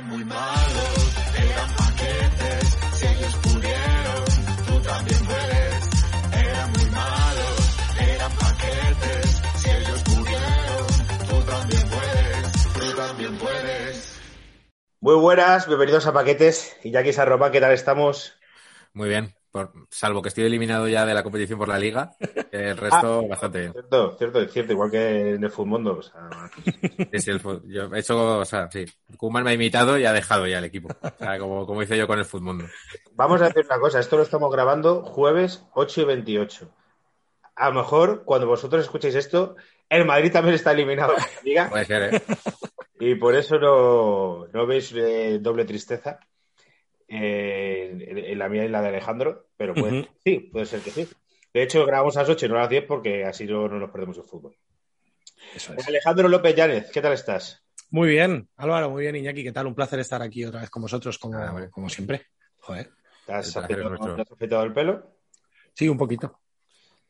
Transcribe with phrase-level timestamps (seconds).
[0.00, 4.24] Eran muy malos, eran paquetes, si ellos pudieron,
[4.66, 5.90] tú también puedes.
[6.32, 10.86] Eran muy malos, eran paquetes, si ellos pudieron,
[11.28, 14.20] tú también puedes, tú también puedes.
[15.00, 16.78] Muy buenas, bienvenidos a Paquetes.
[16.82, 18.38] Iñaki Sarropa, ¿qué tal estamos?
[18.94, 22.12] Muy bien, por- salvo que estoy eliminado ya de la competición por la liga,
[22.52, 23.28] el resto Ah.
[23.28, 23.72] bastante bien.
[23.72, 25.98] Cierto, cierto, es cierto, igual que en el Futmundo.
[25.98, 26.28] O sea,
[27.12, 28.84] Sí, sí, el yo he hecho, o sea, sí,
[29.16, 30.88] Koeman me ha imitado y ha dejado ya el equipo.
[31.02, 32.64] O sea, como, como hice yo con el Futmundo.
[33.12, 36.70] vamos a decir una cosa, esto lo estamos grabando jueves 8 y 28.
[37.56, 39.56] A lo mejor, cuando vosotros escuchéis esto,
[39.88, 42.22] el Madrid también está eliminado de la liga Puede ser, ¿eh?
[43.00, 46.20] y por eso no, no veis eh, doble tristeza
[47.10, 50.08] eh, la mía y la de Alejandro, pero puede, Ujú.
[50.24, 51.08] sí, puede ser que sí.
[51.52, 53.78] De hecho, grabamos a las 8 y no a las 10 porque así no, no
[53.78, 54.56] nos perdemos el fútbol.
[55.54, 55.86] Eso es.
[55.88, 57.64] Alejandro López Llánez, ¿qué tal estás?
[57.90, 59.66] Muy bien, Álvaro, muy bien, Iñaki, ¿qué tal?
[59.66, 62.26] Un placer estar aquí otra vez con vosotros, como, Ah, como siempre.
[62.58, 62.90] Joder.
[63.26, 64.14] ¿Te has, afeitado, nuestro.
[64.14, 65.16] te has afeitado el pelo?
[65.74, 66.40] Sí, un poquito.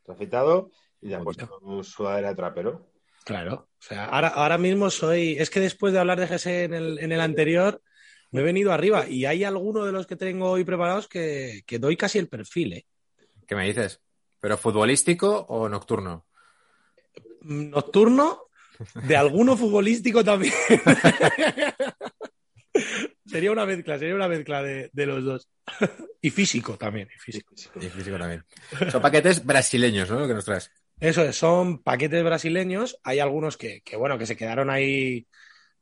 [0.05, 0.71] ¿Te has afeitado?
[1.03, 2.91] Y te has Un puesto sudadera de trapero.
[3.25, 3.69] Claro.
[3.79, 5.37] O sea, ahora, ahora mismo soy.
[5.39, 7.83] Es que después de hablar de GS en el, en el anterior,
[8.31, 11.79] me he venido arriba y hay alguno de los que tengo hoy preparados que, que
[11.79, 12.87] doy casi el perfil, ¿eh?
[13.47, 14.01] ¿Qué me dices?
[14.41, 16.27] ¿Pero futbolístico o nocturno?
[17.43, 18.45] Nocturno,
[18.95, 20.55] de alguno futbolístico también.
[23.27, 25.49] sería una mezcla, sería una mezcla de, de los dos.
[26.21, 27.55] y físico también, y físico.
[27.81, 28.45] Y físico también.
[28.91, 30.21] Son paquetes brasileños, ¿no?
[30.21, 30.71] Lo que nos traes.
[30.99, 32.99] Eso es, son paquetes brasileños.
[33.03, 35.27] Hay algunos que, que, bueno, que se quedaron ahí,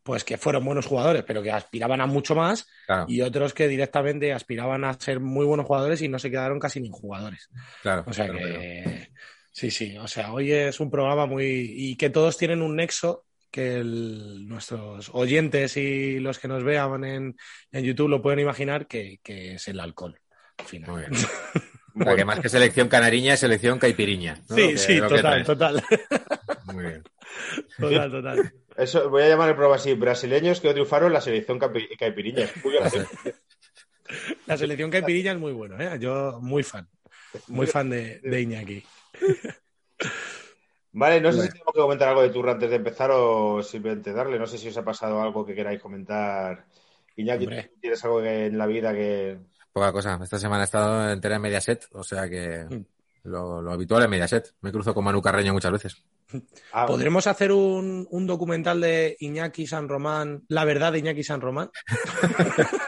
[0.09, 3.69] pues que fueron buenos jugadores, pero que aspiraban a mucho más, Claro, y otros que
[3.69, 7.51] directamente aspiraban a ser muy buenos jugadores y no se quedaron casi ni jugadores.
[7.83, 8.05] claro.
[8.07, 8.59] O sea claro, claro.
[8.59, 9.11] que,
[9.53, 11.45] sí, sí, o sea, hoy es un programa muy.
[11.77, 17.05] y que todos tienen un nexo que el- nuestros oyentes y los que nos vean
[17.05, 17.37] en,
[17.71, 20.19] en YouTube lo pueden imaginar que, que es el alcohol.
[20.57, 20.91] Al final.
[20.91, 21.13] Muy bien.
[22.01, 24.37] O sea, que más que selección canariña, es selección caipiriña.
[24.49, 25.83] Sí, que- sí, total, total,
[26.65, 27.03] Muy bien.
[27.79, 28.53] total, total.
[28.79, 32.49] Eso, voy a llamar el programa así, brasileños que triunfaron en la selección capi- caipiriña.
[34.47, 35.99] La selección caipirilla es muy bueno, ¿eh?
[36.01, 36.89] Yo muy fan,
[37.49, 38.83] muy fan de, de Iñaki.
[40.93, 44.13] Vale, no sé si tengo que comentar algo de Turra antes de empezar o simplemente
[44.13, 44.39] darle.
[44.39, 46.65] No sé si os ha pasado algo que queráis comentar.
[47.17, 47.65] Iñaki, Hombre.
[47.75, 49.39] ¿tú ¿tienes algo que- en la vida que...
[49.73, 50.19] Poca cosa.
[50.23, 52.85] Esta semana he estado entera en Mediaset, o sea que Mm.
[53.25, 54.55] Lo, lo habitual en Mediaset.
[54.61, 56.05] Me cruzo con Manu Carreño muchas veces.
[56.73, 61.41] Ah, ¿Podremos hacer un, un documental de Iñaki San Román, la verdad de Iñaki San
[61.41, 61.71] Román?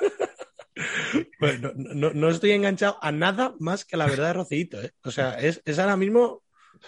[1.38, 4.80] Pues no, no- no estoy enganchado a nada más que a la verdad de Rocito,
[4.80, 4.92] ¿eh?
[5.04, 6.42] O sea, es, es ahora mismo.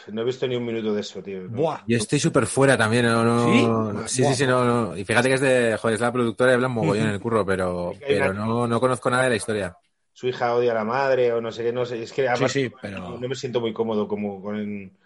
[0.08, 1.42] No he visto ni un minuto de eso, tío.
[1.42, 1.48] ¿no?
[1.56, 1.80] ¡Buah!
[1.86, 4.14] Yo estoy súper fuera también, no, no- ¿Sí?
[4.16, 4.96] sí, sí, sí, no, no.
[4.96, 7.44] Y fíjate que es de, joder, es la productora de Blan Mogollón en el curro,
[7.44, 9.76] pero, Es pero no, no conozco nada de la historia.
[10.22, 12.00] Su hija odia a la madre o no sé qué, no sé.
[12.00, 13.18] Es que además sí, pero.
[13.18, 14.96] no me siento muy cómodo como con,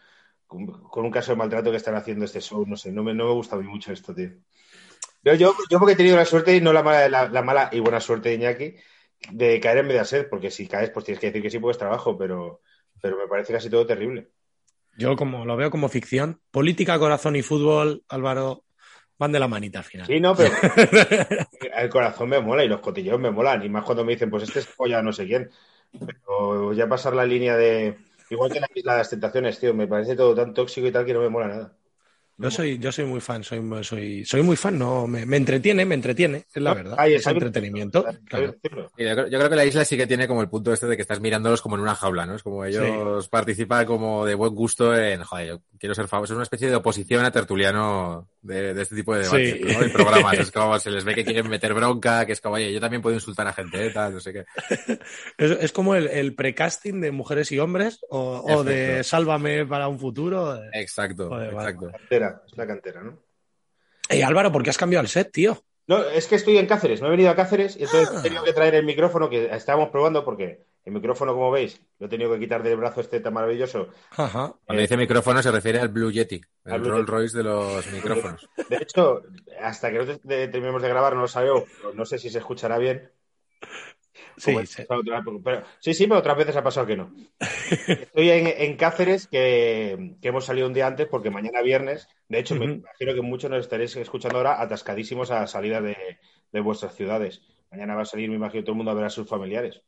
[0.47, 2.66] con, con un caso de maltrato que están haciendo este show.
[2.66, 4.32] No sé, no me, no me gusta a mí mucho esto, tío.
[5.25, 7.71] Yo, yo, yo porque he tenido la suerte y no la mala, la, la mala
[7.72, 8.75] y buena suerte de Iñaki
[9.32, 12.19] de caer en Mediaset, porque si caes, pues tienes que decir que sí, pues trabajo,
[12.19, 12.60] pero,
[13.00, 14.28] pero me parece casi todo terrible.
[14.99, 16.43] Yo como lo veo como ficción.
[16.50, 18.66] Política, corazón y fútbol, Álvaro,
[19.19, 20.06] van de la manita al final.
[20.06, 20.53] Sí, no, pero
[21.77, 23.65] el corazón me mola y los cotilleos me molan.
[23.65, 25.50] Y más cuando me dicen, pues este es polla no sé quién.
[25.93, 27.97] Pero ya pasar la línea de.
[28.28, 31.06] Igual que la isla de las tentaciones, tío, me parece todo tan tóxico y tal
[31.06, 31.76] que no me mola nada.
[32.38, 35.87] Yo soy, yo soy muy fan, soy, soy, soy muy fan, no, me, me entretiene,
[35.87, 36.97] me entretiene, es la verdad.
[36.99, 38.05] Ahí es entretenimiento.
[38.26, 38.56] Claro.
[38.62, 40.97] Yo creo, yo creo que la isla sí que tiene como el punto este de
[40.97, 42.34] que estás mirándolos como en una jaula, ¿no?
[42.34, 46.32] Es como ellos participan como de buen gusto en, joder, yo quiero ser famoso.
[46.32, 49.86] Es una especie de oposición a tertuliano de, de este tipo de debates, Sí.
[49.86, 49.92] ¿no?
[49.92, 50.38] Programas.
[50.38, 53.00] Es como se les ve que quieren meter bronca, que es como, oye, yo también
[53.02, 53.91] puedo insultar a gente, ¿eh?
[53.91, 54.44] tal, no sé qué.
[55.38, 59.02] Es, es como el, el precasting de mujeres y hombres o, o de.
[59.04, 60.58] Sálvame para un futuro.
[60.72, 61.70] Exacto, Joder, vale.
[61.70, 61.91] exacto.
[61.96, 63.22] Cantera, es la cantera, ¿no?
[64.08, 65.62] Ey, Álvaro, ¿por qué has cambiado el set, tío?
[65.88, 68.19] No, es que estoy en Cáceres, me he venido a Cáceres y entonces Ah.
[68.19, 72.06] he tenido que traer el micrófono que estábamos probando porque el micrófono, como veis, lo
[72.06, 73.88] he tenido que quitar del brazo este tan maravilloso.
[74.12, 74.55] Ajá.
[74.65, 77.09] Cuando dice micrófono se refiere al Blue Yeti, Al el Blue Rolls.
[77.09, 78.49] Royce de los micrófonos.
[78.69, 79.23] De hecho,
[79.61, 82.31] hasta que no te- te- terminemos de grabar no lo sabemos, pero no sé si
[82.31, 83.11] se escuchará bien.
[84.38, 84.83] Sí, sí.
[84.88, 87.12] otra- pero- sí, sí, pero otras veces ha pasado que no.
[87.88, 92.38] Estoy en, en Cáceres, que, que hemos salido un día antes, porque mañana viernes, de
[92.38, 95.97] hecho, me imagino que muchos nos estaréis escuchando ahora atascadísimos a salida de,
[96.53, 97.43] de vuestras ciudades.
[97.71, 99.83] Mañana va a salir, me imagino, todo el mundo a ver a sus familiares.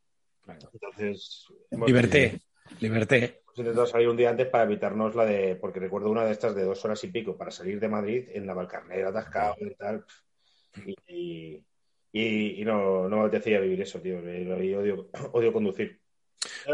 [0.48, 1.46] Entonces,
[1.86, 2.40] Liberté,
[2.80, 3.42] liberté.
[3.44, 6.54] hemos intentado salir un día antes para evitarnos la de, porque recuerdo una de estas
[6.54, 10.04] de dos horas y pico para salir de Madrid en la Valcarnera, atascado y tal.
[10.86, 11.62] Y,
[12.12, 14.18] y- y, no, no me apetecía vivir eso, tío.
[14.32, 16.00] Y odio, odio conducir.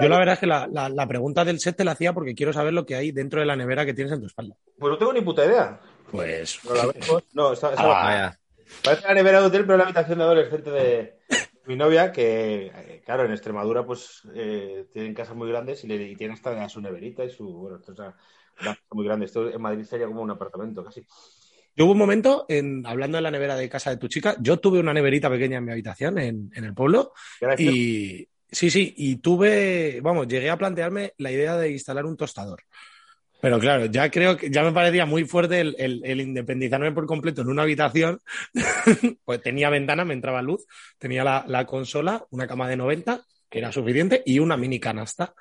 [0.00, 2.34] Yo la verdad es que la, la- la pregunta del set te la hacía porque
[2.34, 4.56] quiero saber lo que hay dentro de la nevera que tienes en tu espalda.
[4.78, 5.80] Pues no tengo ni puta idea.
[6.10, 6.82] Pues No, la.
[7.32, 8.40] No, está, está- Ah, Vaya.
[8.84, 11.18] parece la nevera de hotel, pero es la habitación de adolescente de
[11.66, 15.96] mi novia, que, eh, claro, en Extremadura, pues eh, tienen casas muy grandes y, le,
[16.10, 17.46] y tienen hasta su neverita y su.
[17.52, 18.16] Bueno, esto es una,
[18.60, 19.26] una casa muy grande.
[19.26, 21.06] Esto en Madrid sería como un apartamento casi.
[21.76, 24.60] Yo hubo un momento, en, hablando de la nevera de casa de tu chica, yo
[24.60, 28.94] tuve una neverita pequeña en mi habitación en, en el pueblo ahora y sí, sí,
[28.96, 32.62] y tuve, vamos, llegué a plantearme la idea de instalar un tostador.
[33.44, 37.48] Pero claro, ya creo que ya me parecía muy fuerte el, independizarme por completo en
[37.48, 38.22] una habitación.
[39.26, 40.64] pues tenía ventana, me entraba luz,
[40.96, 43.22] tenía la, la consola, una cama de 90,
[43.54, 45.32] que era suficiente, y una mini canasta.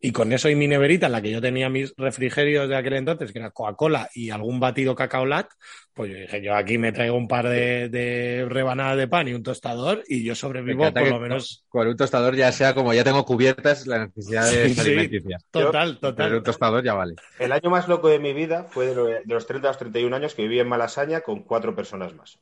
[0.00, 2.92] Y con eso y mi neverita, en la que yo tenía mis refrigerios de aquel
[2.94, 5.48] entonces, que era Coca-Cola y algún batido cacao lat,
[5.92, 9.34] pues yo dije, yo aquí me traigo un par de, de rebanadas de pan y
[9.34, 13.02] un tostador y yo sobrevivo por lo menos Con un tostador ya sea como ya
[13.02, 14.80] tengo cubiertas las necesidades Sí, sí.
[14.82, 15.44] alimenticias.
[15.50, 16.34] total, Pero total.
[16.36, 17.14] un tostador ya vale.
[17.40, 20.34] El año más loco de mi vida fue de los 30 a los 31 años
[20.34, 22.38] que viví en Malasaña con cuatro personas más.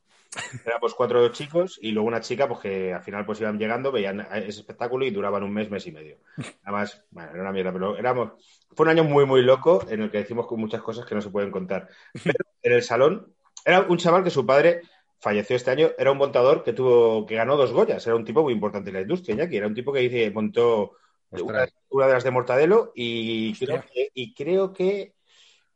[0.64, 4.20] Éramos cuatro chicos y luego una chica, pues que al final pues iban llegando, veían
[4.32, 6.18] ese espectáculo y duraban un mes, mes y medio.
[6.62, 8.32] Además, bueno, era una mierda, pero éramos...
[8.74, 11.30] Fue un año muy, muy loco en el que decimos muchas cosas que no se
[11.30, 11.88] pueden contar.
[12.12, 13.32] Pero en el salón,
[13.64, 14.82] era un chaval que su padre
[15.18, 18.42] falleció este año, era un montador que tuvo, que ganó dos Goyas, era un tipo
[18.42, 20.92] muy importante en la industria, Iñaki, era un tipo que dice, montó
[21.30, 25.14] una, de las de Mortadelo y creo que, y creo que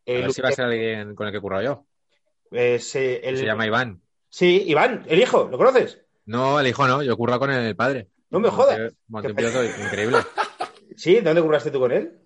[0.07, 1.87] A ver si va a ser alguien con el que he currado yo.
[2.53, 4.03] eh, se- el- Se llama Iván.
[4.31, 6.01] Sí, Iván, el hijo, ¿lo conoces?
[6.27, 8.09] No, el hijo no, yo he currado con el padre.
[8.31, 8.93] No me jodas.
[9.09, 10.19] Monté- un piloto increíble.
[10.97, 12.19] Sí, ¿dónde curraste tú con él?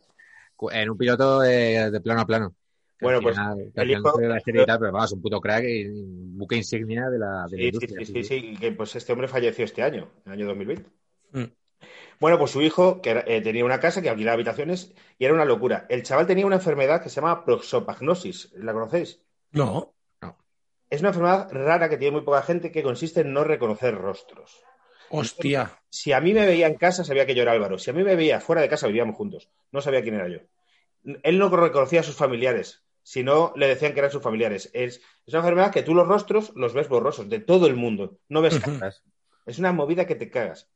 [0.72, 2.54] En un piloto de, de plano a plano.
[3.00, 5.86] Bueno, pues, final- el hijo- la serie y tal, pero vamos, un puto crack y
[5.86, 8.04] un buque insignia de la, de la Sí, sí, industria.
[8.04, 10.90] sí, sí, sí, que pues este hombre falleció este año, en el año 2020.
[11.32, 11.44] Mm.
[12.18, 15.44] Bueno, pues su hijo que eh, tenía una casa que alquilaba habitaciones y era una
[15.44, 15.86] locura.
[15.88, 19.20] El chaval tenía una enfermedad que se llama proxopagnosis, ¿la conocéis?
[19.52, 19.93] No,
[20.94, 24.62] Es una enfermedad rara que tiene muy poca gente que consiste en no reconocer rostros.
[25.10, 25.76] hostia.
[25.90, 27.78] Si a mí me veía en casa, sabía que yo era Álvaro.
[27.78, 29.50] Si a mí me veía fuera de casa, vivíamos juntos.
[29.72, 30.38] No sabía quién era yo.
[31.24, 34.70] Él no reconocía a sus familiares, sino le decían que eran sus familiares.
[34.72, 38.20] Es, es una enfermedad que tú los rostros los ves borrosos, de todo el mundo.
[38.28, 39.02] No ves caras.
[39.46, 40.70] Es una movida que te cagas.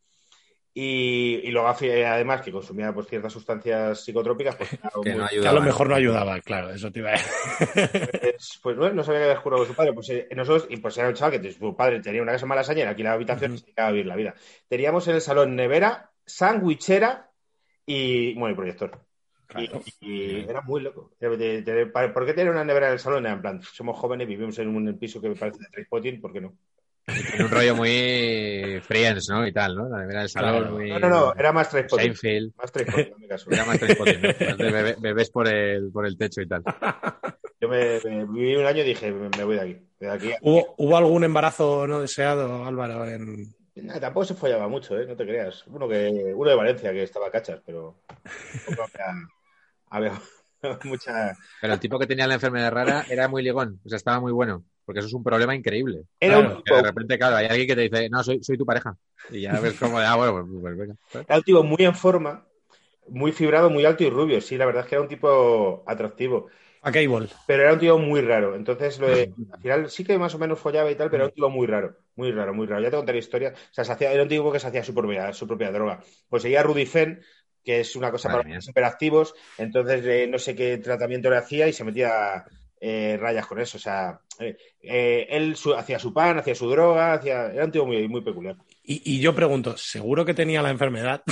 [0.75, 5.29] Y, y luego, además, que consumía pues, ciertas sustancias psicotrópicas, pues, claro, Que muy- no
[5.29, 8.11] Que a lo mejor no ayudaba, claro, eso te iba a decir.
[8.21, 9.93] pues, pues, bueno, no sabía que había jurado con su padre.
[9.93, 12.49] Pues eh, nosotros, y pues era un chaval que su padre tenía una casa en
[12.51, 13.61] malasaña, era alquilaba habitación y Ujú.
[13.61, 14.35] se dedicaba a vivir la vida.
[14.69, 17.31] Teníamos en el salón nevera, sandwichera
[17.85, 19.01] y, bueno, y proyector.
[19.47, 19.83] Claro.
[20.01, 21.11] Y, y era muy loco.
[21.19, 23.25] ¿Por qué tener una nevera en el salón?
[23.25, 26.33] Era en plan, somos jóvenes, vivimos en un piso que me parece de Trainspotting, ¿por
[26.33, 26.55] qué no?
[27.31, 29.47] Tiene un rollo muy Friends, ¿no?
[29.47, 29.89] Y tal, ¿no?
[29.89, 30.59] La nevera del salón.
[30.59, 30.75] Claro.
[30.75, 30.91] muy...
[30.91, 32.15] No, no, no, era más Trainspotting.
[32.15, 32.53] Seinfeld.
[32.57, 33.51] Más Trainspotting, hazme caso.
[33.51, 34.29] Era más Trainspotting, ¿no?
[34.49, 36.63] Más de bebé- bebés por el, por el techo y tal.
[37.61, 39.79] Yo me, me- viví un año y dije, me, me voy de aquí.
[39.99, 43.05] De aquí ¿Hubo, hubo algún embarazo no deseado, Álvaro?
[43.07, 43.55] En...
[43.75, 45.07] Nah, tampoco se follaba mucho, ¿eh?
[45.07, 45.67] No te creas.
[45.69, 48.03] Uno, que, uno de Valencia que estaba cachas, pero
[48.67, 50.21] tampoco había, había
[50.85, 51.37] mucha...
[51.61, 53.81] Pero el tipo que tenía la enfermedad rara era muy ligón.
[53.85, 54.65] O sea, estaba muy bueno.
[54.89, 56.05] Porque eso es un problema increíble.
[56.21, 58.43] Era Claro, un Que de tipo, repente, claro, hay alguien que te dice, no, soy,
[58.43, 58.97] soy tu pareja.
[59.29, 60.95] Y ya ves como de, ah, bueno, pues, pues venga.
[61.27, 62.47] era un tipo muy en forma,
[63.09, 64.41] muy fibrado, muy alto y rubio.
[64.41, 66.49] Sí, la verdad es que era un tipo atractivo.
[66.83, 67.29] A Cable.
[67.47, 68.55] Pero era un tío muy raro.
[68.57, 71.29] Entonces, lo de- al final sí que más o menos follaba y tal, pero era
[71.31, 71.97] un tío muy raro.
[72.17, 72.83] Muy raro, muy raro.
[72.83, 73.55] Ya te contaré historia.
[73.57, 76.03] O sea, se hacía, era un tipo que se hacía su propia, su propia droga.
[76.29, 77.23] Pues seguía Rudifen,
[77.65, 78.59] que es una cosa Madre para mía.
[78.59, 79.35] los superactivos.
[79.57, 82.45] Entonces, eh, no sé qué tratamiento le hacía y se metía
[82.81, 83.77] eh, rayas con eso.
[83.77, 87.53] O sea, eh, eh, él su- hacía su pan, hacía su droga, hacía...
[87.53, 88.57] era un tío muy, muy peculiar.
[88.83, 91.23] Y, y yo pregunto, ¿seguro que tenía la enfermedad?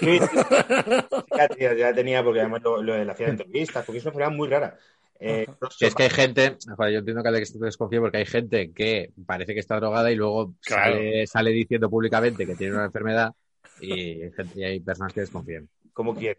[0.00, 0.18] Sí,
[1.36, 4.36] ya, tenía- ya tenía, porque además lo, lo, le hacían entrevistas, porque es una enfermedad
[4.36, 4.78] muy rara.
[5.20, 5.46] Eh,
[5.80, 9.54] es que hay gente, yo entiendo que Alex te desconfíe porque hay gente que parece
[9.54, 10.96] que está drogada y luego Claro.
[10.96, 13.32] sale, sale diciendo públicamente que tiene una enfermedad
[13.80, 15.68] y, hay gente- y hay personas que desconfían.
[15.92, 16.36] ¿Cómo quién?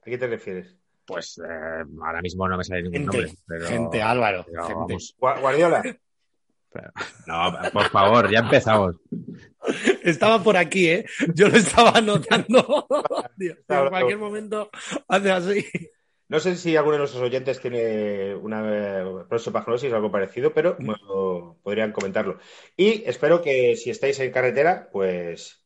[0.00, 0.74] ¿A qué te refieres?
[1.06, 3.34] Pues eh, ahora mismo no me sale ningún Gente, nombre.
[3.46, 4.44] Pero, gente, Álvaro.
[4.50, 4.74] pero gente.
[4.74, 5.82] vamos, Guardiola.
[6.72, 6.90] pero-
[7.26, 8.96] no, por favor, ya empezamos.
[10.02, 11.04] Estaba por aquí, ¿eh?
[11.34, 12.86] Yo lo estaba anotando.
[13.36, 14.70] Dios, en cualquier momento
[15.08, 15.66] hace así.
[16.28, 20.76] No sé si alguno de nuestros oyentes tiene una eh, prosopagnosis o algo parecido, pero
[20.80, 22.38] bueno, podrían comentarlo.
[22.76, 25.63] Y espero que si estáis en carretera, pues,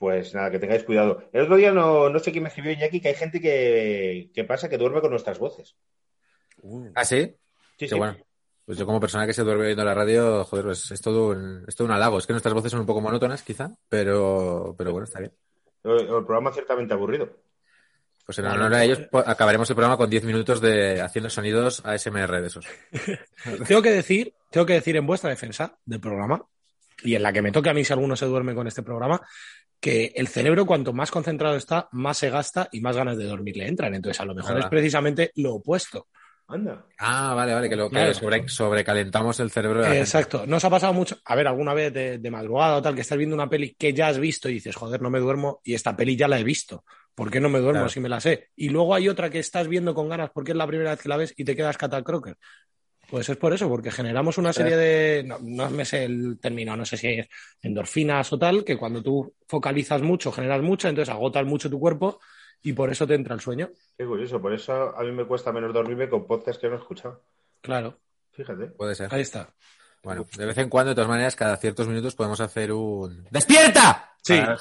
[0.00, 1.28] pues nada, que tengáis cuidado.
[1.30, 4.44] El otro día no, no sé quién me escribió Iñaki que hay gente que, que
[4.44, 5.76] pasa que duerme con nuestras voces.
[6.94, 7.20] ¿Ah, sí?
[7.26, 7.36] Sí,
[7.76, 7.94] Qué sí.
[7.96, 8.16] bueno.
[8.64, 11.64] Pues yo como persona que se duerme viendo la radio, joder, pues es todo un,
[11.68, 12.16] es todo un halago.
[12.16, 15.32] Es que nuestras voces son un poco monótonas, quizá, pero, pero bueno, está bien.
[15.84, 17.28] El, el programa ciertamente aburrido.
[18.24, 21.84] Pues en honor a ellos po- acabaremos el programa con 10 minutos de haciendo sonidos
[21.84, 22.64] ASMR de esos.
[23.68, 26.46] Tengo que decir, tengo que decir en vuestra defensa del programa,
[27.02, 29.20] y en la que me toque a mí si alguno se duerme con este programa,
[29.80, 33.56] que el cerebro cuanto más concentrado está, más se gasta y más ganas de dormir
[33.56, 33.94] le entran.
[33.94, 36.06] Entonces, a lo mejor es precisamente lo opuesto.
[36.48, 36.84] Anda.
[36.98, 38.12] Ah, vale, vale, que lo que Claro.
[38.14, 40.00] sobre- sobrecalentamos el cerebro de.
[40.00, 40.44] Exacto.
[40.48, 41.16] ¿No os ha pasado mucho?
[41.24, 43.92] A ver, alguna vez de, de madrugada o tal, que estás viendo una peli que
[43.94, 46.44] ya has visto y dices, joder, no me duermo y esta peli ya la he
[46.44, 46.84] visto.
[47.14, 47.88] ¿Por qué no me duermo Claro.
[47.88, 48.48] si me la sé?
[48.56, 51.08] Y luego hay otra que estás viendo con ganas porque es la primera vez que
[51.08, 52.36] la ves y te quedas catacroker.
[53.10, 56.76] Pues es por eso, porque generamos una serie de, no, no me sé el término,
[56.76, 57.28] no sé si es
[57.60, 62.20] endorfinas o tal, que cuando tú focalizas mucho, generas mucho, entonces agotas mucho tu cuerpo
[62.62, 63.70] y por eso te entra el sueño.
[63.98, 64.40] Qué curioso.
[64.40, 67.24] Por eso a mí me cuesta menos dormirme con podcast que no he escuchado.
[67.60, 67.98] Claro,
[68.32, 68.68] Fíjate.
[68.68, 69.12] Puede ser.
[69.12, 69.52] ahí está.
[70.02, 74.14] Bueno, de vez en cuando, de todas maneras, cada ciertos minutos podemos hacer un ¡Despierta!
[74.22, 74.38] Sí.
[74.38, 74.56] Para,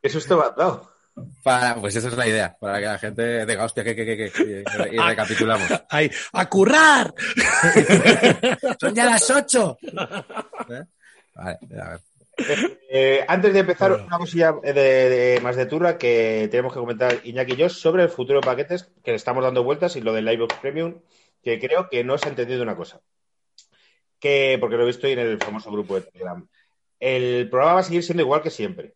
[0.00, 0.95] ¿Qué susto me dado?
[1.42, 4.30] Para- pues esa es la idea, para que la gente diga, hostia, que, que, que,
[4.30, 5.68] que, y, y recapitulamos.
[5.90, 7.14] Ahí, ¡a currar!
[8.80, 9.78] ¡Son ya las ocho!
[9.82, 10.82] ¿Eh?
[11.34, 12.00] Vale, a ver.
[12.90, 14.06] Eh, antes de empezar, Bueno.
[14.08, 18.02] una cosilla de, de- más de turra que tenemos que comentar Iñaki y yo sobre
[18.02, 21.00] el futuro de paquetes que le estamos dando vueltas y lo del Livebox Premium,
[21.42, 23.00] que creo que no se ha entendido una cosa.
[24.18, 26.46] Que, porque lo he visto en el famoso grupo de Telegram.
[27.00, 28.94] El programa va a seguir siendo igual que siempre,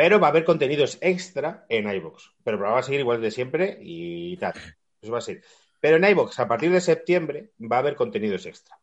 [0.00, 2.22] pero va a haber contenidos extra en iVoox.
[2.42, 4.54] Pero el programa va a seguir igual de siempre y tal.
[5.02, 5.42] Eso va a ser.
[5.78, 8.78] Pero en iVoox, a partir de septiembre, va a haber contenidos extra.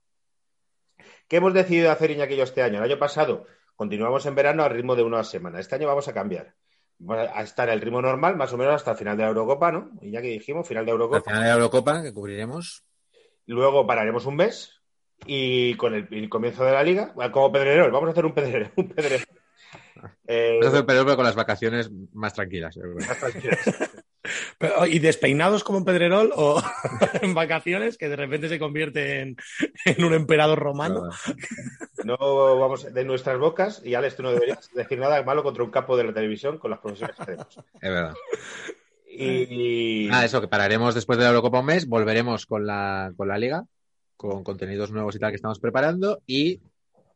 [1.27, 2.77] ¿Qué hemos decidido hacer Iñaki yo este año?
[2.77, 5.59] El año pasado continuamos en verano al ritmo de una semana.
[5.59, 6.53] Este año vamos a cambiar.
[6.99, 9.71] Vamos a estar al ritmo normal, más o menos hasta el final de la Eurocopa,
[9.71, 9.89] ¿no?
[10.03, 11.21] Y ya que dijimos, final de Al Eurocopa.
[11.21, 12.83] final de la Eurocopa, que cubriremos.
[13.47, 14.83] Luego pararemos un mes
[15.25, 18.71] y con el, el comienzo de la liga, como Pedrerol, vamos a hacer un Pedrerol.
[18.75, 19.25] Un Pedrerol.
[20.27, 22.75] Eh, Vamos a hacer periodo pero con las vacaciones más tranquilas.
[22.75, 22.95] yo creo.
[22.95, 23.57] más tranquilos.
[24.57, 26.61] Pero, ¿Y despeinados como en Pedrerol o
[27.21, 29.37] en vacaciones que de repente se convierte en,
[29.85, 31.09] en un emperador romano?
[32.03, 32.17] No
[32.59, 35.95] vamos de nuestras bocas y Alex, tú no deberías decir nada malo contra un capo
[35.95, 37.57] de la televisión con las profesiones que tenemos.
[37.57, 38.13] Es verdad.
[39.09, 43.27] Y, Ah, eso, que pararemos después de la Eurocopa un mes, volveremos con la, con
[43.29, 43.65] la Liga,
[44.17, 46.59] con contenidos nuevos y tal que estamos preparando y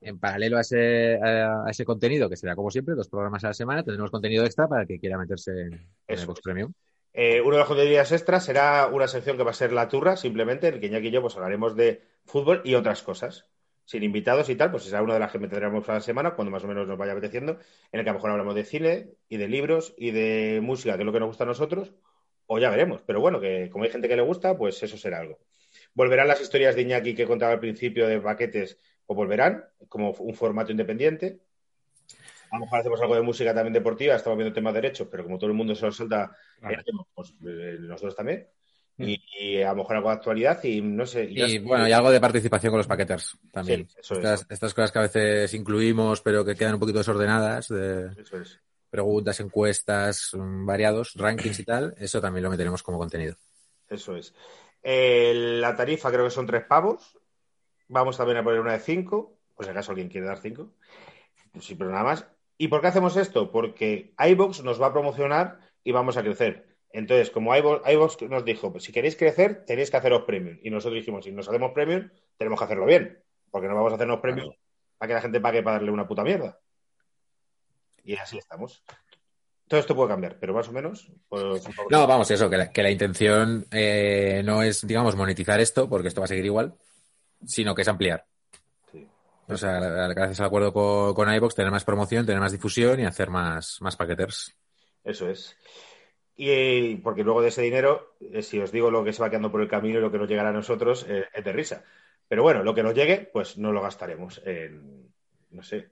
[0.02, 3.54] en paralelo a ese, a ese contenido, que será como siempre, dos programas a la
[3.54, 5.74] semana, tendremos contenido extra para el que quiera meterse en,
[6.08, 6.42] en el Box.
[6.42, 6.74] Premium.
[7.14, 10.16] Eh, uno de los contenidos extras será una sección que va a ser la turra,
[10.16, 13.46] simplemente, en el que Iñaki y yo pues, hablaremos de fútbol y otras cosas.
[13.84, 16.52] Sin invitados y tal, pues será una de las que meteremos a la semana, cuando
[16.52, 17.60] más o menos nos vaya apeteciendo,
[17.92, 20.96] en el que a lo mejor hablamos de cine y de libros y de música,
[20.96, 21.92] que es lo que nos gusta a nosotros,
[22.46, 23.02] o ya veremos.
[23.06, 25.40] Pero bueno, que como hay gente que le gusta, pues eso será algo.
[25.94, 30.34] Volverán las historias de Iñaki que contaba al principio de paquetes, o volverán, como un
[30.34, 31.40] formato independiente.
[32.52, 35.24] A lo mejor hacemos algo de música también deportiva, estamos viendo temas de derechos, pero
[35.24, 36.76] como todo el mundo se lo Vale.
[36.76, 38.48] eh, pues, eh, nosotros también.
[38.98, 41.24] Y, y a lo mejor algo de actualidad y no sé.
[41.24, 43.88] Y bueno, y algo de participación con los paqueters también.
[43.90, 44.20] Sí, eso es.
[44.20, 48.40] estas, estas cosas que a veces incluimos, pero que quedan un poquito desordenadas, de Eso
[48.40, 48.60] es.
[48.90, 53.36] preguntas, encuestas, mm, variados, rankings y tal, eso también lo meteremos como contenido.
[53.90, 54.36] Eso es.
[54.84, 57.18] Eh, la tarifa creo que son tres pavos.
[57.92, 60.70] Vamos también a poner una de cinco, por si acaso alguien quiere dar cinco.
[61.52, 62.26] Pues sí, pero nada más.
[62.58, 63.52] ¿Y por qué hacemos esto?
[63.52, 66.78] Porque iVox nos va a promocionar y vamos a crecer.
[66.94, 70.58] Entonces, como iVox, iVoox nos dijo, pues si queréis crecer, tenéis que haceros premium.
[70.64, 73.22] Y nosotros dijimos, si nos hacemos premium, tenemos que hacerlo bien.
[73.50, 74.54] Porque no vamos a hacernos premium
[74.98, 76.60] para que la gente pague para darle una puta mierda.
[78.06, 78.84] Y así estamos.
[79.68, 81.12] Todo esto puede cambiar, pero más o menos.
[81.28, 85.90] Pues, No, vamos, eso, que la, que la intención eh, no es, digamos, monetizar esto,
[85.90, 86.78] porque esto va a seguir igual,
[87.46, 88.26] sino que es ampliar.
[88.92, 89.08] Sí.
[89.48, 93.06] O sea, gracias al acuerdo con, con iVox, tener más promoción, tener más difusión y
[93.06, 94.56] hacer más, más paqueters.
[95.04, 95.58] Eso es.
[96.36, 99.52] Y porque luego de ese dinero, eh, si os digo lo que se va quedando
[99.52, 101.84] por el camino y lo que nos llegará a nosotros, eh, es de risa.
[102.28, 105.12] Pero bueno, lo que nos llegue, pues no lo gastaremos en,
[105.52, 105.90] no sé,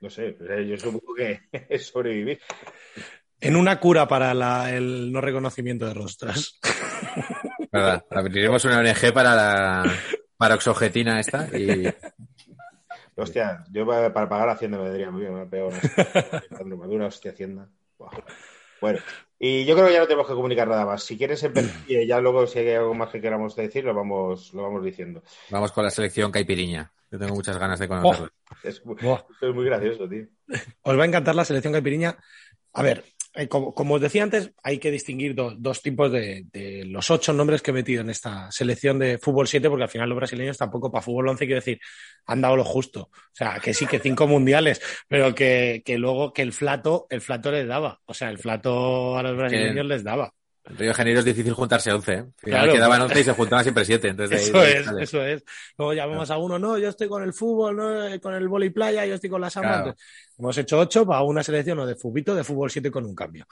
[0.00, 0.36] no sé,
[0.66, 2.40] yo supongo que es sobrevivir.
[3.40, 6.58] En una cura para la- el no reconocimiento de rostras.
[7.70, 8.04] ¿Verdad?
[8.10, 9.84] Abriremos una ONG para la
[10.36, 11.86] paroxogetina esta y
[13.18, 16.64] Hostia, yo pa- para pagar Hacienda me daría muy bien, me ha pegado una hostia,
[16.64, 17.68] me da una hostia Hacienda.
[18.80, 18.98] Bueno,
[19.38, 21.02] y yo creo que ya no tenemos que comunicar nada más.
[21.02, 24.52] Si quieres empezar, y ya luego si hay algo más que queramos decir, lo vamos,
[24.52, 25.22] lo vamos diciendo.
[25.50, 26.92] vamos con la selección caipiriña.
[27.10, 28.30] Yo tengo muchas ganas de conocerla.
[28.62, 29.22] Es, muy- Buah.
[29.40, 30.26] es muy gracioso, tío.
[30.82, 32.18] Os va a encantar la selección caipiriña.
[32.74, 33.02] A ver,
[33.48, 37.32] como, como os decía antes, hay que distinguir do- dos tipos de, de los ocho
[37.32, 40.56] nombres que he metido en esta selección de fútbol 7, porque al final los brasileños
[40.58, 41.78] tampoco para fútbol 11 quiero decir,
[42.26, 43.02] han dado lo justo.
[43.12, 47.20] O sea, que sí, que cinco mundiales, pero que, que luego que el flato, el
[47.20, 48.00] flato les daba.
[48.06, 50.32] O sea, el flato a los brasileños les daba.
[50.68, 52.16] En Río de Janeiro es difícil juntarse 11, ¿eh?
[52.16, 52.72] Al final Claro.
[52.72, 54.08] quedaban 11 y se juntaban siempre 7.
[54.08, 55.44] Entonces, de ahí- Eso ahí es, eso es.
[55.78, 58.70] Luego llamamos a uno, no, yo estoy con el fútbol, no, Eh, con el vóley
[58.70, 59.82] playa, yo estoy con la samba.
[59.82, 59.94] Claro.
[60.38, 63.46] Hemos hecho ocho para una selección o de fubito de fútbol 7 con un cambio.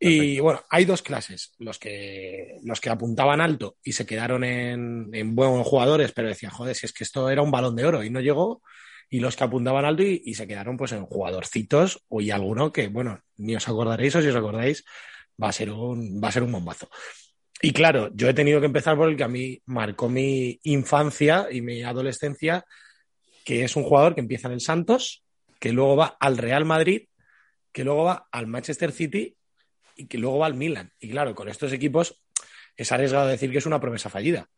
[0.00, 5.08] Y bueno, hay dos clases, los que, los que apuntaban alto y se quedaron en,
[5.12, 8.02] en buenos jugadores, pero decían, joder, si es que esto era un balón de oro
[8.02, 8.60] y no llegó,
[9.08, 12.72] y los que apuntaban alto y, y se quedaron pues en jugadorcitos o y alguno
[12.72, 14.84] que, bueno, ni os acordaréis o si os acordáis,
[15.42, 16.88] va a ser un, va a ser un bombazo.
[17.62, 21.48] Y claro, yo he tenido que empezar por el que a mí marcó mi infancia
[21.50, 22.64] y mi adolescencia,
[23.44, 25.24] que es un jugador que empieza en el Santos,
[25.58, 27.08] que luego va al Real Madrid,
[27.72, 29.36] que luego va al Manchester City
[29.96, 30.92] y que luego va al Milan.
[30.98, 32.20] Y claro, con estos equipos
[32.76, 34.48] es arriesgado decir que es una promesa fallida.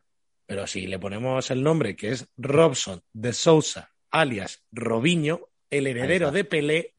[0.45, 6.31] Pero si le ponemos el nombre, que es Robson de Sousa, alias Robinho, el heredero
[6.31, 6.95] de Pelé,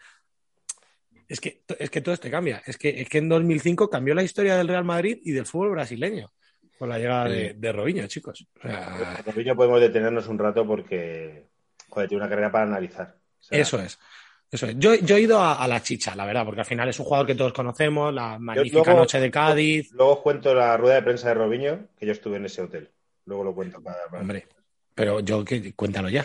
[1.29, 2.63] es que, es que todo esto cambia.
[2.67, 5.71] Es que, es que en 2005 cambió la historia del Real Madrid y del fútbol
[5.73, 6.33] brasileño
[6.79, 7.35] con la llegada Sí.
[7.35, 8.47] de, de Robinho, chicos.
[8.57, 11.47] O sea, Con Robinho podemos detenernos un rato porque,
[11.89, 13.17] joder, tiene una carrera para analizar.
[13.41, 13.99] O sea, eso es.
[14.51, 14.77] Eso es.
[14.79, 17.05] Yo, yo he ido a, a la chicha, la verdad, porque al final es un
[17.05, 19.93] jugador que todos conocemos, la magnífica luego- noche de Cádiz.
[19.93, 22.91] Luego os cuento la rueda de prensa de Robinho, que yo estuve en ese hotel.
[23.27, 23.99] Luego lo cuento para...
[24.11, 24.47] para- Hombre,
[24.95, 26.25] pero yo que cuéntalo ya.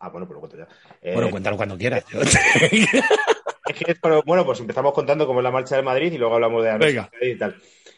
[0.00, 0.68] Ah, bueno, pues lo cuento ya.
[1.00, 2.04] Eh, Bueno, cuéntalo cuando quieras.
[3.66, 6.62] Es que bueno, pues empezamos contando cómo es la marcha del Madrid y luego hablamos
[6.62, 7.02] de la Venga.
[7.10, 7.56] de Madrid y tal.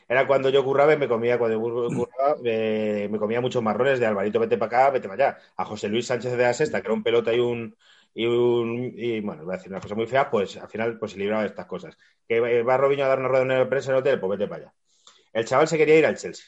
[0.09, 3.99] Era cuando yo curraba y me comía, cuando yo curraba, me, me comía muchos marrones
[3.99, 5.39] de Alvarito, vete para acá, vete para allá.
[5.57, 7.77] A José Luis Sánchez de la Sexta, que era un pelota y un.
[8.15, 11.13] Y, un, y bueno, voy a decir una cosa muy fea, pues al final pues
[11.13, 11.99] se libraba de estas cosas.
[12.27, 14.63] Que va Robinho a dar una rueda de prensa en el hotel, pues vete para
[14.63, 14.75] allá.
[15.35, 16.47] El chaval se quería ir al Chelsea.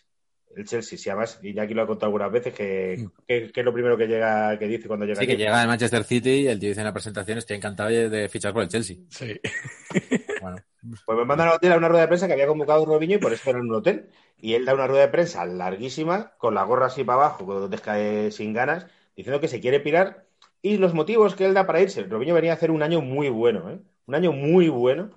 [0.58, 3.60] El Chelsea, si además, y ya aquí lo he contado algunas veces, que, que- que
[3.60, 6.30] es lo primero que llega, que dice cuando llega Sí, que llega el Manchester City
[6.30, 8.96] y el tío dice en la presentación, estoy encantado de, fichar por el Chelsea.
[9.08, 9.40] Sí.
[10.40, 10.56] Bueno,
[11.04, 13.18] Pues me mandan al hotel a una rueda de prensa que había convocado Robinho y
[13.18, 14.08] por eso era en un hotel.
[14.40, 17.68] Y él da una rueda de prensa larguísima, con la gorra así para abajo, cuando
[17.68, 20.26] te cae sin ganas, diciendo que se quiere pirar
[20.62, 22.04] y los motivos que él da para irse.
[22.04, 23.80] Robinho venía a hacer un año muy bueno, ¿eh?
[24.06, 25.10] Un año muy bueno.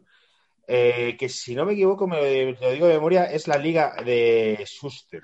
[0.68, 4.64] eh, que si no me equivoco, me lo digo de memoria, es la liga de
[4.66, 5.22] Schuster.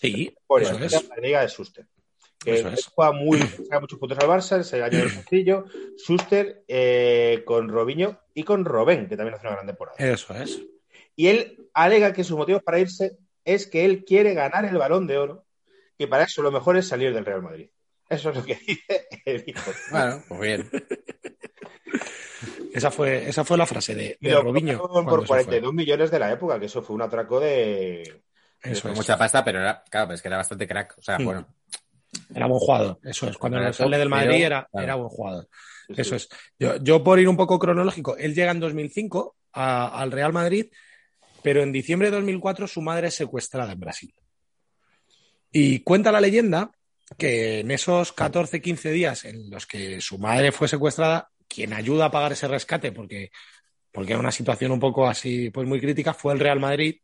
[0.00, 1.08] Sí, Bueno, eso es.
[1.08, 1.86] la liga de Schuster.
[2.38, 2.86] Que Eso es.
[2.86, 5.64] juega muy, saca muchos puntos al Barça, es el año del castillo.
[5.96, 9.96] Schuster eh, con Robinho y con Robén, que también hace una gran temporada.
[9.98, 10.60] Eso es.
[11.16, 15.08] Y él alega que sus motivos para irse es que él quiere ganar el balón
[15.08, 15.46] de oro
[15.98, 17.70] y para eso lo mejor es salir del Real Madrid.
[18.08, 19.72] Eso es lo que dice el hijo.
[19.90, 20.70] bueno, pues bien.
[22.72, 24.78] Esa fue, esa fue la frase de, Y de lo Robinho.
[24.78, 25.26] por se fue.
[25.26, 28.22] 42 millones de la época, que eso fue un atraco de...
[28.62, 28.96] Eso Con es.
[28.98, 30.94] mucha pasta, pero era, claro, pero es que era bastante crack.
[30.98, 31.24] O sea, Mm.
[31.24, 31.46] bueno,
[32.34, 32.98] Era buen jugador.
[33.04, 33.36] Eso es.
[33.36, 34.84] Cuando Era sale del Madrid pero- era, claro.
[34.84, 35.48] era buen jugador.
[35.88, 36.00] sí, sí.
[36.00, 36.28] Eso es.
[36.58, 40.66] Yo, yo por ir un poco cronológico, él llega en 2005 a- al Real Madrid,
[41.42, 44.14] pero en diciembre de 2004 su madre es secuestrada en Brasil.
[45.52, 46.70] Y cuenta la leyenda
[47.16, 52.06] que en esos 14, 15 días en los que su madre fue secuestrada, quien ayuda
[52.06, 53.30] a pagar ese rescate, porque,
[53.92, 56.96] porque era una situación un poco así, pues muy crítica, fue el Real Madrid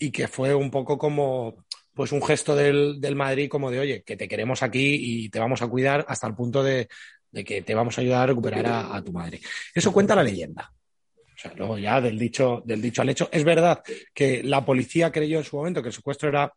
[0.00, 4.02] y que fue un poco como pues un gesto del, del Madrid como de, oye,
[4.02, 6.88] que te queremos aquí y te vamos a cuidar hasta el punto de,
[7.30, 9.40] de que te vamos a ayudar a recuperar a, a tu madre.
[9.74, 10.72] Eso cuenta la leyenda.
[11.16, 13.28] O sea, luego ya del dicho, del dicho al hecho.
[13.30, 13.82] Es verdad
[14.14, 16.52] que la policía creyó en su momento que el secuestro era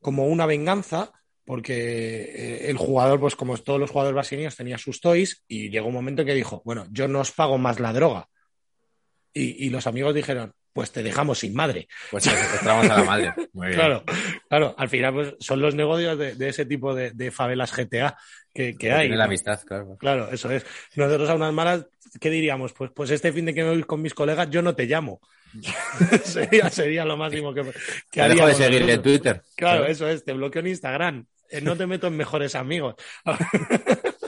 [0.00, 1.12] como una venganza,
[1.44, 5.86] porque eh, el jugador, pues como todos los jugadores brasileños, tenía sus toys y llegó
[5.88, 8.28] un momento en que dijo, bueno, yo no os pago más la droga.
[9.32, 11.88] Y, y los amigos dijeron, pues te dejamos sin madre.
[12.10, 13.34] pues secuestramos a la madre.
[13.52, 13.78] Muy bien.
[13.78, 14.04] Claro,
[14.48, 18.16] claro, al final pues, son los negocios de, de ese tipo de, de favelas GTA
[18.54, 19.02] que, que hay.
[19.02, 19.96] Tiene la amistad, claro.
[19.98, 20.64] Claro, eso es.
[20.96, 21.86] Nosotros a unas malas,
[22.20, 22.72] ¿qué diríamos?
[22.72, 25.20] Pues, pues este fin de que me voy con mis colegas, yo no te llamo.
[26.24, 27.70] sería, sería lo máximo que, que
[28.22, 29.02] Te dejo de haríamos seguir en.
[29.02, 29.42] Twitter.
[29.56, 31.26] Claro, eso es, te bloqueo en Instagram.
[31.50, 32.94] Eh, No te meto en mejores amigos.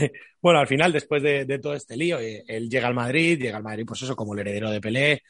[0.42, 3.56] bueno, al final, después de, de todo este lío, eh, él llega al Madrid, llega
[3.58, 5.22] al Madrid, pues eso, como el heredero de Pelé,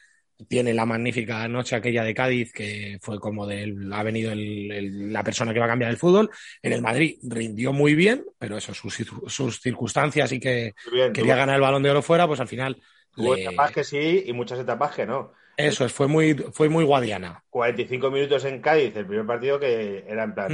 [0.47, 5.13] tiene la magnífica noche aquella de Cádiz, que fue como del, ha venido el- el-
[5.13, 6.29] la persona que va a cambiar el fútbol.
[6.63, 8.95] En el Madrid rindió muy bien, pero eso, sus,
[9.27, 12.81] sus circunstancias y que bien, quería ganar el balón de oro fuera, pues al final.
[13.15, 15.33] Hubo le- etapas que sí y muchas etapas que no.
[15.57, 17.43] Eso es, fue muy, fue muy guadiana.
[17.49, 20.51] 45 minutos en Cádiz, el primer partido que era en plan.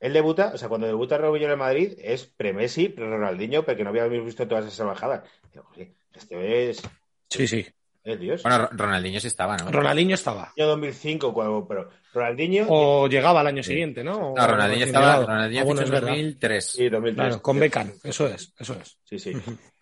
[0.00, 3.90] Él debuta, o sea, cuando debuta Robinho en el Madrid es pre-Messi, pre-Ronaldinho, porque no
[3.90, 5.22] habíamos visto todas esas bajadas.
[5.52, 6.82] Digo, "Oye, Este es.
[7.28, 7.66] Sí, sí.
[8.20, 8.42] Dios.
[8.44, 9.70] Bueno, Ro- Ronaldinho sí estaba, ¿no?
[9.70, 10.52] Ronaldinho estaba.
[10.56, 12.66] Año 2005, cuando, pero Ronaldinho.
[12.68, 14.32] O llegaba al año siguiente, ¿no?
[14.32, 15.26] O- No, Ronaldinho estaba, llegado.
[15.26, 16.08] Ronaldinho bueno, en verdad.
[16.10, 16.64] 2003.
[16.70, 17.26] Sí, 2003.
[17.28, 18.96] Claro, con Beckham, eso es, eso es.
[19.04, 19.32] Sí, sí.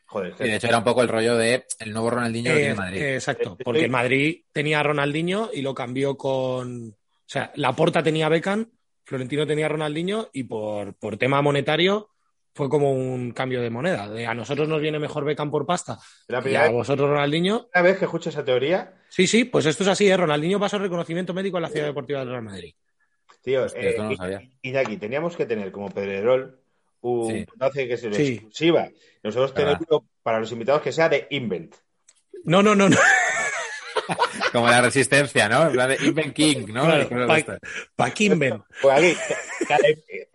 [0.07, 0.35] Joder.
[0.41, 3.03] Y de hecho era un poco el rollo de el nuevo Ronaldinho Eh, tiene Madrid.
[3.03, 6.89] eh, exacto, porque el Madrid tenía a Ronaldinho y lo cambió con.
[6.91, 6.95] O
[7.27, 8.71] sea, Laporta tenía a Beckham,
[9.05, 12.11] Florentino tenía a Ronaldinho y por, por tema monetario
[12.55, 14.09] fue como un cambio de moneda.
[14.09, 17.69] De a nosotros nos viene mejor Beckham por pasta la y a vosotros Ronaldinho.
[17.69, 20.17] primera vez que escucho esa teoría, Sí, sí, pues esto es así, ¿eh?
[20.17, 22.75] Ronaldinho pasó reconocimiento médico en la Ciudad Deportiva del Real Madrid.
[23.43, 24.41] tío, Hostia, eh, esto no lo I- sabía.
[24.63, 26.61] Iñaki, teníamos que tener como Pedrerol
[27.03, 27.47] un Sí.
[27.55, 28.33] enlace que es de Sí.
[28.35, 28.89] exclusiva.
[29.23, 29.81] Nosotros tenemos
[30.23, 31.75] para los invitados que sea de Invent.
[32.45, 32.97] No, no, no, no.
[34.53, 35.67] Como la resistencia, ¿no?
[35.67, 36.85] En plan de Even King, ¿no?
[36.85, 37.09] Claro,
[37.97, 38.63] pa- Kimben.
[38.83, 39.17] Pues aquí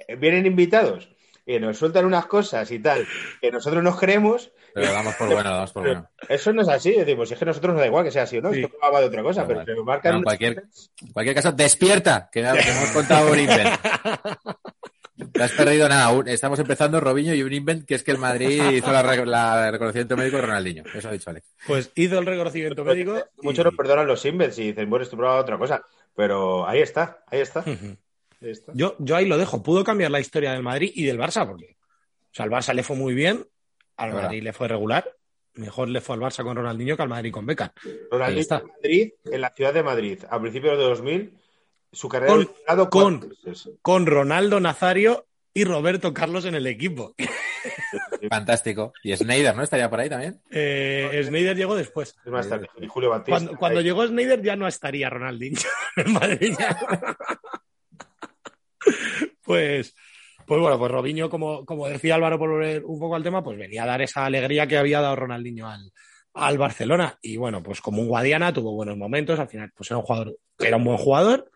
[0.07, 1.09] que vienen invitados
[1.45, 3.07] y nos sueltan unas cosas y tal
[3.41, 4.51] que nosotros nos creemos.
[4.73, 6.07] Pero lo damos por bueno, lo damos por bueno.
[6.29, 6.91] Eso no es así.
[6.91, 8.53] Decimos, es que a nosotros nos da igual que sea así o no.
[8.53, 8.61] Sí.
[8.61, 10.11] Esto va de otra cosa, pero nos marcan.
[10.13, 10.63] No, en cualquier-
[11.01, 13.79] En cualquier caso, despierta, que, que hemos contado un invent.
[15.35, 16.09] No has perdido nada.
[16.11, 19.25] un- Estamos empezando Robinho y un invent que es que el Madrid hizo la, re-
[19.25, 20.83] la reconocimiento médico de Ronaldinho.
[20.93, 21.47] Eso ha dicho Alex.
[21.67, 23.17] Pues hizo el reconocimiento médico.
[23.41, 25.83] y- Muchos nos perdonan los Invents y dicen, bueno, esto probaba otra cosa.
[26.15, 27.59] Pero ahí está, ahí está.
[27.61, 27.97] Ujú.
[28.41, 28.71] Ahí está.
[28.75, 29.61] Yo, yo ahí lo dejo.
[29.61, 32.83] Pudo cambiar la historia del Madrid y del Barça, porque o sea, al Barça le
[32.83, 33.45] fue muy bien,
[33.97, 34.23] al Verdad.
[34.23, 35.11] Madrid le fue regular.
[35.55, 37.69] Mejor le fue al Barça con Ronaldinho que al Madrid con Beckham.
[38.11, 38.59] Ronaldinho está.
[38.59, 41.38] en Madrid, en la ciudad de Madrid, a principios de 2000,
[41.91, 42.89] su carrera Con- ha durado
[43.81, 47.15] con- Ronaldo Nazario y Roberto Carlos en el equipo.
[48.29, 48.93] Fantástico.
[49.03, 49.63] Y Snyder, ¿no?
[49.63, 50.41] Estaría por ahí también.
[50.51, 52.15] Eh, Snyder llegó después.
[52.23, 52.69] Es más tarde.
[52.79, 53.55] Y Julio Batista.
[53.57, 55.59] Cuando, llegó Snyder ya no estaría Ronaldinho
[55.95, 56.55] en Madrid.
[56.57, 56.77] ya.
[59.43, 59.95] pues,
[60.45, 63.57] pues bueno, pues Robinho, como, como decía Álvaro, por volver un poco al tema, pues
[63.57, 65.91] venía a dar esa alegría que había dado Ronaldinho al,
[66.33, 67.17] al Barcelona.
[67.21, 70.37] Y bueno, pues como un Guadiana tuvo buenos momentos, al final pues era un jugador,
[70.57, 71.51] era un buen jugador,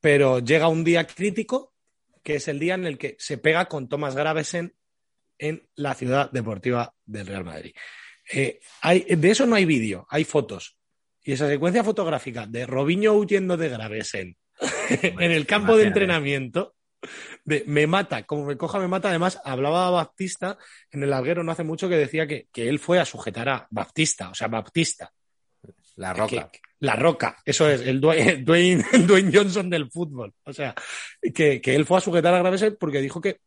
[0.00, 1.74] pero llega un día crítico,
[2.22, 4.74] que es el día en el que se pega con Tomás Gravesen
[5.38, 7.74] en la ciudad deportiva del Real Madrid.
[8.32, 10.76] Eh, hay, de eso no hay vídeo, hay fotos.
[11.22, 14.36] Y esa secuencia fotográfica de Robinho huyendo de Gravesen
[14.88, 16.74] en el campo de entrenamiento,
[17.44, 19.08] de me mata, como me coja, me mata.
[19.10, 20.58] Además, hablaba Baptista
[20.90, 23.66] en el larguero no hace mucho que decía que, que él fue a sujetar a
[23.70, 25.12] Baptista, o sea, Baptista.
[25.96, 26.50] La Roca.
[26.50, 28.30] Que- la Roca, eso es, el Dwayne,
[28.92, 30.34] el Dwayne, Johnson del fútbol.
[30.44, 30.74] O sea,
[31.34, 33.38] que, que él fue a sujetar a Gravesen porque dijo que,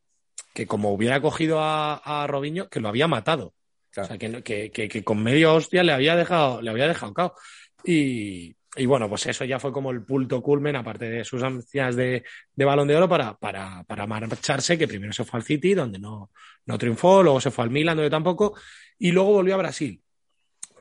[0.56, 3.54] que como hubiera cogido a, a Robinho, que lo había matado.
[3.92, 4.06] Claro.
[4.06, 7.36] O sea, que, que, que con medio hostia le había dejado, le había dejado cao.
[7.84, 11.96] Y, y bueno, pues eso ya fue como el punto culmen, aparte de sus ansias
[11.96, 12.24] de,
[12.56, 16.00] de balón de oro, para, para, para marcharse, que primero se fue al City, donde
[16.00, 16.32] no,
[16.66, 18.56] no triunfó, luego se fue al Milan, donde tampoco,
[19.00, 20.02] y luego volvió a Brasil.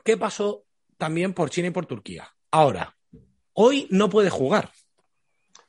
[0.03, 0.63] ¿Qué pasó
[0.97, 2.27] también por China y por Turquía?
[2.51, 2.95] Ahora,
[3.53, 4.69] hoy no puede jugar.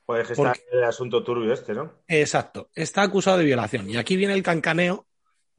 [0.06, 2.02] Pues está Porque- el asunto turbio este, ¿no?
[2.06, 3.90] Exacto, está acusado de violación.
[3.90, 5.06] Y aquí viene el cancaneo,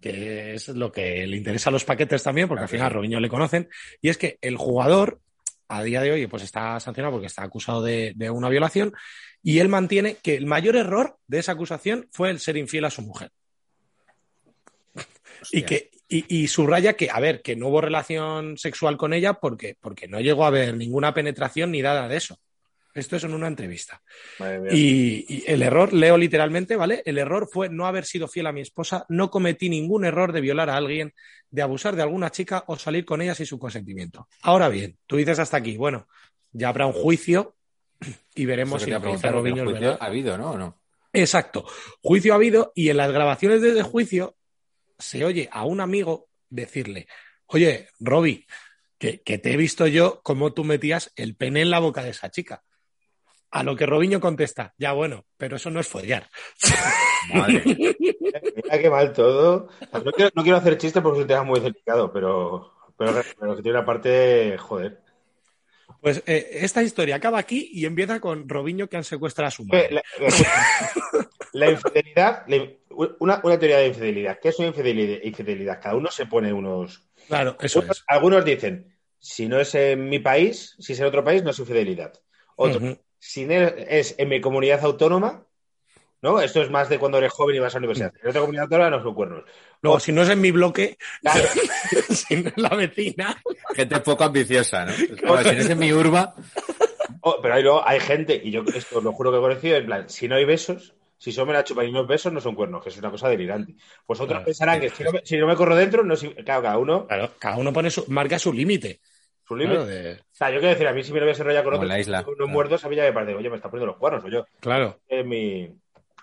[0.01, 3.19] que es lo que le interesa a los paquetes también, porque al final a Robinho
[3.19, 3.69] le conocen,
[4.01, 5.19] y es que el jugador
[5.69, 8.93] a día de hoy pues está sancionado porque está acusado de, de una violación
[9.41, 12.89] y él mantiene que el mayor error de esa acusación fue el ser infiel a
[12.89, 13.31] su mujer.
[15.53, 19.35] Y que y, y subraya que, a ver, que no hubo relación sexual con ella
[19.35, 22.39] porque, porque no llegó a haber ninguna penetración ni nada de eso.
[22.93, 24.01] Esto es en una entrevista.
[24.71, 27.03] Y, y el error, leo literalmente, ¿vale?
[27.05, 30.41] El error fue no haber sido fiel a mi esposa, no cometí ningún error de
[30.41, 31.13] violar a alguien,
[31.51, 34.27] de abusar de alguna chica o salir con ella sin su consentimiento.
[34.41, 36.07] Ahora bien, tú dices hasta aquí, bueno,
[36.51, 37.55] ya habrá un juicio
[38.35, 39.87] y veremos si que lo te que iba a dice preguntar, Robinho ¿pero es juicio
[39.89, 39.99] verdad.
[40.01, 40.51] ¿Ha habido, no?
[40.51, 40.81] ¿O no?
[41.13, 41.65] Exacto.
[42.01, 44.35] Juicio ha habido y en las grabaciones desde juicio
[44.97, 47.07] se oye a un amigo decirle,
[47.47, 48.45] oye, Robbie,
[48.97, 52.09] que, que te he visto yo cómo tú metías el pene en la boca de
[52.11, 52.63] esa chica.
[53.51, 56.29] A lo que Robinho contesta, ya bueno, pero eso no es follar.
[57.33, 57.63] Madre.
[57.65, 59.69] Mira qué mal todo.
[59.91, 63.55] No quiero, no quiero hacer chistes porque es un tema muy delicado, pero, pero, pero
[63.55, 64.99] que tiene una parte, joder.
[66.01, 69.63] Pues eh, esta historia acaba aquí y empieza con Robinho que han secuestrado a su
[69.63, 69.89] Eh, madre.
[69.91, 72.69] La, la- la infidelidad, la-
[73.19, 74.39] una, una teoría de infidelidad.
[74.39, 75.19] ¿Qué es una infidelidad?
[75.23, 75.79] infidelidad?
[75.81, 77.03] Cada uno se pone unos.
[77.27, 78.03] Claro, eso Algunos, es.
[78.07, 81.57] algunos dicen, si no es en mi país, si es en otro país, no es
[81.59, 82.13] infidelidad.
[82.55, 82.97] Otros.
[83.19, 85.45] Si no es en mi comunidad autónoma,
[86.21, 86.41] ¿no?
[86.41, 88.13] Esto es más de cuando eres joven y vas a la universidad.
[88.21, 89.43] En otra comunidad autónoma no son cuernos.
[89.81, 91.47] Luego, si no es en mi bloque, Claro,
[92.09, 93.41] si no es la vecina.
[93.75, 94.93] Gente poco ambiciosa, ¿no?
[95.21, 96.33] Como, si no es en mi urba,
[97.21, 99.85] Oh, pero ahí luego hay gente, y yo esto lo juro que he conocido, en
[99.85, 102.39] plan, si no hay besos, si solo me la chupan y no hay besos, no
[102.39, 103.75] son cuernos, que es una cosa delirante.
[104.05, 104.45] Pues otros Claro.
[104.45, 107.07] pensarán que si no, me, si no me corro dentro, no claro, cada uno.
[107.07, 109.01] Claro, cada uno pone su, marca su límite.
[109.49, 109.75] Su límite.
[109.77, 111.63] Claro, de- O sea, yo quiero decir, a mí si me lo voy a enrollar
[111.63, 112.47] con Como la isla, unos claro.
[112.47, 115.01] muertos, a mí ya me parece, oye, me está poniendo los cuernos, o yo, claro.
[115.07, 115.67] es mi,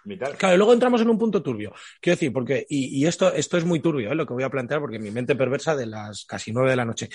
[0.04, 0.36] mi tal.
[0.36, 1.74] Claro, y luego entramos en un punto turbio.
[2.00, 4.14] Quiero decir, porque, y, y esto, esto es muy turbio, ¿eh?
[4.14, 6.84] lo que voy a plantear, porque mi mente perversa de las casi nueve de la
[6.84, 7.08] noche.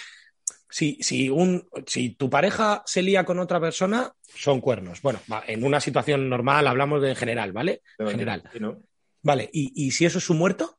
[0.70, 5.02] Si, si, un, si tu pareja se lía con otra persona, son cuernos.
[5.02, 7.82] Bueno, en una situación normal hablamos de en general, ¿vale?
[7.98, 8.44] En general.
[8.52, 8.82] Sí, ¿no?
[9.22, 10.78] Vale, ¿y, y si eso es su muerto?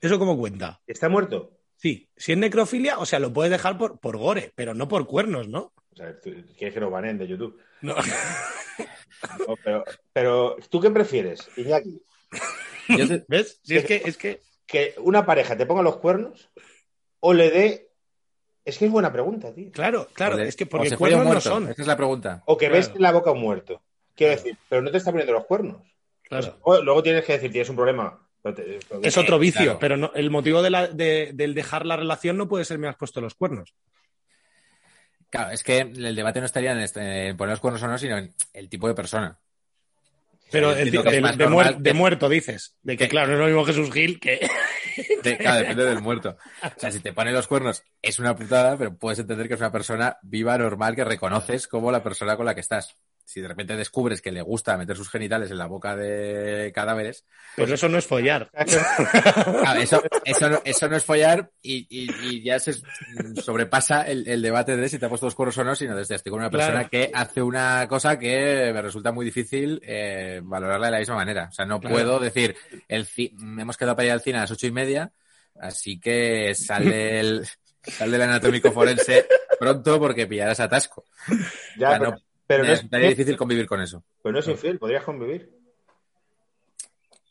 [0.00, 0.80] ¿Eso cómo cuenta?
[0.86, 1.58] ¿Está muerto?
[1.82, 5.04] Sí, si es necrofilia, o sea, lo puedes dejar por, por gore, pero no por
[5.08, 5.72] cuernos, ¿no?
[5.92, 7.58] O sea, quieres que lo banen de YouTube.
[7.80, 7.96] No.
[9.46, 12.02] No, pero, pero, ¿tú qué prefieres, Iñaki?
[12.88, 13.60] Yo te- ¿Ves?
[13.64, 14.40] Si es que, es que.
[14.66, 16.50] ¿Que una pareja te ponga los cuernos
[17.20, 17.90] o le dé...
[18.64, 19.70] Es que es buena pregunta, tío.
[19.70, 21.68] Claro, claro, es que porque cuernos no son.
[21.68, 22.42] Esa es la pregunta.
[22.46, 22.96] O que ves Claro.
[22.98, 23.82] en la boca a un muerto.
[24.14, 24.42] Quiero Claro.
[24.42, 25.82] decir, pero no te está poniendo los cuernos.
[26.22, 26.58] Claro.
[26.66, 28.28] Luego, luego tienes que decir, tienes un problema.
[29.02, 29.78] Es otro vicio, claro.
[29.78, 32.88] pero no, el motivo de la- de- del dejar la relación no puede ser me
[32.88, 33.74] has puesto los cuernos.
[35.30, 37.96] Claro, es que el debate no estaría en, este- en poner los cuernos o no,
[37.98, 39.38] sino en el tipo de persona.
[40.50, 40.98] Pero el de,
[41.38, 42.76] de muer- muerto dices.
[42.82, 44.46] De que, que- claro, no es lo mismo Jesús Gil que.
[45.22, 46.36] De- claro, depende del muerto.
[46.62, 49.60] O sea, si te pone los cuernos es una putada, pero puedes entender que es
[49.60, 52.94] una persona viva, normal, que reconoces como la persona con la que estás.
[53.24, 57.24] Si de repente descubres que le gusta meter sus genitales en la boca de cadáveres,
[57.56, 58.50] Pero eso no es follar.
[58.50, 62.74] claro, eso, eso, no, eso no es follar y, y- y ya se
[63.42, 66.16] sobrepasa el, el debate de si te ha puesto los cuernos o no, sino desde
[66.16, 66.90] estoy con una persona Claro.
[66.90, 71.48] que hace una cosa que me resulta muy difícil eh, valorarla de la misma manera.
[71.50, 71.94] O sea, no Claro.
[71.94, 72.56] puedo decir,
[72.88, 75.12] el hemos quedado para ir al cine a las ocho y media,
[75.60, 77.46] así que sale el,
[77.82, 79.26] sale el anatómico forense
[79.58, 81.04] pronto porque pillarás atasco.
[81.78, 82.22] Ya, O sea, pero, no- pero
[82.58, 84.04] no me es, resultaría difícil convivir con eso.
[84.22, 85.50] pero no es infiel, podrías convivir.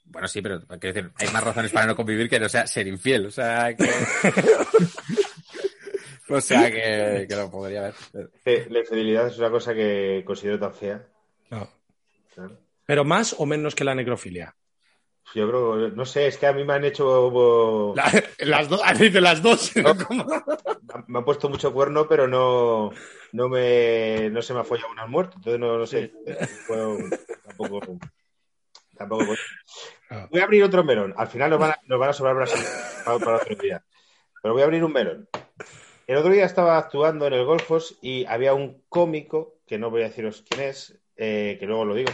[0.06, 2.88] Bueno, sí, pero quiero decir, hay más razones para no convivir que no sea ser
[2.88, 3.28] infiel.
[3.28, 3.90] O sea, que.
[6.30, 7.94] o sea, que, que lo podría haber.
[8.46, 11.02] Eh, La infidelidad es una cosa que considero tan fea.
[11.50, 11.70] No.
[12.36, 12.58] Claro.
[12.86, 14.54] Pero más o menos que la necrofilia.
[15.34, 17.94] Yo creo, no sé, es que a mí me han hecho.
[17.96, 19.72] La- las dos, ah, dice las dos.
[21.08, 22.92] Me han puesto mucho cuerno, pero no,
[23.32, 25.38] no, me, no se me ha follado una muerto.
[25.38, 26.12] Entonces, no, no sé.
[27.48, 27.98] Tampoco.
[28.98, 29.34] Tampoco.
[30.10, 30.28] Ah.
[30.30, 31.14] Voy a abrir otro melón.
[31.16, 32.62] Al final nos van a, nos van a sobrar Brasil
[33.06, 33.84] para, para otro día.
[34.42, 35.30] Pero voy a abrir un melón.
[36.08, 40.02] El otro día estaba actuando en el Golfos y había un cómico, que no voy
[40.02, 42.12] a deciros quién es, eh, que luego lo digo,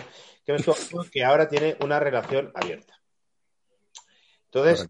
[1.12, 2.97] que ahora tiene una relación abierta.
[4.52, 4.90] Entonces,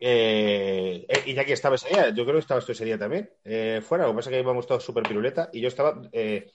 [0.00, 2.98] eh, eh, y ya que estaba ese día, yo creo que estabas tú ese día
[2.98, 6.00] también, eh, fuera, lo que pasa es que íbamos todos súper piruleta y yo estaba...
[6.12, 6.50] eh,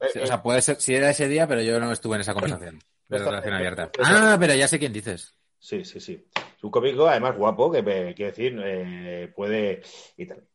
[0.00, 2.22] eh, Sí, o sea, puede ser, si era ese día, pero yo no estuve en
[2.22, 3.90] esa conversación de relación abierta.
[4.02, 5.34] Ah, pero ya sé quién dices.
[5.58, 6.26] Sí, sí, sí.
[6.34, 9.82] Es un cómico, además guapo, que quiero decir, eh, puede
[10.16, 10.46] y tal.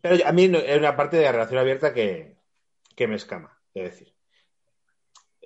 [0.00, 2.36] Pero a mí es una parte de la relación abierta que,
[2.94, 4.14] que me escama, es decir.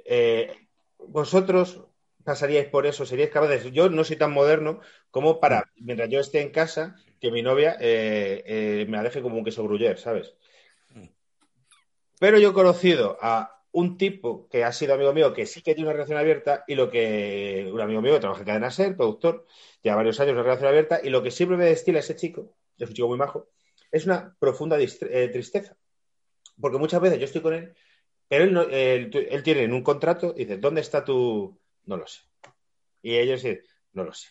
[0.05, 0.53] Eh,
[0.99, 1.85] vosotros
[2.23, 3.73] pasaríais por eso, seríais capaces.
[3.73, 4.81] Yo no soy tan moderno
[5.11, 9.23] como para, mientras yo esté en casa, que mi novia eh, eh, me la deje
[9.23, 10.35] como un queso gruyer, ¿sabes?
[12.19, 15.75] Pero yo he conocido a un tipo que ha sido amigo mío que sí que
[15.75, 18.97] tiene una relación abierta y lo que un amigo mío que trabaja en cadena ser,
[18.97, 19.47] productor,
[19.83, 22.89] lleva varios años una relación abierta y lo que siempre me destila ese chico, es
[22.89, 23.49] un chico muy majo,
[23.91, 25.77] es una profunda eh, tristeza.
[26.61, 27.75] Porque muchas veces yo estoy con él,
[28.29, 31.59] pero él, no- él, él tiene en un contrato y dice, ¿dónde está tu...?
[31.87, 32.21] No lo sé.
[33.03, 33.61] Y ellos dicen,
[33.93, 34.29] no lo sé.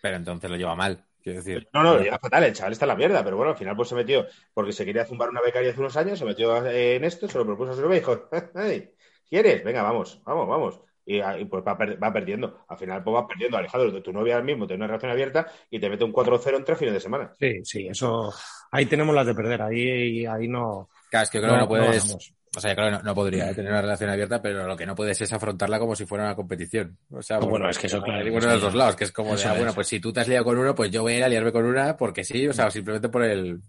[0.00, 1.68] Pero entonces lo lleva mal, quiero decir.
[1.72, 3.88] No, no, ya fatal, el chaval está en la mierda, pero bueno, al final pues
[3.88, 7.26] se metió, porque se quería zumbar una becaria hace unos años, se metió en esto,
[7.28, 8.90] se lo propuso a su novia y dijo, "Ay,
[9.28, 9.64] ¿quieres?
[9.64, 10.80] Venga, vamos, vamos, vamos.
[11.06, 12.64] Y, y, pues va, per- va perdiendo.
[12.68, 15.46] Al final pues va perdiendo, Alejandro, de tu novia ahora mismo tiene una relación abierta
[15.70, 17.30] y te mete un 4-0 en tres fines de semana.
[17.38, 18.32] Sí, sí, eso.
[18.70, 19.60] Ahí tenemos las de perder.
[19.60, 20.88] Ahí, ahí no.
[21.10, 22.16] Claro, es que creo que no puedes.
[22.56, 24.94] O sea, que no, no podría eh, tener una relación abierta, pero lo que no
[24.94, 26.96] puedes es afrontarla como si fuera una competición.
[27.10, 29.36] O sea, bueno, es que eso, claro, eso de los dos lados, que es como
[29.36, 29.74] de, ah, bueno, es.
[29.74, 31.52] pues si tú te has liado con uno, pues yo voy a ir a liarme
[31.52, 33.60] con una porque sí, o sea, simplemente por el.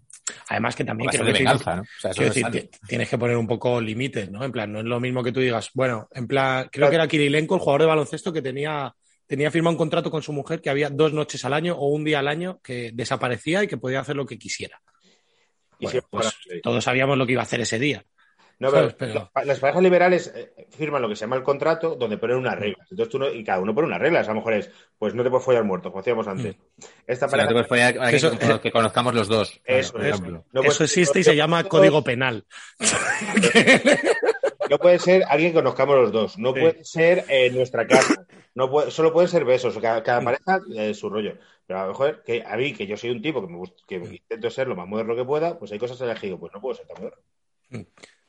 [0.48, 1.82] Además que también creo que venganza, ¿no?
[1.82, 4.44] O sea, eso Quiero no es decir, tienes que poner un poco límites, ¿no?
[4.44, 7.06] En plan, no es lo mismo que tú digas, bueno, en plan, creo que era
[7.08, 8.92] Kirilenko, el jugador de baloncesto, que tenía,
[9.26, 12.04] tenía firmado un contrato con su mujer que había dos noches al año o un
[12.04, 14.80] día al año que desaparecía y que podía hacer lo que quisiera.
[15.78, 18.04] Y Bueno, si- pues todos sabíamos lo que iba a hacer ese día.
[18.58, 21.94] No, pero, las pa- las parejas liberales eh, firman lo que se llama el contrato,
[21.94, 22.86] donde ponen unas reglas.
[22.90, 24.26] Entonces tú no- y cada uno pone unas reglas.
[24.28, 26.56] A lo mejor es, pues no te puedes follar muerto, como hacíamos antes.
[27.06, 29.60] Esta O sea, no pareja te puedes follar a Eso- que, que conozcamos los dos.
[29.64, 30.22] Eso, por eso.
[30.24, 32.44] no puedes- Eso existe y se llama código penal.
[34.68, 36.38] No puede ser alguien que conozcamos los dos.
[36.38, 36.60] No Sí.
[36.60, 38.26] puede ser nuestra casa.
[38.54, 39.78] no puede- solo pueden ser besos.
[39.78, 41.34] Cada, cada pareja eh, su rollo.
[41.66, 43.46] Pero a lo mejor, que a mí, que yo soy un tipo
[43.86, 46.18] que, me que intento ser lo más moderno que pueda, pues hay cosas en las
[46.18, 47.22] que digo, pues no puedo ser tan moderno.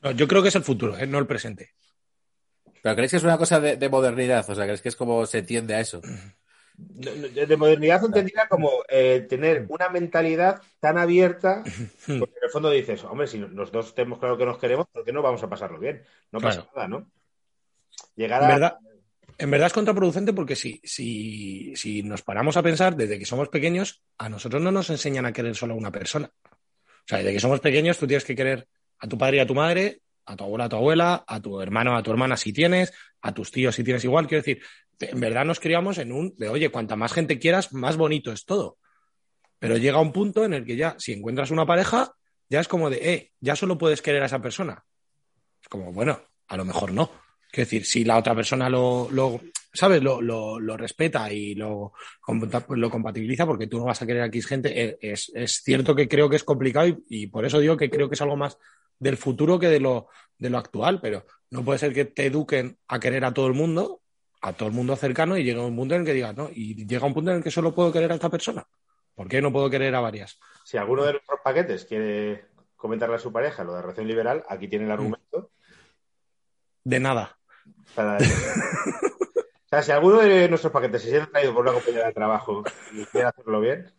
[0.02, 1.06] No, yo creo que es el futuro, ¿eh?
[1.06, 1.70] no el presente.
[2.82, 4.48] ¿Pero creéis que es una cosa de, de modernidad?
[4.48, 6.00] O sea, ¿crees que es como se tiende a eso?
[6.76, 11.64] De, de- de modernidad entendería como eh, tener una mentalidad tan abierta,
[12.06, 15.04] porque en el fondo dices, hombre, si los dos tenemos claro que nos queremos, ¿por
[15.04, 16.02] qué no vamos a pasarlo bien?
[16.30, 16.70] No pasa Claro.
[16.76, 17.10] nada, ¿no?
[18.14, 18.52] Llegar En a...
[18.52, 18.78] verdad,
[19.38, 23.48] en verdad es contraproducente porque si, si, si nos paramos a pensar, desde que somos
[23.48, 26.30] pequeños, a nosotros no nos enseñan a querer solo a una persona.
[26.44, 29.46] O sea, desde que somos pequeños, tú tienes que querer a tu padre y a
[29.46, 32.52] tu madre, a tu abuela, a tu abuela, a tu hermano, a tu hermana si
[32.52, 34.26] tienes, a tus tíos si tienes igual.
[34.26, 34.62] Quiero decir,
[35.00, 38.44] en verdad nos criamos en un de, oye, cuanta más gente quieras, más bonito es
[38.44, 38.78] todo.
[39.58, 42.12] Pero llega un punto en el que ya, si encuentras una pareja,
[42.48, 44.84] ya es como de, eh, ya solo puedes querer a esa persona.
[45.60, 47.10] Es como, bueno, a lo mejor no.
[47.50, 49.40] Quiero decir, si la otra persona lo, lo
[49.72, 50.02] ¿sabes?
[50.02, 51.92] Lo, lo, respeta y lo,
[52.68, 55.94] lo compatibiliza, porque tú no vas a querer a X gente, eh, es, es cierto
[55.94, 58.36] que creo que es complicado y, y por eso digo que creo que es algo
[58.36, 58.58] más
[58.98, 60.08] del futuro que de lo,
[60.38, 63.54] de lo actual, pero no puede ser que te eduquen a querer a todo el
[63.54, 64.02] mundo,
[64.42, 66.86] a todo el mundo cercano y llega un punto en el que digas, no, y
[66.86, 68.66] llega un punto en el que solo puedo querer a esta persona.
[69.14, 70.38] ¿Por qué no puedo querer a varias?
[70.64, 74.68] Si alguno de nuestros paquetes quiere comentarle a su pareja lo de relación liberal, aquí
[74.68, 74.88] tiene Mm.
[74.88, 75.50] el argumento.
[76.84, 77.34] De nada.
[77.94, 82.12] para- o sea, si alguno de nuestros paquetes se siente traído por una compañera de
[82.12, 83.92] trabajo y quiere hacerlo bien,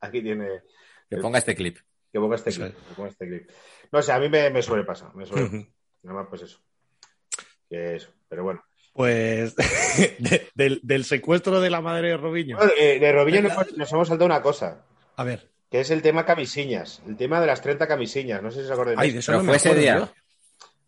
[0.00, 0.62] aquí tiene
[1.08, 1.78] Que ponga este clip.
[2.12, 2.74] que ponga este clip.
[2.74, 3.50] que ponga este clip.
[3.92, 5.10] No sé, a mí me, me sobrepasa.
[5.14, 5.66] Me sobrepasa.
[6.02, 6.58] Nada más, pues eso.
[7.68, 8.10] Que eso.
[8.28, 8.64] Pero bueno.
[8.92, 9.54] Pues
[10.18, 12.56] de- del, del secuestro de la madre de Robiño.
[12.56, 14.84] Bueno, eh, de Robinho nos, nos hemos saltado una cosa,
[15.16, 17.00] A ver, que es el tema camisiñas.
[17.06, 18.42] El tema de las 30 camisiñas.
[18.42, 18.98] No sé si os acordáis.
[18.98, 19.98] ay, de eso Pero no fue ese día.
[19.98, 20.12] yo.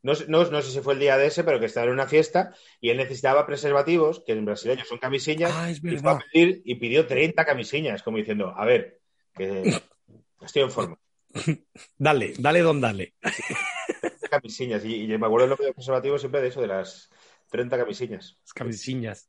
[0.03, 1.93] No, sé- no, no sé si fue el día de ese, pero que estaba en
[1.93, 5.91] una fiesta y él necesitaba preservativos, que en brasileño son camisillas, Ah, es y fue
[5.91, 6.19] a verdad.
[6.33, 8.99] pedir y pidió 30 camisillas, como diciendo, a ver,
[9.33, 9.63] que
[10.43, 10.99] estoy en forma.
[11.99, 13.15] Dale, dale, don, dale.
[14.31, 14.85] Camisillas.
[14.85, 17.11] Y, y me acuerdo lo de preservativos siempre de eso, de las
[17.51, 18.39] 30 camisillas.
[18.43, 19.29] Las camisillas.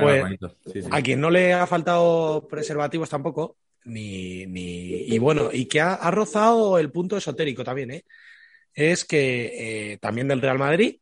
[0.00, 0.24] Pues.
[0.72, 0.88] Sí, sí.
[0.90, 5.94] A quien no le ha faltado preservativos tampoco, ni, ni y bueno, y que ha,
[5.94, 8.04] ha rozado el punto esotérico también, ¿eh?
[8.74, 10.98] es que eh, también del Real Madrid,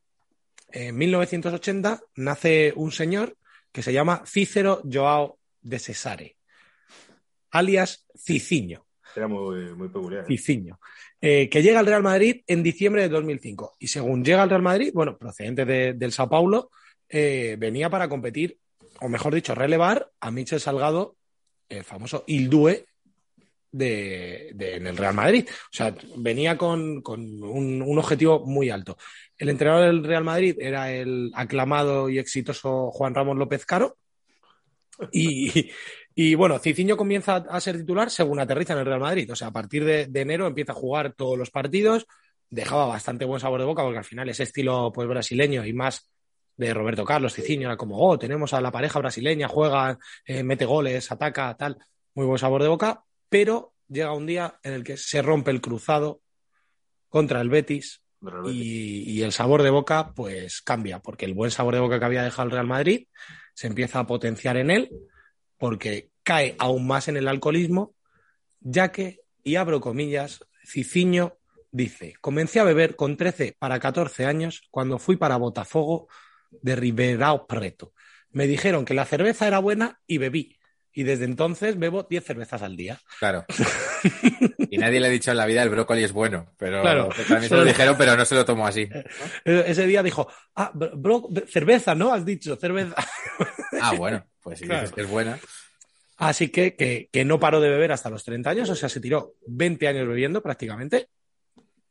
[0.70, 3.36] en 1980 nace un señor
[3.72, 6.36] que se llama Cícero Joao de Cesare,
[7.50, 8.87] alias Ciciño.
[9.18, 10.22] Era muy, peculiar.
[10.22, 10.26] ¿eh?
[11.20, 13.74] Eh, que llega al Real Madrid en diciembre de 2005.
[13.78, 16.70] Y según llega al Real Madrid, bueno, procedente de- del Sao Paulo,
[17.08, 18.58] eh, venía para competir,
[19.00, 21.16] o mejor dicho, relevar a Michel Salgado,
[21.68, 22.86] el famoso Ildue
[23.70, 25.46] de, de- en el Real Madrid.
[25.48, 28.96] O sea, venía con, con un, un objetivo muy alto.
[29.36, 33.96] El entrenador del Real Madrid era el aclamado y exitoso Juan Ramón López Caro.
[35.12, 35.70] Y,
[36.20, 39.30] y bueno, Cicinho comienza a ser titular según aterriza en el Real Madrid.
[39.30, 42.08] O sea, a partir de, de enero empieza a jugar todos los partidos.
[42.50, 46.10] Dejaba bastante buen sabor de boca porque al final ese estilo pues brasileño y más
[46.56, 50.64] de Roberto Carlos Cicinho era como, oh, tenemos a la pareja brasileña, juega, eh, mete
[50.64, 51.78] goles, ataca, tal.
[52.14, 53.04] Muy buen sabor de boca.
[53.28, 56.20] Pero llega un día en el que se rompe el cruzado
[57.08, 58.02] contra el Betis
[58.46, 62.06] y, y el sabor de boca pues cambia, porque el buen sabor de boca que
[62.06, 63.06] había dejado el Real Madrid
[63.54, 64.90] se empieza a potenciar en él,
[65.58, 67.94] porque cae aún más en el alcoholismo,
[68.60, 71.38] ya que, y abro comillas, Ciciño
[71.70, 76.08] dice, comencé a beber con 13 para 14 años cuando fui para Botafogo
[76.50, 77.92] de Ribeirão Preto.
[78.30, 80.58] Me dijeron que la cerveza era buena y bebí.
[80.92, 83.00] Y desde entonces bebo 10 cervezas al día.
[83.18, 83.44] Claro.
[84.78, 87.08] Y nadie le ha dicho en la vida el brócoli es bueno, pero Claro.
[87.28, 88.88] también se lo dijeron, pero no se lo tomó así.
[89.44, 92.12] E- Ese día dijo, ah, bro- bro- cerveza, ¿no?
[92.12, 92.94] Has dicho, cerveza.
[93.80, 94.80] Ah, bueno, pues si Claro.
[94.80, 95.38] dices que es buena.
[96.16, 99.00] Así que, que, que no paró de beber hasta los 30 años, o sea, se
[99.00, 101.08] tiró 20 años bebiendo prácticamente.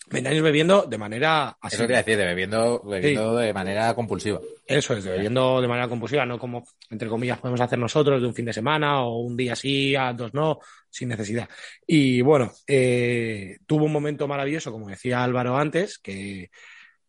[0.09, 1.75] 20 años bebiendo de manera así.
[1.75, 4.39] Eso te iba a decir, de bebiendo, bebiendo de manera compulsiva.
[4.65, 8.27] Eso es, de bebiendo de manera compulsiva, no como, entre comillas, podemos hacer nosotros de
[8.27, 11.49] un fin de semana o un día sí, a dos no, sin necesidad.
[11.85, 16.51] Y bueno, eh, tuvo un momento maravilloso, como decía Álvaro antes, que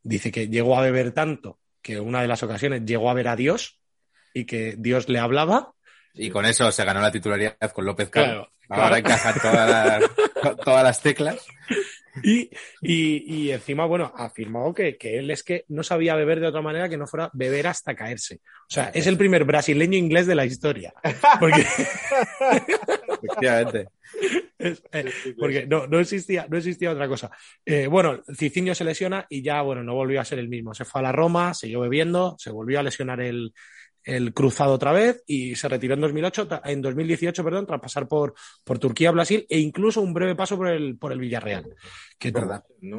[0.03, 3.37] dice que llegó a beber tanto que una de las ocasiones llegó a ver a
[3.37, 3.79] Dios
[4.35, 5.73] y que Dios le hablaba.
[6.15, 8.51] Y con eso se ganó la titularidad con López Caro.
[8.67, 9.15] Claro, Ahora claro.
[9.15, 11.47] encajan todas las, todas las teclas.
[12.23, 12.51] Y,
[12.83, 16.63] y, y encima, bueno, afirmó que, que él es que no sabía beber de otra
[16.63, 18.41] manera que no fuera beber hasta caerse.
[18.69, 20.93] O sea, es el primer brasileño inglés de la historia.
[21.39, 21.65] Porque,
[23.23, 23.89] Efectivamente.
[24.59, 25.05] es- eh,
[25.39, 27.31] porque no, no, existía, no existía otra cosa.
[27.65, 30.75] Eh, bueno, Cicinho se lesiona y ya, bueno, no volvió a ser el mismo.
[30.75, 33.53] Se fue a la Roma, siguió bebiendo, se volvió a lesionar el,
[34.17, 38.09] el cruzado otra vez y se retiró en 2008, ta- en 2018, perdón, tras pasar
[38.09, 38.35] por,
[38.65, 41.75] por Turquía, Brasil e incluso un breve paso por el, por el Villarreal.
[42.19, 42.31] Que.
[42.31, 42.65] ¿Verdad?
[42.81, 42.99] No.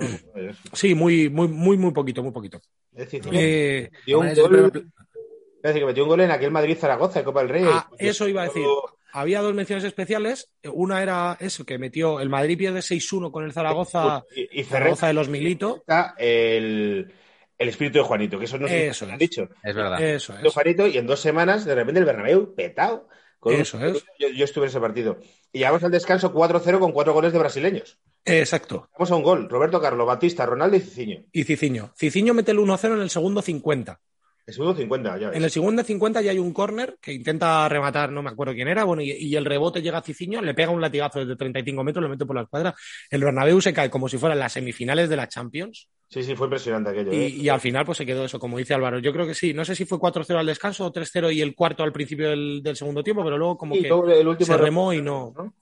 [0.74, 2.62] Sí, muy, muy, muy, muy poquito, muy poquito.
[2.94, 6.32] Es decir, Eh, metió un Además, gol, siempre- es decir, que metió un gol en
[6.32, 7.64] aquel Madrid-Zaragoza de Copa del Rey.
[7.66, 8.64] Ah, eso iba a decir.
[9.12, 10.52] había dos menciones especiales.
[10.72, 15.08] Una era eso, que metió el Madrid pierde 6-1 con el Zaragoza, Y, y Zaragoza
[15.08, 15.78] de los Milito.
[15.78, 17.12] está el,
[17.60, 19.30] el espíritu de Juanito, que eso no Eso lo han es.
[19.30, 19.48] dicho.
[19.64, 20.02] Es verdad.
[20.02, 20.52] Eso es.
[20.54, 23.08] Juanito, y en dos semanas, de repente, el Bernabéu petado.
[23.40, 24.04] Con un- Eso es.
[24.18, 25.20] Yo, yo estuve en ese partido.
[25.54, 27.98] Y llegamos al descanso 4-0 con cuatro goles de brasileños.
[28.26, 28.90] Exacto.
[28.94, 29.50] Vamos a un gol.
[29.50, 31.24] Roberto Carlos, Batista, Ronaldo y Cicinho.
[31.32, 31.94] Y Ciciño.
[31.98, 34.00] Ciciño mete el 1-0 en el segundo 50.
[34.46, 35.38] El segundo 50, ya ves.
[35.38, 38.68] En el segundo 50 ya hay un córner que intenta rematar, no me acuerdo quién
[38.68, 41.84] era, bueno, y, y el rebote llega a Ciciño, le pega un latigazo desde 35
[41.84, 42.74] metros, lo mete por la escuadra.
[43.12, 45.88] El Bernabéu se cae como si fueran las semifinales de la Champions.
[46.10, 47.14] Sí, sí, fue impresionante aquello.
[47.14, 47.30] Y, ¿eh?
[47.30, 48.98] y al final, pues se quedó eso, como dice Álvaro.
[48.98, 49.54] Yo creo que sí.
[49.54, 52.64] No sé si fue 4-0 al descanso o 3-0 y el cuarto al principio del,
[52.64, 55.32] del segundo tiempo, pero luego como que luego el último se remó y no.
[55.38, 55.54] ¿no?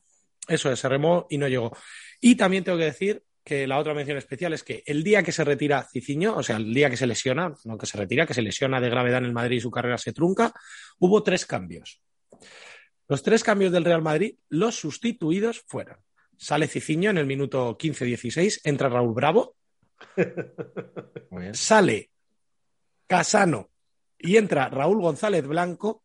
[0.47, 1.75] Eso es, se remó y no llegó.
[2.21, 5.33] Y también tengo que decir que la otra mención especial es que el día que
[5.33, 8.33] se retira Ciciño, o sea, el día que se lesiona, no que se retira, que
[8.33, 10.53] se lesiona de gravedad en el Madrid y su carrera se trunca,
[10.99, 12.01] hubo tres cambios.
[13.07, 15.97] Los tres cambios del Real Madrid, los sustituidos fueron.
[16.37, 19.55] Sale Ciciño en el minuto 15-16, entra Raúl Bravo,
[21.29, 21.55] Muy bien.
[21.55, 22.11] sale
[23.07, 23.69] Casano
[24.17, 26.03] y entra Raúl González Blanco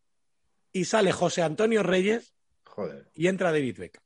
[0.72, 2.34] y sale José Antonio Reyes
[2.64, 3.09] Joder.
[3.14, 4.01] y entra David Beck.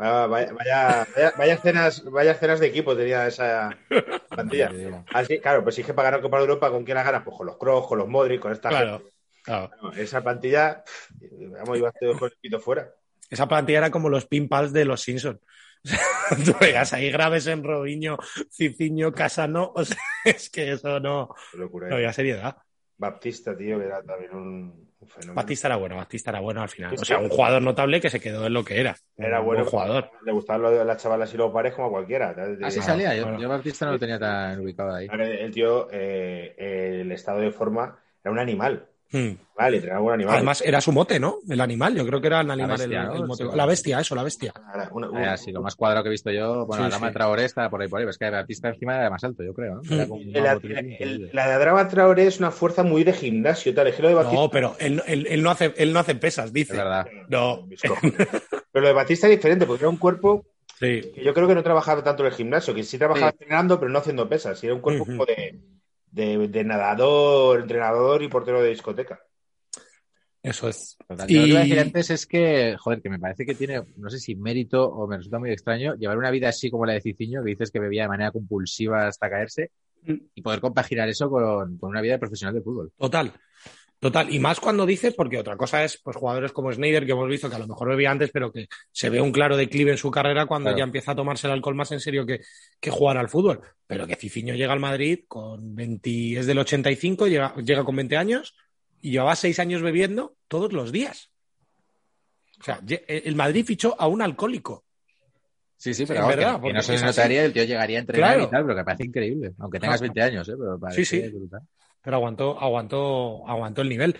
[0.00, 3.76] Ah, Vaya, vaya, vaya, vaya escenas, vaya escenas de equipo tenía esa
[4.30, 4.70] plantilla.
[5.12, 7.24] Así, claro, pues si es que para ganar Copa de Europa, ¿con quién la ganas?
[7.24, 9.12] Pues con los Kroos, con los Modric, con esta Claro, gente.
[9.42, 9.70] claro.
[9.80, 10.84] Bueno, Esa plantilla,
[11.20, 12.94] vamos, ibas con el pito fuera.
[13.28, 15.40] Esa plantilla era como los pinpals de los Simpsons.
[16.44, 18.18] Tú veas ahí graves en Robinho,
[18.50, 19.72] Ciciño, Casano.
[19.74, 21.88] O sea, es que eso no, Qué locura.
[21.88, 21.98] no ¿eh?
[21.98, 22.56] había seriedad.
[22.96, 25.34] Baptista, tío, que era también un, un fenómeno.
[25.34, 26.94] Batista era bueno, Batista era bueno al final.
[27.00, 28.96] O sea, un jugador notable que se quedó en lo que era.
[29.16, 29.60] Era Un bueno.
[29.62, 30.10] buen jugador.
[30.24, 32.34] Le gustaban lo de las chavalas y los pares como a cualquiera.
[32.64, 33.14] Así Ah, salía.
[33.14, 33.40] Yo, bueno.
[33.40, 35.06] yo Baptista no lo tenía tan ubicado ahí.
[35.08, 36.54] Ahora, El tío, eh,
[37.02, 38.88] el estado de forma era un animal.
[39.10, 39.30] Hmm.
[39.56, 40.34] Vale, entrenaba un animal.
[40.36, 41.38] Además, era su mote, ¿no?
[41.48, 41.94] El animal.
[41.96, 42.76] Yo creo que era el animal.
[42.78, 43.14] bestia, el- ¿no?
[43.16, 43.44] el mote.
[43.44, 43.50] Sí.
[43.54, 44.52] La bestia, eso, la bestia.
[44.92, 46.66] Una- una- así, lo más cuadrado que he visto yo.
[46.66, 47.14] Bueno, Sí, la Dama sí.
[47.14, 48.02] Traoré está por ahí, por ahí.
[48.04, 49.76] pero Es que Baptista encima era más alto, yo creo.
[49.76, 49.94] ¿no?
[49.94, 50.08] Era Mm.
[50.08, 53.86] como un el- la de Adrama Traoré es una fuerza muy de gimnasio, tal.
[53.86, 54.34] De Batista.
[54.34, 56.76] No, pero él, él- él no hace, él no hace pesas, Es dice.
[56.76, 57.06] verdad.
[57.28, 57.66] No.
[58.02, 60.44] Pero lo de Batista es diferente, porque era un cuerpo
[60.78, 61.00] Sí.
[61.14, 63.38] que yo creo que no trabajaba tanto en el gimnasio, que sí trabajaba Sí.
[63.40, 64.62] entrenando, pero no haciendo pesas.
[64.62, 65.12] Y era un cuerpo Ujú.
[65.12, 65.58] como de,
[66.10, 69.20] de, de nadador, entrenador y portero de discoteca.
[70.42, 70.96] Eso es.
[71.08, 74.08] Lo que iba a decir antes es que, joder, que me parece que tiene, no
[74.08, 77.00] sé si mérito o me resulta muy extraño, llevar una vida así como la de
[77.00, 79.70] Ciciño, que dices que bebía de manera compulsiva hasta caerse,
[80.04, 80.14] Mm.
[80.34, 82.92] y poder compaginar eso con, con una vida de profesional de fútbol.
[82.96, 83.32] Total.
[84.00, 84.32] Total.
[84.32, 87.50] Y más cuando dice, porque otra cosa es, pues, jugadores como Snyder, que hemos visto
[87.50, 90.08] que a lo mejor bebía antes, pero que se ve un claro declive en su
[90.10, 90.78] carrera cuando Claro.
[90.78, 92.40] ya empieza a tomarse el alcohol más en serio que,
[92.78, 93.60] que jugar al fútbol.
[93.88, 98.16] Pero que Cifiño llega al Madrid con 20, es del 85, llega, llega con 20
[98.16, 98.54] años
[99.00, 101.30] y llevaba 6 años bebiendo todos los días.
[102.60, 104.84] O sea, lle- el Madrid fichó a un alcohólico.
[105.76, 108.30] Sí, sí, pero que- verdad, que, porque no se notaría, el tío llegaría a entrenar
[108.34, 108.44] Claro.
[108.48, 110.54] y tal, pero que parece increíble, aunque tengas 20 años, ¿eh?
[110.58, 111.28] Pero parece Sí, sí.
[111.30, 111.62] brutal.
[112.08, 114.16] Pero aguantó, aguantó, aguantó el nivel.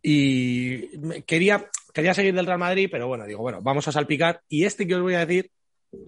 [0.00, 4.42] Y quería, quería seguir del Real Madrid, pero bueno, digo, bueno, vamos a salpicar.
[4.48, 5.50] Y este que os voy a decir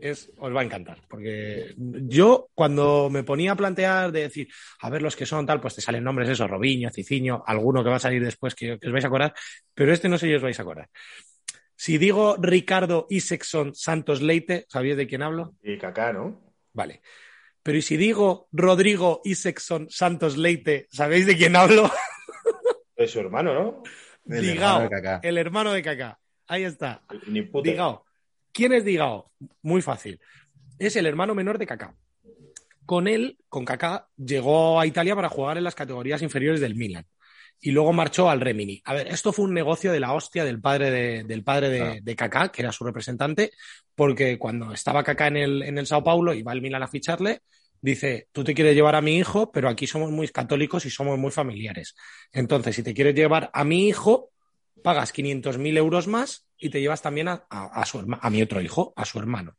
[0.01, 4.89] es, os va a encantar, porque yo cuando me ponía a plantear de decir, a
[4.91, 7.97] ver los que son tal, pues te salen nombres esos, Robinho, Ciciño, alguno que va
[7.97, 9.35] a salir después que, que os vais a acordar,
[9.75, 10.89] pero este no sé si os vais a acordar.
[11.75, 15.57] Si digo Ricardo Isexon Santos Leite, ¿sabéis de quién hablo?
[15.65, 16.55] Y Kaká, ¿no?
[16.75, 17.01] Vale.
[17.65, 21.91] Pero ¿y si digo Rodrigo Isexon Santos Leite, ¿sabéis de quién hablo?
[22.97, 23.83] Es su hermano, ¿no?
[24.27, 25.21] El Digao, hermano de Kaká.
[25.29, 26.21] el hermano de Kaká.
[26.47, 27.03] Ahí está.
[27.65, 28.05] Digao.
[28.53, 29.33] ¿Quién es Digao?
[29.63, 30.21] Muy fácil.
[30.79, 31.97] Es el hermano menor de Kaká.
[32.87, 37.05] Con él, con Kaká, llegó a Italia para jugar en las categorías inferiores del Milan.
[37.67, 38.83] Y luego marchó al Remini.
[38.85, 42.01] A ver, esto fue un negocio de la hostia del padre de, del padre de,
[42.03, 43.53] de Kaká, que era su representante,
[43.95, 46.89] porque cuando estaba Kaká en el, en el Sao Paulo y va el Milan a
[46.89, 47.41] ficharle,
[47.81, 51.19] dice, tú te quieres llevar a mi hijo, pero aquí somos muy católicos y somos
[51.19, 51.95] muy familiares.
[52.33, 54.31] Entonces, si te quieres llevar a mi hijo,
[54.83, 58.61] pagas 500.000 euros más y te llevas también a, a- a su a mi otro
[58.61, 59.57] hijo, a su hermano.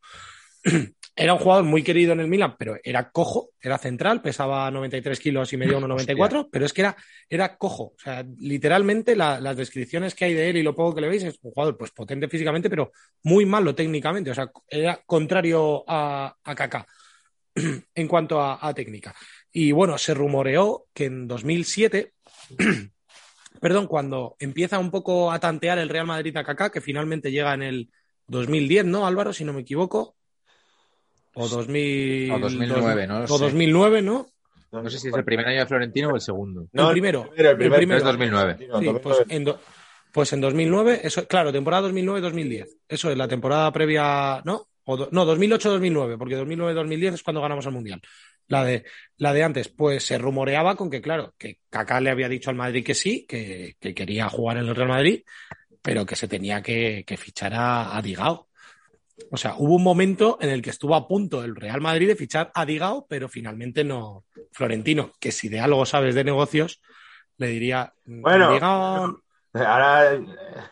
[1.18, 5.18] Era un jugador muy querido en el Milan, pero era cojo, era central, pesaba 93
[5.18, 6.98] kilos y medía 1,94, pero es que era,
[7.30, 7.94] era cojo.
[7.96, 11.08] O sea, literalmente la- las descripciones que hay de él y lo poco que le
[11.08, 12.92] veis es un jugador pues potente físicamente, pero
[13.24, 14.32] muy malo técnicamente.
[14.32, 16.86] O sea, era contrario a, a Kaká
[17.96, 19.16] en cuanto a, a técnica.
[19.54, 22.12] Y bueno, se rumoreó que en 2007
[23.62, 27.54] perdón, cuando empieza un poco a tantear el Real Madrid a Kaká, que finalmente llega
[27.54, 27.90] en el
[28.28, 29.32] 2010, ¿no, Álvaro?
[29.32, 30.15] Si no me equivoco.
[31.36, 33.24] O 2000, O 2009, ¿no?
[33.24, 33.44] O Sí.
[33.44, 34.28] 2009, ¿no?
[34.72, 36.68] No sé si es el primer año de Florentino o el segundo.
[36.74, 37.30] el primero.
[37.36, 37.98] el El primero, primero.
[37.98, 38.56] Es 2009.
[38.58, 39.00] Sí, Sí, 2009.
[39.02, 39.60] pues en, do-
[40.12, 42.68] pues en 2009, eso, claro, temporada 2009-2010.
[42.88, 44.68] Eso es la temporada previa, ¿no?
[44.86, 48.02] O do- no, 2008-2009, porque 2009-2010 es cuando ganamos el Mundial.
[48.48, 48.84] La de,
[49.18, 52.56] la de antes, pues se rumoreaba con que, claro, que Kaká le había dicho al
[52.56, 55.24] Madrid que sí, que, que quería jugar en el Real Madrid,
[55.82, 58.48] pero que se tenía que, que fichar a, a Digao.
[59.32, 62.16] O sea, hubo un momento en el que estuvo a punto el Real Madrid de
[62.16, 64.26] fichar a Digao, pero finalmente no.
[64.52, 66.82] Florentino, que si de algo sabes de negocios,
[67.38, 67.94] le diría.
[68.06, 68.52] Bueno.
[68.54, 69.22] Digao,
[69.54, 70.20] Ahora,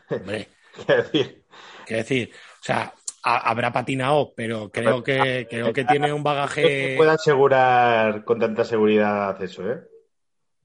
[0.10, 0.50] hombre,
[0.86, 1.44] quiero decir,
[1.86, 6.24] quiero decir, o sea, ha- habrá patinado, pero creo que, creo que tiene un no
[6.24, 6.62] bagaje.
[6.90, 9.80] te puedo asegurar con tanta seguridad eso, ¿eh?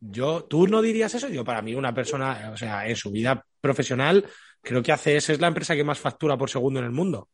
[0.01, 1.29] Yo, tú no dirías eso.
[1.29, 4.25] Yo, para mí, una persona, o sea, en su vida profesional,
[4.63, 7.29] creo que ACS es la empresa que más factura por segundo en el mundo.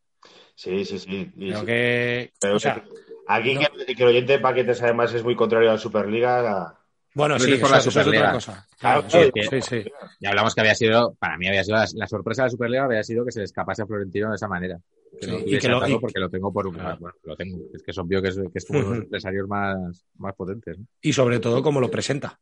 [0.54, 1.32] Sí, sí, sí.
[1.36, 1.66] y Creo sí.
[1.66, 2.84] que, Pero o sea,
[3.28, 3.60] aquí no.
[3.86, 6.42] que, que el oyente de paquetes además es muy contrario a la Superliga.
[6.42, 6.80] la-
[7.16, 8.22] bueno, sí, es por la eso es Superliga.
[8.24, 8.66] otra cosa.
[8.78, 9.84] Claro, sí, sí, sí.
[10.20, 12.84] Y hablamos que había sido, para mí había sido la, la sorpresa de la Superliga
[12.84, 14.78] había sido que se le escapase a Florentino de esa manera.
[15.20, 16.96] Y que lo- y- porque lo tengo por un, Claro.
[16.98, 17.58] bueno, lo tengo.
[17.72, 20.76] Es que es obvio que es, que es uno de los empresarios más, más potentes.
[20.76, 20.86] ¿no?
[21.02, 22.36] Y sobre todo, cómo lo presenta.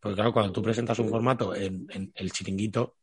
[0.00, 2.96] Porque claro, cuando tú presentas un formato en, en el chiringuito,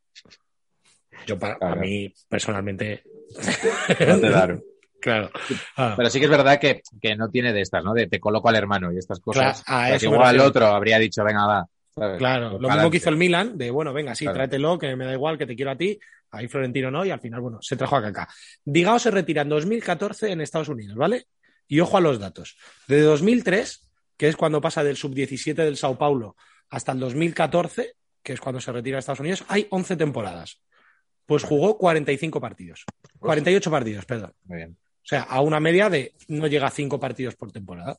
[1.28, 1.74] yo para, Claro.
[1.74, 3.04] a mí personalmente.
[4.20, 4.62] Claro.
[5.00, 5.30] claro.
[5.76, 7.94] Ah, Pero sí que es verdad que, que no tiene de estas, ¿no?
[7.94, 9.64] De te coloco al hermano y estas cosas.
[9.64, 11.68] Claro, igual al otro habría dicho, venga, va.
[11.96, 12.18] ¿sabes?
[12.18, 14.38] Claro, Pues lo mismo que hizo el Milan, de bueno, venga, sí, Claro.
[14.38, 16.00] tráetelo, que me da igual, que te quiero a ti.
[16.32, 18.28] Ahí Florentino no, y al final, bueno, se trajo a Kaká.
[18.66, 21.28] Digao se retira en 2014 en Estados Unidos, ¿vale?
[21.68, 22.58] Y ojo a los datos.
[22.88, 26.36] De 2003, que es cuando pasa del sub-17 del Sao Paulo,
[26.70, 27.94] hasta el 2014,
[28.24, 30.62] que es cuando se retira a Estados Unidos, hay 11 temporadas.
[31.28, 32.84] Pues jugó 45 partidos.
[33.28, 34.34] 48 partidos, perdón.
[34.46, 34.78] Muy bien.
[34.80, 37.98] O sea, a una media de no llega a 5 partidos por temporada.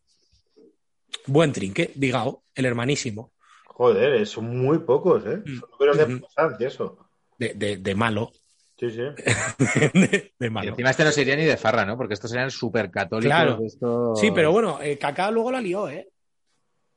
[1.26, 3.32] Buen trinque, Digao, el hermanísimo.
[3.66, 5.38] Joder, eh, son muy pocos, ¿eh?
[5.44, 5.58] Mm.
[5.60, 6.12] Son números de Ujú.
[6.12, 6.98] importancia, eso.
[7.38, 8.30] De, de- de malo.
[8.78, 9.02] Sí, sí.
[9.94, 10.70] de, de Y malo.
[10.70, 11.96] encima este no sería ni de farra, ¿no?
[11.96, 13.26] Porque estos serían súper católicos.
[13.36, 13.58] Claro.
[13.64, 14.14] Esto...
[14.16, 16.08] Sí, pero bueno, eh, Kaká luego la lió, ¿eh?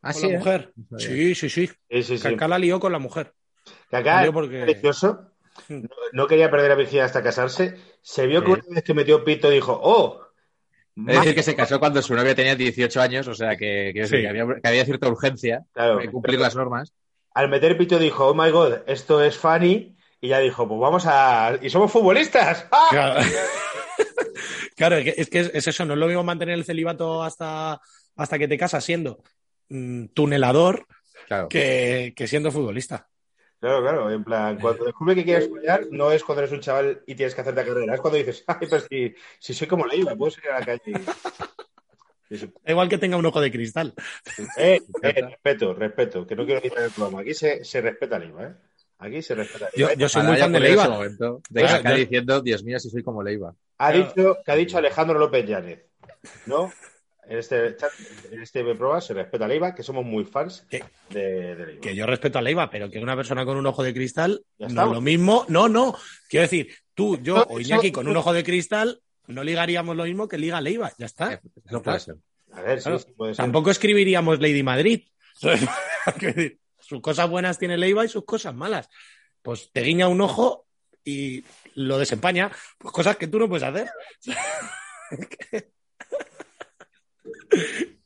[0.02, 0.38] Ah, Con sí, la ¿eh?
[0.38, 0.74] mujer.
[0.98, 1.68] Sí, sí, sí.
[1.68, 2.24] Sí, sí, sí.
[2.24, 3.34] Kaká la lió con la mujer.
[3.92, 5.32] Es porque- precioso.
[5.70, 7.76] No, no quería perder la virginidad hasta casarse.
[8.02, 8.60] Se vio que Sí.
[8.68, 10.22] una vez que metió pito dijo, ¡oh!
[11.08, 14.26] Es decir, que se casó cuando su novia tenía 18 años, o sea que, Sí.
[14.26, 15.98] había, que había cierta urgencia Claro.
[15.98, 16.94] de cumplir las normas.
[17.36, 19.96] Al meter pito dijo, oh my god, esto es funny.
[20.20, 21.60] Y ya dijo, pues vamos a...
[21.62, 22.66] ¡Y somos futbolistas!
[22.72, 22.88] ¡Ah!
[22.90, 23.22] Claro,
[24.76, 27.80] Claro, es que, es eso, no es lo mismo mantener el celibato hasta,
[28.16, 29.24] hasta que te casas siendo
[29.70, 30.86] mm, tunelador
[31.28, 31.50] Claro.
[31.50, 33.08] que, que siendo futbolista.
[33.60, 37.02] Claro, claro, en plan, cuando descubre que quieres follar, no es cuando eres un chaval
[37.08, 40.16] y tienes que hacerte carrera, es cuando dices, ay, pero si, si soy como Leiva,
[40.16, 40.82] puedo salir a la calle.
[42.68, 43.94] igual que tenga un ojo de cristal.
[44.58, 47.22] Eh, eh, respeto, respeto, que no quiero quitar el programa.
[47.22, 48.54] Aquí se, se respeta Leiva, ¿eh?
[49.00, 50.00] Aquí se respeta Yo, Leiva.
[50.02, 50.90] yo soy Ahora muy fan de Leiva.
[50.90, 53.54] momento de Claro, Kaká yo- diciendo, Dios mío, si soy como Leiva.
[53.80, 54.08] Ha Claro.
[54.08, 55.80] dicho, que ha dicho Alejandro López Llanes,
[56.46, 56.72] ¿no?
[57.30, 57.92] En este chat,
[58.32, 61.82] en este programa se respeta a Leiva, que somos muy fans Que- de, de Leiva.
[61.82, 64.66] Que yo respeto a Leiva, pero que una persona con un ojo de cristal no
[64.68, 65.46] es lo mismo.
[65.50, 65.96] No, no.
[66.30, 69.96] Quiero decir, tú, yo No, o eso- Iñaki con un ojo de cristal no ligaríamos
[69.98, 70.92] lo mismo que liga Leiva.
[70.98, 71.34] Ya está.
[71.34, 72.16] Eh, Eso puede ser.
[72.54, 73.00] A ver, sí, Claro.
[73.00, 73.44] sí, puede ser.
[73.44, 75.04] Tampoco escribiríamos Lady Madrid.
[76.80, 78.90] Sus cosas buenas tiene Leiva y sus cosas malas.
[79.42, 80.66] Pues te guiña un ojo
[81.04, 81.44] y
[81.76, 82.50] lo desempaña.
[82.78, 83.90] Pues cosas que tú no puedes hacer.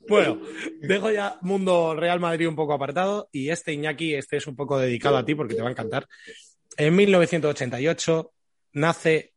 [0.08, 0.42] bueno,
[0.82, 4.78] dejo ya Mundo Real Madrid un poco apartado y este Iñaki, este es un poco
[4.78, 6.08] dedicado a ti porque te va a encantar.
[6.78, 8.34] En 1988
[8.74, 9.34] nace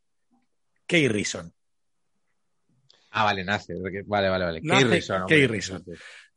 [0.87, 1.51] Kay Rison.
[3.11, 3.73] Ah, vale, nace.
[4.05, 4.59] Vale, vale, vale.
[4.63, 5.47] Nace Kay Rison, Kay.
[5.47, 5.83] Rison.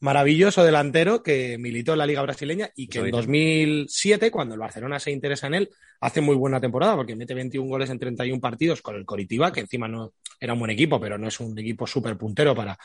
[0.01, 3.17] maravilloso delantero que militó en la Liga Brasileña y que en dice.
[3.17, 7.69] 2007, cuando el Barcelona se interesa en él, hace muy buena temporada porque mete 21
[7.69, 11.19] goles en 31 partidos con el Coritiba, que encima no era un buen equipo, pero
[11.19, 12.79] no es un equipo súper puntero para,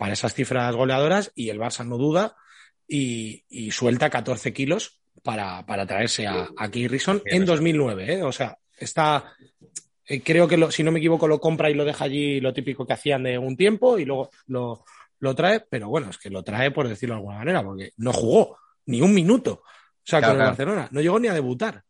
[0.00, 2.34] para esas cifras goleadoras y el Barça no duda
[2.88, 8.14] y, y suelta 14 kilos para, para traerse a, a Key Rison en 2009.
[8.14, 8.22] ¿eh?
[8.22, 9.34] O sea, está...
[10.06, 12.54] eh, Creo que, lo- si no me equivoco, lo compra y lo deja allí, lo
[12.54, 14.84] típico que hacían de un tiempo, y luego lo,
[15.18, 18.14] lo trae, pero bueno, es que lo trae por decirlo de alguna manera, porque no
[18.14, 19.62] jugó ni un minuto.
[19.62, 20.50] O sea, Claro, con el claro.
[20.52, 21.84] Barcelona, no llegó ni a debutar.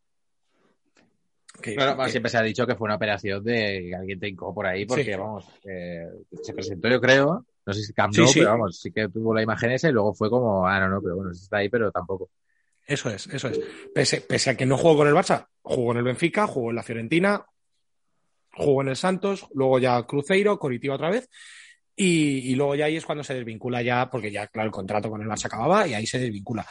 [1.63, 4.29] Que- bueno, que- siempre se ha dicho que fue una operación de que alguien te
[4.29, 5.11] hincó por ahí, porque Sí.
[5.15, 6.07] vamos, eh,
[6.43, 8.39] se presentó yo creo, no sé si Camp Sí, Nou, sí.
[8.41, 11.03] pero vamos, sí que tuvo la imagen esa y luego fue como, ah, no, no,
[11.03, 12.31] pero bueno, está ahí, pero tampoco.
[12.87, 13.61] Eso es, eso es.
[13.95, 16.77] Pese, pese a que no jugó con el Barça, jugó en el Benfica, jugó en
[16.77, 17.45] la Fiorentina,
[18.53, 21.29] jugó en el Santos, luego ya Cruzeiro, Coritiba otra vez.
[21.95, 25.11] Y, y luego ya ahí es cuando se desvincula ya, porque ya, claro, el contrato
[25.11, 26.67] con el Barça acababa y ahí se desvincula.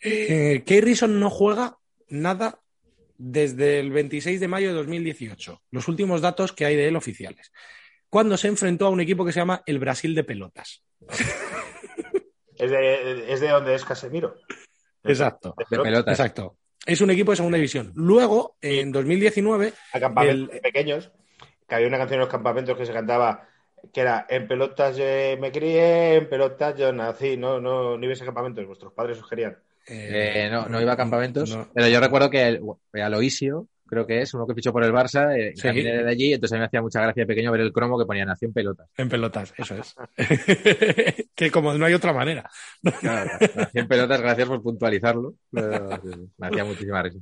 [0.00, 1.76] Eh, Kay Rison no juega
[2.08, 2.60] nada
[3.16, 5.62] desde el 26 de mayo de 2018.
[5.70, 7.52] Los últimos datos que hay de él oficiales.
[8.14, 10.84] Cuando se enfrentó a un equipo que se llama el Brasil de Pelotas.
[12.56, 14.36] Es de, es de donde es Casemiro.
[15.02, 15.56] Exacto.
[15.68, 16.12] De pelotas.
[16.12, 16.56] Exacto.
[16.86, 17.90] Es un equipo de segunda división.
[17.96, 21.10] Luego, en 2019, A campamentos El- pequeños,
[21.68, 23.48] que había una canción en los campamentos que se cantaba
[23.92, 25.04] que era en pelotas yo
[25.40, 27.36] me crié, en pelotas yo nací.
[27.36, 29.58] No, no, no ibas a campamentos, vuestros padres sugerían.
[29.88, 31.68] Eh, no, no iba a campamentos, no.
[31.74, 32.62] pero yo recuerdo que el,
[33.02, 35.62] Aloisio, creo que es uno que fichó por el Barça, eh, Sí.
[35.62, 37.72] también era de allí, entonces a mí me hacía mucha gracia de pequeño ver el
[37.72, 38.88] cromo que ponía Nación Pelotas.
[38.96, 39.94] En pelotas, eso es.
[41.34, 42.50] que como no hay otra manera.
[43.00, 45.34] Claro, Nación Pelotas, gracias por puntualizarlo.
[45.50, 47.18] me hacía muchísima risa.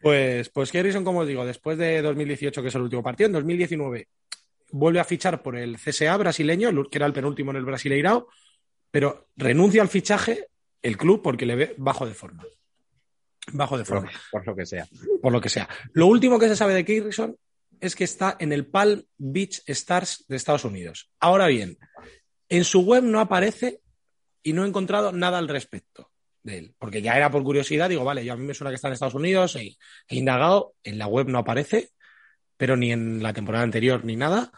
[0.00, 3.32] Pues, pues Harrison, como os digo, después de 2018, que es el último partido, en
[3.34, 4.08] 2019
[4.70, 8.28] vuelve a fichar por el CSA brasileño, que era el penúltimo en el Brasileirao,
[8.90, 10.48] pero renuncia al fichaje
[10.82, 12.44] el club porque le ve bajo de forma.
[13.52, 14.86] Bajo de forma, por lo que sea.
[15.20, 15.68] por lo que sea.
[15.92, 17.36] Lo último que se sabe de Harrison
[17.80, 21.10] es que está en el Palm Beach Stars de Estados Unidos.
[21.20, 21.76] Ahora bien,
[22.48, 23.80] en su web no aparece
[24.42, 26.10] y no he encontrado nada al respecto
[26.42, 28.76] de él, porque ya era por curiosidad, digo, vale, yo a mí me suena que
[28.76, 29.76] está en Estados Unidos, he,
[30.08, 31.90] he indagado, en la web no aparece,
[32.56, 34.52] pero ni en la temporada anterior ni nada,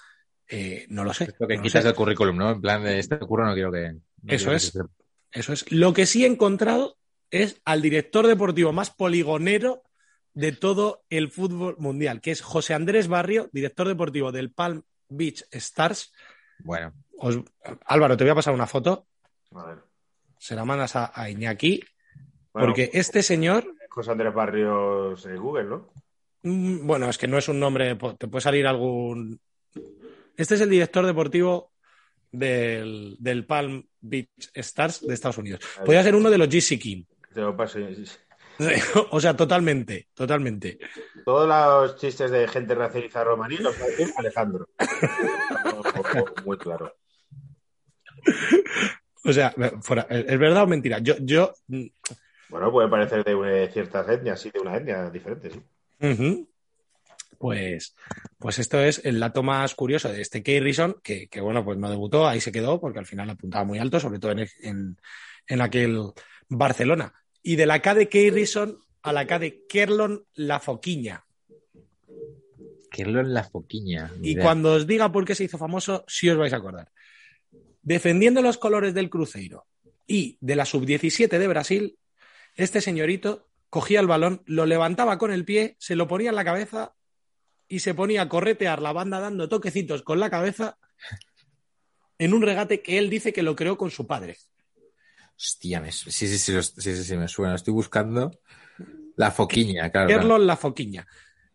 [0.49, 1.29] eh, no lo sé.
[1.39, 2.51] Lo que no quitas del currículum, ¿no?
[2.51, 3.93] En plan de este curro no quiero que.
[3.93, 4.63] no Eso quiero que es.
[4.65, 4.89] sepa.
[5.33, 5.73] Eso es.
[5.73, 6.97] Lo que sí he encontrado
[7.31, 9.83] es al director deportivo más poligonero
[10.35, 15.45] de todo el fútbol mundial, que es José Andrés Barrio, director deportivo del Palm Beach
[15.51, 16.13] Stars.
[16.59, 17.41] Bueno, Os-
[17.87, 19.07] Álvaro, te voy a pasar una foto,
[19.55, 19.79] A ver.
[20.39, 21.83] se la mandas a, a Iñaki,
[22.53, 25.91] Bueno, porque este señor José Andrés Barrios en Google, ¿no?
[26.43, 29.41] Mm, Bueno, es que no es un nombre, te puede salir algún.
[30.37, 31.73] Este es el director deportivo
[32.31, 35.61] del, del Palm Beach Stars de Estados Unidos.
[35.83, 37.05] Podría ser uno de los GC King.
[37.37, 37.79] Te lo paso.
[39.11, 40.79] O sea, totalmente, totalmente.
[41.27, 44.67] Todos los chistes de gente racializada romaní los va a decir Alejandro.
[46.47, 46.97] Muy claro.
[49.23, 51.01] O sea, fuera, ¿es verdad o mentira?
[51.01, 51.53] Yo, yo,
[52.49, 56.49] Bueno, puede parecer de una- ciertas etnias, sí, de una etnia diferente, sí.
[57.37, 57.95] pues,
[58.39, 61.77] pues esto es el dato más curioso de este Kay Rison, que, que, bueno, pues
[61.77, 64.97] no debutó, ahí se quedó, porque al final apuntaba muy alto, sobre todo en, en,
[65.47, 66.01] en aquel
[66.49, 67.13] Barcelona.
[67.47, 71.25] Y de la K de Kay Rison a la K de Kerlon La Foquiña.
[72.91, 74.11] en la foquiña.
[74.21, 74.43] Y idea.
[74.43, 76.91] cuando os diga por qué se hizo famoso, sí os vais a acordar.
[77.83, 79.65] Defendiendo los colores del Cruzeiro
[80.09, 81.99] y de la sub-17 de Brasil,
[82.57, 86.45] este señorito cogía el balón, lo levantaba con el pie, se lo ponía en la
[86.45, 86.95] cabeza
[87.69, 90.79] y se ponía a corretear la banda dando toquecitos con la cabeza
[92.19, 94.37] en un regate que él dice que lo creó con su padre.
[95.39, 97.55] Hostia, me, sí, sí, sí, los- sí, sí, sí, me suena.
[97.55, 98.31] Estoy buscando
[99.17, 100.39] la foquiña, claro.
[100.39, 101.07] la foquiña.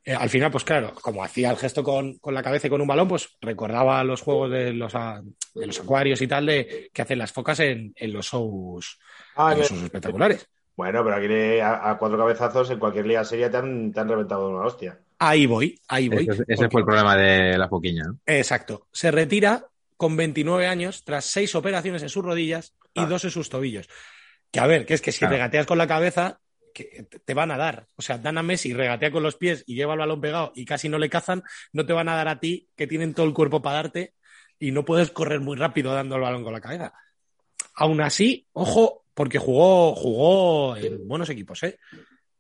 [0.03, 2.82] Eh, al final, pues claro, como hacía el gesto con, con la cabeza y con
[2.82, 5.21] un balón, pues recordaba los juegos de los, a-
[5.55, 8.97] de los acuarios y tal de que hacen las focas en, en los shows,
[9.36, 10.47] Ah, en los que- shows espectaculares.
[10.75, 14.09] Bueno, pero aquí a, a cuatro cabezazos en cualquier liga seria te han, te han
[14.09, 14.99] reventado una hostia.
[15.19, 16.23] Ahí voy, ahí voy.
[16.27, 18.17] Ese, ese Porque- fue el problema de la foquiña, ¿no?
[18.25, 18.88] Exacto.
[18.91, 19.63] Se retira
[20.02, 23.06] con 29 años tras seis operaciones en sus rodillas y Ah.
[23.06, 23.88] dos en sus tobillos.
[24.49, 25.34] Que a ver, que es que si Claro.
[25.34, 26.39] regateas con la cabeza,
[26.74, 27.86] que te- te van a dar.
[27.97, 30.66] O sea, dan a Messi, regatea con los pies y lleva el balón pegado y
[30.66, 33.34] casi no le cazan, no te van a dar a ti, que tienen todo el
[33.36, 34.16] cuerpo para darte
[34.58, 36.93] y no puedes correr muy rápido dando el balón con la cabeza.
[37.76, 41.78] Aún así, ojo, porque jugó, jugó en buenos equipos, ¿eh?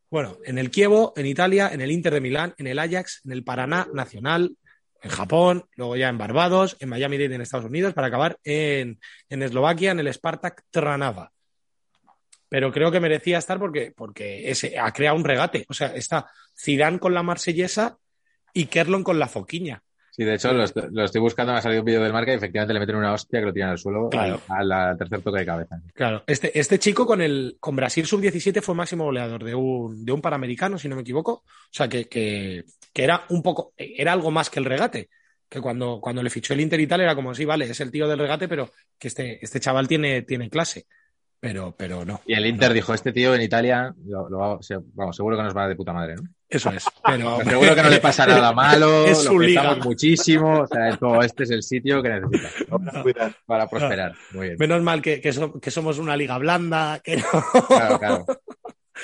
[0.09, 3.33] Bueno, en el Kievo, en Italia, en el Inter de Milán, en el Ajax, en
[3.33, 4.55] el Paraná Nacional,
[5.01, 8.99] en Japón, luego ya en Barbados, en Miami Dade en Estados Unidos, para acabar en,
[9.29, 11.31] en Eslovaquia, en el Spartak Trnava.
[12.47, 15.65] Pero creo que merecía estar porque, porque ese, ha creado un regate.
[15.69, 17.97] O sea, está Zidane con la marsellesa
[18.53, 19.81] y Kerlon con la foquiña.
[20.11, 22.31] Sí, de hecho, lo, est- lo estoy buscando, me ha salido un vídeo del marca
[22.33, 24.41] y efectivamente le meten una hostia que lo tiran al suelo Claro.
[24.49, 25.79] al, al tercer toque de cabeza.
[25.93, 30.11] Claro, este, este chico con el con Brasil sub-17 fue máximo goleador de un, de
[30.11, 31.31] un panamericano, si no me equivoco.
[31.31, 35.09] O sea, que, que, que era un poco, era algo más que el regate.
[35.47, 37.91] Que cuando, cuando le fichó el Inter y tal, era como, sí, vale, es el
[37.91, 40.85] tío del regate, pero que este, este chaval tiene, tiene clase.
[41.41, 42.21] Pero, pero no.
[42.27, 44.65] Y el Inter dijo, este tío en Italia, lo, lo vamos,
[45.15, 46.21] seguro que nos va de puta madre, ¿no?
[46.47, 46.85] Eso es.
[47.03, 49.61] Pero, Seguro que no le pasa nada malo, Es lo su liga.
[49.63, 54.13] petamos muchísimo, o sea, todo este es el sitio que necesita para prosperar.
[54.33, 54.57] Muy bien.
[54.59, 57.23] menos mal que, que, so- que somos una liga blanda, que no.
[57.67, 58.25] Claro, claro.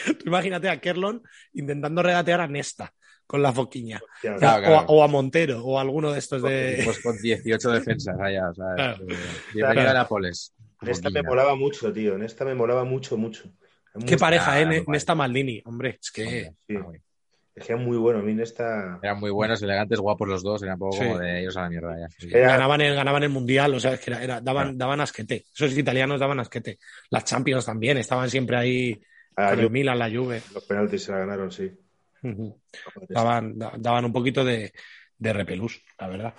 [0.06, 1.24] Tú imagínate a Kerlon
[1.54, 2.94] intentando regatear a Nesta
[3.26, 4.00] con la foquiña.
[4.00, 4.86] O, Claro, claro.
[4.90, 6.82] o a Montero o a alguno de estos de.
[6.86, 8.94] Pues con 18 defensas allá, o sea, Claro.
[9.10, 9.16] eh,
[9.56, 9.90] bienvenido Claro.
[9.90, 10.54] a Nápoles.
[10.82, 12.16] En esta me molaba mucho, tío.
[12.16, 13.44] En esta me molaba mucho, mucho.
[13.94, 14.84] Qué muy- pareja, ¿eh?
[14.88, 15.62] Nesta Maldini.
[15.66, 16.24] Hombre, es que.
[16.26, 16.76] Hombre, Sí.
[16.76, 17.02] ah, güey.
[17.56, 18.20] Es que era muy bueno.
[18.20, 19.00] A mí en esta...
[19.02, 21.04] Eran muy buenos, elegantes, guapos los dos, era un poco Sí.
[21.04, 22.08] como de ellos a la mierda ya.
[22.16, 22.30] Sí.
[22.32, 25.46] Era- Ganaban el, ganaban el mundial, o sea, es que era, era- daban, daban asquete.
[25.56, 26.78] Esos italianos daban asquete.
[27.10, 29.02] Las Champions también, estaban siempre ahí
[29.36, 30.44] Ah, con yo- el Milan, la Juve.
[30.54, 31.72] Los penaltis se la ganaron, sí.
[33.10, 34.72] Daban, da- daban un poquito de,
[35.18, 36.34] de repelús, la verdad.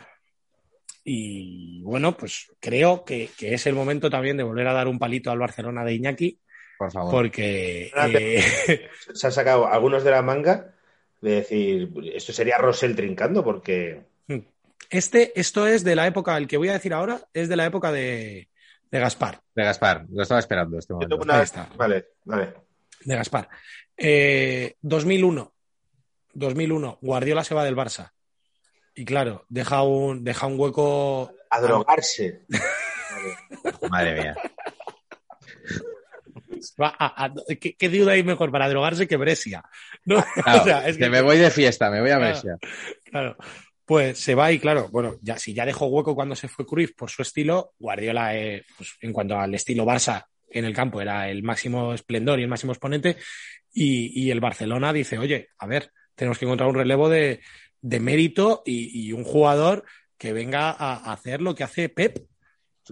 [1.10, 4.98] Y bueno, pues creo que, que es el momento también de volver a dar un
[4.98, 6.38] palito al Barcelona de Iñaki,
[6.76, 7.10] Por favor.
[7.10, 10.74] porque eh, Se han sacado algunos de la manga
[11.22, 14.02] de decir, esto sería Rosell trincando porque...
[14.90, 17.64] este, esto es de la época, el que voy a decir ahora, es de la
[17.64, 18.50] época de,
[18.90, 19.40] de Gaspar.
[19.54, 21.16] De Gaspar, lo estaba esperando este Yo momento.
[21.16, 21.68] tengo una- Ahí está.
[21.76, 22.52] Vale, vale.
[23.04, 23.48] De Gaspar.
[23.96, 25.52] Eh, 2001.
[26.34, 26.98] 2001.
[27.00, 28.10] Guardiola se va del Barça.
[28.98, 31.32] Y claro, deja un, deja un hueco.
[31.50, 32.42] A drogarse.
[33.90, 34.36] Madre mía.
[36.80, 39.62] Va a- a- ¿qué, qué duda hay mejor para drogarse que Brescia?
[40.04, 40.24] ¿No?
[40.42, 42.32] Claro, O sea, es que que- me voy de fiesta, me voy a Claro.
[42.32, 42.58] Brescia.
[43.04, 43.36] Claro.
[43.84, 46.92] Pues se va y claro, bueno, ya si ya dejó hueco cuando se fue Cruyff
[46.94, 51.30] por su estilo, Guardiola, eh, pues, en cuanto al estilo Barça en el campo, era
[51.30, 53.16] el máximo esplendor y el máximo exponente.
[53.72, 57.40] Y, y el Barcelona dice, oye, a ver, tenemos que encontrar un relevo de,
[57.80, 59.84] de mérito y, y un jugador
[60.16, 62.26] que venga a, a hacer lo que hace Pep.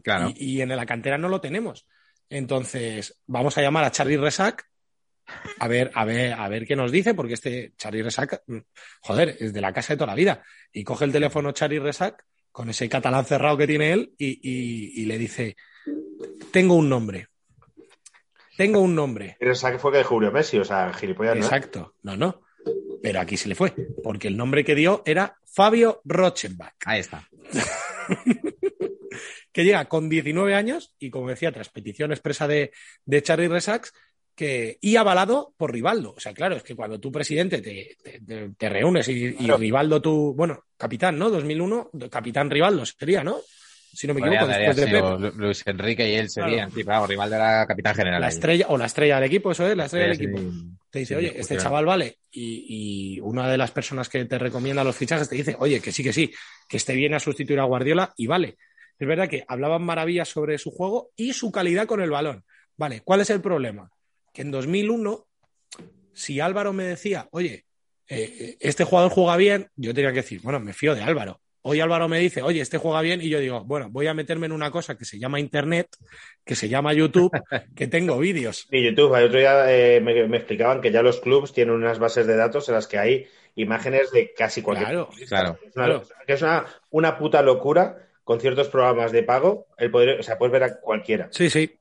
[0.02, 0.32] Claro.
[0.36, 1.86] Y, y en la cantera no lo tenemos.
[2.28, 4.68] Entonces, vamos a llamar a Charlie Resac
[5.58, 8.58] a ver, a ver, a ver qué nos dice, porque este Charlie Resac, mm,
[9.00, 10.42] joder, es de la casa de toda la vida.
[10.72, 15.02] Y coge el teléfono Charlie Resac con ese catalán cerrado que tiene él y, y-
[15.02, 15.56] y le dice:
[16.52, 17.28] Tengo un nombre.
[18.56, 19.36] Tengo un nombre.
[19.54, 21.44] Saque fue que de Julio Messi, o sea, gilipollas, ¿no?
[21.44, 21.94] Exacto.
[22.02, 22.42] No, no.
[23.06, 26.74] Pero aquí se le fue, porque el nombre que dio era Fabio Rochenbach.
[26.86, 27.24] Ahí está.
[29.52, 32.72] que llega con 19 años y, como decía, tras petición expresa de,
[33.04, 33.92] de Charlie Resax,
[34.34, 36.14] que, y avalado por Rivaldo.
[36.16, 37.96] O sea, claro, es que cuando tú, presidente, te,
[38.58, 39.50] te- reúnes y, y.
[39.52, 41.30] Rivaldo, tú, bueno, capitán, ¿no?
[41.30, 43.38] 2001, capitán Rivaldo sería, ¿no?
[43.96, 45.34] Si no me equivoco, después de Pep.
[45.36, 47.06] Luis Enrique y él serían, Claro.
[47.06, 48.20] rival de la capitán general.
[48.20, 48.32] La ahí.
[48.34, 50.38] estrella, o la estrella del equipo, eso es, la estrella del equipo.
[50.38, 50.70] sí.
[50.90, 52.18] Te dice, Sí, oye, este chaval vale.
[52.30, 55.92] Y, y una de las personas que te recomienda los fichajes te dice, oye, que
[55.92, 56.30] sí, que sí,
[56.68, 58.56] que esté bien a sustituir a Guardiola y vale.
[58.98, 62.44] Es verdad que hablaban maravillas sobre su juego y su calidad con el balón.
[62.76, 63.90] Vale, ¿cuál es el problema?
[64.32, 65.26] Que en 2001,
[66.12, 67.64] si Álvaro me decía, oye,
[68.08, 71.40] eh, este jugador juega bien, yo tenía que decir, bueno, me fío de Álvaro.
[71.68, 74.46] Hoy Álvaro me dice, oye, este juega bien, y yo digo, bueno, voy a meterme
[74.46, 75.88] en una cosa que se llama Internet,
[76.44, 77.30] que se llama YouTube,
[77.74, 78.68] que tengo vídeos.
[78.70, 81.98] Y YouTube, el otro día eh, me, me explicaban que ya los clubs tienen unas
[81.98, 85.58] bases de datos en las que hay imágenes de casi cualquier Claro, claro.
[85.66, 86.02] Es una, Claro.
[86.26, 89.66] que es una, una puta locura con ciertos programas de pago.
[89.78, 91.28] El poder, o sea, puedes ver a cualquiera.
[91.32, 91.76] Sí, sí.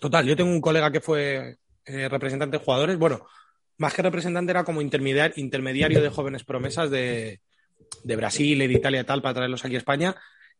[0.00, 2.98] Total, yo tengo un colega que fue eh, representante de jugadores.
[2.98, 3.26] Bueno,
[3.78, 7.40] más que representante era como intermediar- intermediario de jóvenes promesas de,
[8.04, 10.14] de Brasil y de Italia y tal para traerlos aquí a España.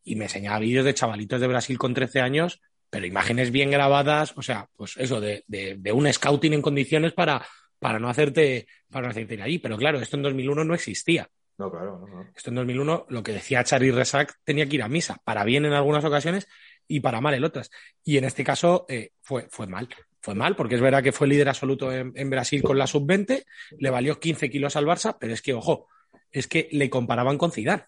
[0.04, 2.60] Y me enseñaba vídeos de chavalitos de Brasil con 13 años,
[2.90, 4.32] pero imágenes bien grabadas.
[4.36, 7.44] O sea, pues eso, de, de- de un scouting en condiciones para,
[7.78, 9.58] para no hacerte para no hacerte ir allí.
[9.58, 11.28] Pero claro, esto en 2001 no existía.
[11.58, 12.30] No, claro, no, no.
[12.36, 15.64] Esto en 2001, lo que decía Charlie Resac, tenía que ir a misa, para bien
[15.64, 16.46] en algunas ocasiones
[16.86, 17.70] y para mal en otras.
[18.04, 19.88] Y en este caso eh, fue, fue mal.
[20.20, 23.44] Fue mal, porque es verdad que fue líder absoluto en, en Brasil con la sub-20,
[23.78, 25.88] le valió 15 kilos al Barça, pero es que, ojo,
[26.38, 27.84] es que le comparaban con Zidane.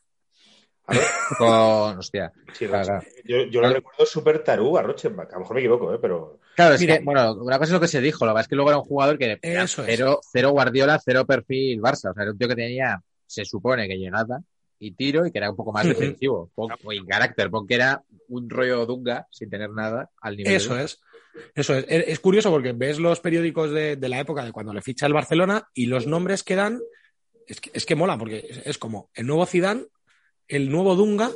[0.87, 1.03] A ver,
[1.37, 2.33] Con, hostia.
[2.55, 3.03] sí, Claro.
[3.25, 5.29] Yo, yo lo recuerdo súper taruga, Rochenbach.
[5.31, 5.99] A lo mejor me equivoco, ¿eh?
[6.01, 6.99] pero Claro, es Mira.
[6.99, 8.71] que, bueno, una cosa es lo que se dijo, lo que pasa es que luego
[8.71, 12.11] era un jugador que era cero, cero Guardiola, cero perfil Barça.
[12.11, 14.41] O sea, era un tío que tenía, se supone que llegada
[14.79, 16.51] y tiro y que era un poco más defensivo.
[16.55, 20.75] Pon, o en carácter, porque era un rollo Dunga sin tener nada al nivel Eso
[20.75, 21.01] de es.
[21.55, 21.85] Eso es.
[21.87, 25.05] Es es curioso porque ves los periódicos de, de la época de cuando le ficha
[25.07, 26.81] el Barcelona y los nombres que dan
[27.49, 29.87] es que, es que mola porque es, es como el nuevo Zidane,
[30.47, 31.31] el nuevo Dunga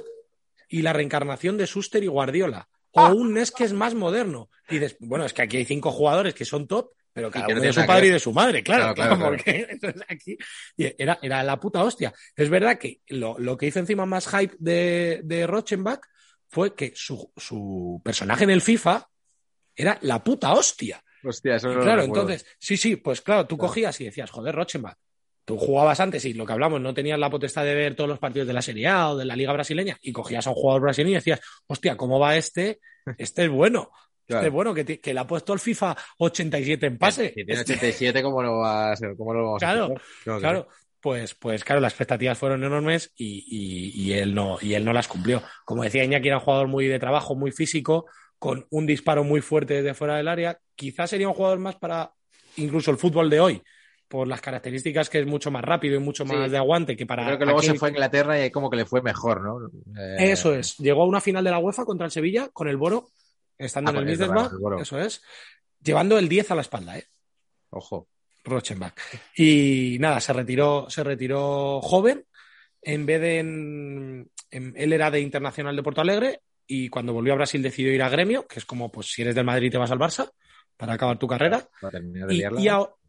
[0.69, 2.69] y la reencarnación de Suster y Guardiola.
[2.93, 4.51] O un NES que es más moderno.
[4.69, 7.55] Y dices, bueno, es que aquí hay cinco jugadores que son top, pero cada que
[7.55, 8.95] no uno de su que padre y de su madre, claro.
[8.95, 9.37] Claro, claro, claro, claro.
[9.37, 10.37] porque entonces aquí
[10.77, 12.13] era, era la puta hostia.
[12.37, 16.01] Es verdad que lo, lo que hizo encima más hype de, de Rochenbach
[16.49, 19.09] fue que su, su personaje en el FIFA
[19.75, 21.03] era la puta hostia.
[21.25, 24.31] Hostia, eso Y no lo claro, entonces, sí, sí, pues claro, tú cogías y decías,
[24.31, 24.99] joder, Rochenbach,
[25.45, 28.19] tú jugabas antes y lo que hablamos, no tenías la potestad de ver todos los
[28.19, 30.83] partidos de la Serie A o de la Liga Brasileña y cogías a un jugador
[30.83, 32.81] brasileño y decías, hostia, ¿cómo va este?
[33.19, 33.91] Este es bueno.
[34.27, 34.43] Claro.
[34.43, 37.29] Este, bueno, que, que le ha puesto el FIFA 87 en pase.
[37.37, 39.15] Si tiene 87, ¿cómo lo, va a ser?
[39.17, 40.01] ¿Cómo lo vamos Claro, a hacer?
[40.27, 40.69] No, Claro,
[41.01, 44.93] pues, pues claro, las expectativas fueron enormes y, y- y él no, y él no
[44.93, 45.43] las cumplió.
[45.65, 48.07] Como decía Iñaki, era un jugador muy de trabajo, muy físico,
[48.39, 50.59] con un disparo muy fuerte desde fuera del área.
[50.77, 52.13] Quizás sería un jugador más para
[52.57, 53.63] incluso el fútbol de hoy,
[54.13, 56.33] por las características que es mucho más rápido y mucho Sí.
[56.35, 57.25] más de aguante que para.
[57.25, 59.67] Creo que luego aquel se fue a Inglaterra y como que le fue mejor, ¿no?
[59.99, 60.77] Eh, Eso es.
[60.77, 63.09] Llegó a una final de la UEFA contra el Sevilla con el Boro,
[63.57, 64.59] estando Ah, en el Middlesbrough.
[64.61, 64.81] Boro.
[64.83, 65.23] Eso es.
[65.83, 67.07] Llevando el 10 a la espalda, ¿eh?
[67.71, 68.07] Ojo.
[68.45, 68.95] Rochenbach.
[69.37, 72.27] Y nada, se retiró, se retiró joven.
[72.83, 77.33] En vez de en, en- él era de Internacional de Porto Alegre y cuando volvió
[77.33, 79.79] a Brasil decidió ir a Gremio, que es como pues si eres del Madrid te
[79.79, 80.31] vas al Barça
[80.77, 81.67] para acabar tu carrera.
[81.81, 82.69] Para terminar de Y,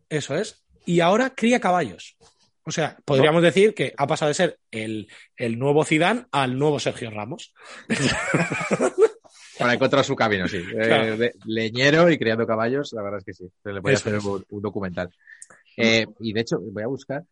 [0.09, 0.63] eso es.
[0.85, 2.17] Y ahora cría caballos.
[2.65, 6.79] O sea, podríamos decir que ha pasado de ser el, el nuevo Zidane al nuevo
[6.79, 7.53] Sergio Ramos.
[9.59, 10.57] Para encontrar su camino, sí.
[10.57, 11.17] Eh, Claro.
[11.45, 13.51] leñero y criando caballos, la verdad es que sí.
[13.61, 15.09] Se le puede Eso hacer un, un documental.
[15.77, 17.23] Eh, y de hecho, voy a buscar.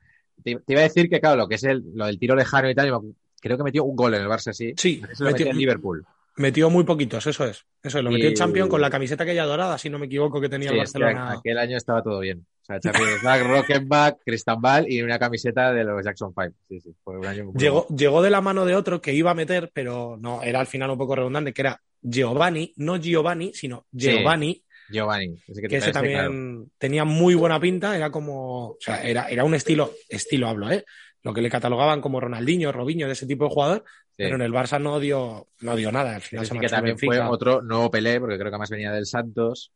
[0.43, 2.70] Te, te iba a decir que, claro, lo que es el, lo del tiro lejano
[2.70, 2.91] y tal,
[3.39, 4.74] creo que metió un gol en el Barça, sí.
[4.78, 6.06] Sí, Eso lo metió en Liverpool.
[6.38, 7.65] Metió muy poquitos, eso es.
[7.84, 10.05] Eso es, lo metió Y- en Champions con la camiseta aquella dorada, si no me
[10.05, 11.32] equivoco, que tenía Sí, el es que Barcelona.
[11.39, 12.45] aquel año estaba todo bien.
[12.61, 13.43] O sea, Champions League,
[13.84, 16.55] Rockenbach, Cristambal y una camiseta de los Jackson 5.
[16.69, 19.32] Sí, sí, fue un año muy Llegó, llegó de la mano de otro que iba
[19.32, 23.51] a meter, pero no, era al final un poco redundante, que era Giovanni, no Giovanni,
[23.53, 25.36] sino Giovanni, Giovanni.
[25.47, 26.65] Ese que, te que ese también claro.
[26.77, 30.84] tenía muy buena pinta, era como, o sea, era, era un estilo, estilo hablo, ¿eh?
[31.23, 33.84] Lo que le catalogaban como Ronaldinho, Robinho, de ese tipo de jugador.
[34.16, 36.16] Pero en el Barça no dio, no dio nada.
[36.16, 38.70] Al final Ese se sí que también fue otro nuevo Pelé, porque creo que además
[38.70, 39.72] venía del Santos.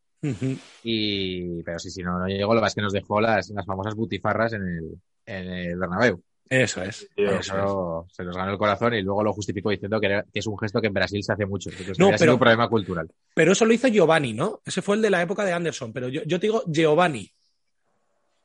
[0.83, 2.53] Y, pero sí, sí, no, no llegó.
[2.53, 4.91] Lo que pasa es que nos dejó las, las famosas butifarras en el,
[5.25, 6.21] en el Bernabéu.
[6.47, 7.07] Eso es.
[7.15, 10.45] Eso se nos ganó el corazón y luego lo justificó diciendo que, era- que es
[10.47, 11.71] un gesto que en Brasil se hace mucho.
[11.71, 13.09] Que No, pero- un problema cultural.
[13.33, 14.61] Pero eso lo hizo Giovanni, ¿no?
[14.63, 17.31] Ese fue el de la época de Anderson, pero yo, yo te digo Giovanni.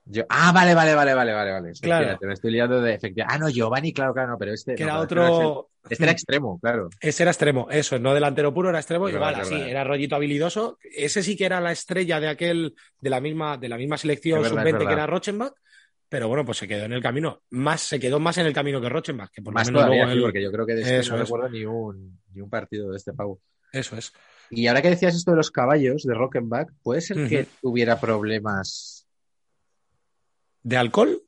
[0.04, 1.74] Yo- ah, vale, vale, vale, vale, vale, vale.
[1.74, 2.06] Sí, Claro.
[2.06, 3.34] fíjate, me estoy liando de efectivamente.
[3.36, 4.74] Ah, no, Giovanni, claro, claro, no, pero este.
[4.74, 5.68] que no, era otro.
[5.82, 6.90] Este, este era extremo, claro.
[7.00, 9.68] Ese era extremo, eso, no delantero puro, era extremo, es así, verdad.
[9.68, 10.78] era rollito habilidoso.
[10.82, 14.38] Ese sí que era la estrella de aquel, de la misma, de la misma selección
[14.38, 15.52] Es verdad, es sub-20 que era Rochenbach,
[16.08, 17.42] pero bueno, pues se quedó en el camino.
[17.50, 20.04] Más, se quedó más en el camino que Rochenbach, que por lo Más menos todavía,
[20.04, 22.50] luego sí, porque yo creo que de este Eso no recuerdo ni un, ni un
[22.50, 23.40] partido de este pavo.
[23.72, 24.12] Eso es.
[24.50, 28.99] Y ahora que decías esto de los caballos de Rockenbach, ¿puede ser que tuviera problemas?
[30.62, 31.22] ¿De alcohol?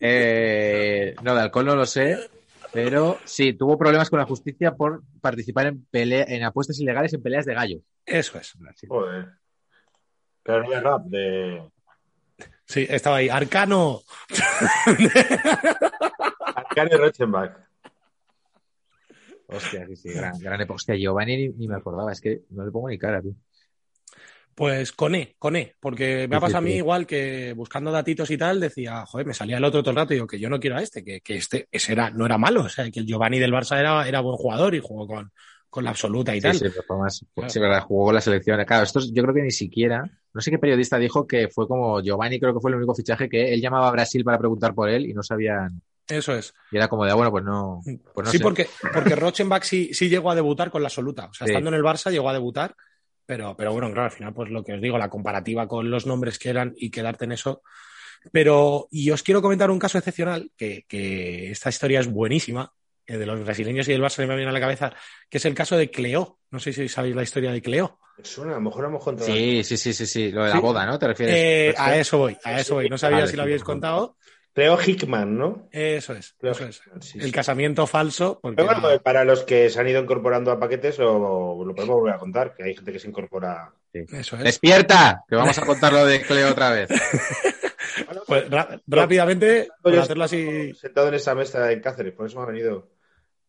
[0.00, 2.18] Eh, no, de alcohol no lo sé,
[2.72, 7.22] pero sí, tuvo problemas con la justicia por participar en, pelea, en apuestas ilegales en
[7.22, 7.82] peleas de gallos.
[8.06, 8.54] Eso es.
[8.88, 9.28] Joder.
[10.42, 11.62] Pero no de rap, de.
[12.64, 13.28] Sí, estaba ahí.
[13.28, 14.00] Arcano.
[16.56, 17.52] Arcane Rochenbach.
[19.48, 20.76] Hostia, sí, sí, gran, gran época.
[20.76, 23.34] Hostia, Giovanni ni, ni me acordaba, es que no le pongo ni cara, tío.
[24.54, 28.30] Pues con E, con E, porque me ha pasado a mí igual que buscando datitos
[28.30, 30.50] y tal, decía, joder, me salía el otro todo el rato y digo que yo
[30.50, 33.00] no quiero a este, que, que este ese era, no era malo, o sea, que
[33.00, 35.32] el Giovanni del Barça era, era buen jugador y jugó con,
[35.70, 36.56] con la absoluta y Sí, tal.
[36.56, 37.48] sí, pero más, Claro.
[37.48, 38.62] sí, verdad, jugó con la selección.
[38.66, 41.66] Claro, esto es- yo creo que ni siquiera, no sé qué periodista dijo que fue
[41.66, 44.74] como Giovanni, creo que fue el único fichaje que él llamaba a Brasil para preguntar
[44.74, 45.80] por él y no sabían.
[46.06, 46.52] Eso es.
[46.72, 47.80] Y era como de, ah, bueno, pues no.
[48.12, 48.42] Pues no sí, sé.
[48.42, 51.26] porque, porque Rochenbach sí, sí llegó a debutar con la absoluta.
[51.26, 51.52] O sea, Sí.
[51.52, 52.74] estando en el Barça llegó a debutar,
[53.30, 56.04] pero, pero bueno, claro, al final, pues lo que os digo, la comparativa con los
[56.04, 57.62] nombres que eran y quedarte en eso.
[58.32, 62.72] Pero, y os quiero comentar un caso excepcional, que, que esta historia es buenísima,
[63.06, 64.92] que de los brasileños y del Barça me viene a la cabeza,
[65.28, 66.40] que es el caso de Cleo.
[66.50, 68.00] No sé si sabéis la historia de Cleo.
[68.24, 69.32] Suena, a lo mejor hemos contado.
[69.32, 70.32] Sí, sí, sí, sí, sí.
[70.32, 70.60] Lo de la Sí.
[70.60, 70.98] boda, ¿no?
[70.98, 71.36] ¿Te refieres?
[71.38, 72.88] Eh, Pues, a eso voy, a eso voy.
[72.90, 73.62] No sabía Vale, si lo favor.
[73.62, 74.16] contado.
[74.52, 75.68] Cleo Hickman, ¿no?
[75.70, 76.82] Eso es, Cleo eso es.
[77.00, 77.32] Sí, El sí.
[77.32, 78.40] casamiento falso.
[78.42, 81.74] Porque Pero bueno, era- para los que se han ido incorporando a paquetes, lo, lo
[81.74, 83.72] podemos volver a contar, que hay gente que se incorpora.
[83.92, 84.44] Eso es.
[84.44, 85.24] ¡Despierta!
[85.28, 86.88] Que vamos a contar lo de Cleo otra vez.
[88.26, 88.44] Pues
[88.86, 92.88] rápidamente, Yo hacerlo así, Sentado en esa mesa en Cáceres, por eso me ha venido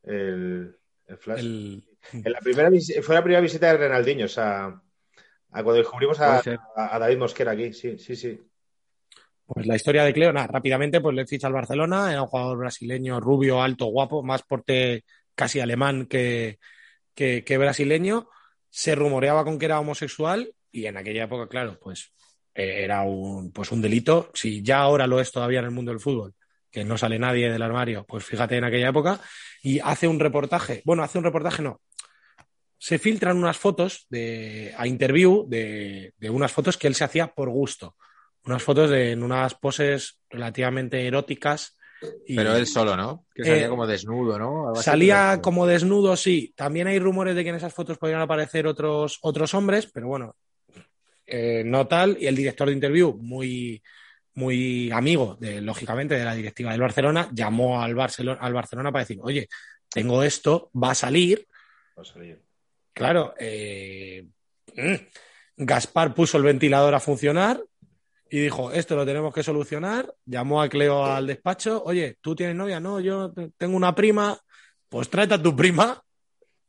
[0.03, 0.75] el,
[1.07, 1.39] el flash.
[1.39, 1.83] el,
[2.13, 2.69] En la primera,
[3.03, 6.41] fue la primera visita de Renaldiño, o sea, a cuando descubrimos a
[6.99, 8.41] David Mosquera aquí, sí, sí, sí.
[9.53, 12.57] Pues la historia de Cleo, nada, rápidamente pues le ficha al Barcelona, era un jugador
[12.59, 15.03] brasileño, rubio, alto, guapo, más porte
[15.35, 16.57] casi alemán que,
[17.13, 18.29] que, que brasileño.
[18.69, 22.13] Se rumoreaba con que era homosexual y en aquella época, claro, pues
[22.55, 24.31] eh, era un, pues un delito.
[24.33, 26.33] Si ya ahora lo es todavía en el mundo del fútbol,
[26.71, 29.19] que no sale nadie del armario, pues fíjate en aquella época.
[29.61, 31.81] Y hace un reportaje, bueno, hace un reportaje no,
[32.77, 37.27] se filtran unas fotos de, a interview de, de unas fotos que él se hacía
[37.27, 37.97] por gusto
[38.45, 41.77] unas fotos de, en unas poses relativamente eróticas
[42.25, 43.27] Y- Pero él solo, ¿no?
[43.33, 44.69] Que salía Eh, como desnudo, ¿no?
[44.69, 46.51] Algo Salía como desnudo, sí.
[46.55, 50.35] También hay rumores de que en esas fotos podrían aparecer otros, otros hombres, pero bueno,
[51.27, 52.17] eh, no tal.
[52.19, 53.83] Y el director de interview, muy,
[54.33, 59.03] muy amigo, de, lógicamente, de la directiva del Barcelona, llamó al Barcelona, al Barcelona para
[59.03, 59.47] decir, oye,
[59.87, 61.47] tengo esto, va a salir.
[61.95, 62.41] Vamos a salir.
[62.93, 64.25] Claro, eh,
[64.75, 64.95] mm,
[65.57, 67.61] Gaspar puso el ventilador a funcionar
[68.33, 70.15] y dijo, esto lo tenemos que solucionar.
[70.25, 72.79] Llamó a Cleo al despacho, oye, ¿tú tienes novia?
[72.79, 74.39] No, yo te- tengo una prima,
[74.87, 76.01] pues tráete a tu prima.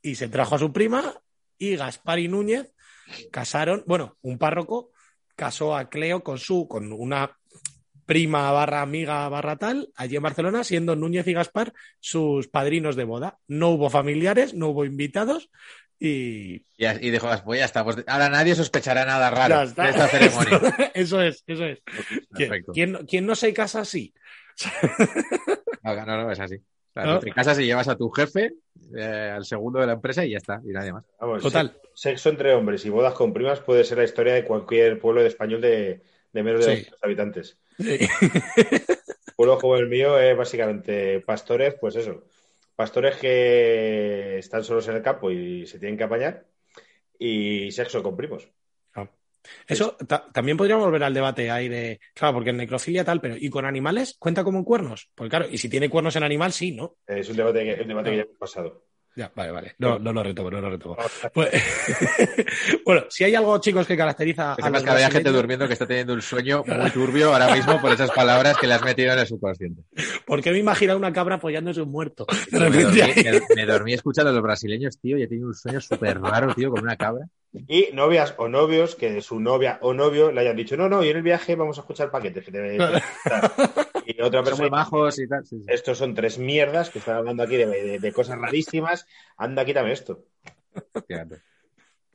[0.02, 1.14] Y se trajo a su prima
[1.56, 2.74] y Gaspar y Núñez
[3.30, 4.90] casaron, bueno, un párroco
[5.36, 7.38] casó a Cleo con su, con una
[8.06, 13.04] prima barra amiga barra tal, allí en Barcelona, siendo Núñez y Gaspar sus padrinos de
[13.04, 13.38] boda.
[13.46, 15.48] No hubo familiares, no hubo invitados
[16.04, 20.08] y Y, y dijo, pues ya está, pues ahora nadie sospechará nada raro de esta
[20.08, 20.90] ceremonia.
[20.94, 21.80] Eso es, eso es.
[22.34, 22.72] ¿Quién, Perfecto.
[22.72, 24.12] quién no- quién no se casa así?
[25.82, 26.56] No, no, no, es así.
[26.92, 27.20] Claro, ¿No?
[27.20, 28.52] Te casas y llevas a tu jefe,
[28.96, 31.04] eh, al segundo de la empresa y ya está, y nadie más.
[31.20, 31.72] Vamos, Total.
[31.94, 35.22] se- Sexo entre hombres y bodas con primas puede ser la historia de cualquier pueblo
[35.22, 36.82] de español de, de menos de Sí.
[36.90, 37.58] 200 habitantes.
[37.78, 37.98] Sí.
[39.36, 42.24] Pueblo como el mío es básicamente pastores, pues eso.
[42.82, 46.44] Pastores que están solos en el campo y se tienen que apañar.
[47.16, 48.48] Y sexo con primos.
[49.68, 53.36] Eso ta- también podríamos volver al debate ahí de, claro, porque en necrofilia tal, pero
[53.38, 55.10] ¿y con animales cuenta como cuernos?
[55.14, 56.96] Pues claro, y si tiene cuernos en animal, sí, ¿no?
[57.06, 58.84] Es un debate que, un debate que ya hemos pasado.
[59.14, 59.74] Ya, vale, vale.
[59.78, 60.96] No, no lo retomo, no lo retomo.
[61.34, 61.50] Pues-
[62.86, 65.74] bueno, si hay algo, chicos, que caracteriza Que a los que había gente durmiendo que
[65.74, 69.12] está teniendo un sueño muy turbio ahora mismo por esas palabras que le has metido
[69.12, 69.82] en el subconsciente.
[70.26, 72.26] ¿Por qué me imagino una cabra apoyándose un muerto?
[72.50, 75.54] De Me dormí, me- me dormí escuchando a los brasileños, tío, y he tenido un
[75.54, 77.26] sueño súper raro, tío, con una cabra.
[77.54, 81.10] Y novias o novios que su novia o novio le hayan dicho, no, no, y
[81.10, 82.44] en el viaje vamos a escuchar paquetes.
[82.44, 82.76] Que te...
[84.06, 85.44] y otra Son muy persona, majos y tal.
[85.46, 85.66] sí, sí.
[85.66, 89.06] estos son tres mierdas que están hablando aquí de, de- de cosas rarísimas.
[89.36, 90.24] Anda, quítame esto.
[91.08, 91.42] Fíjate.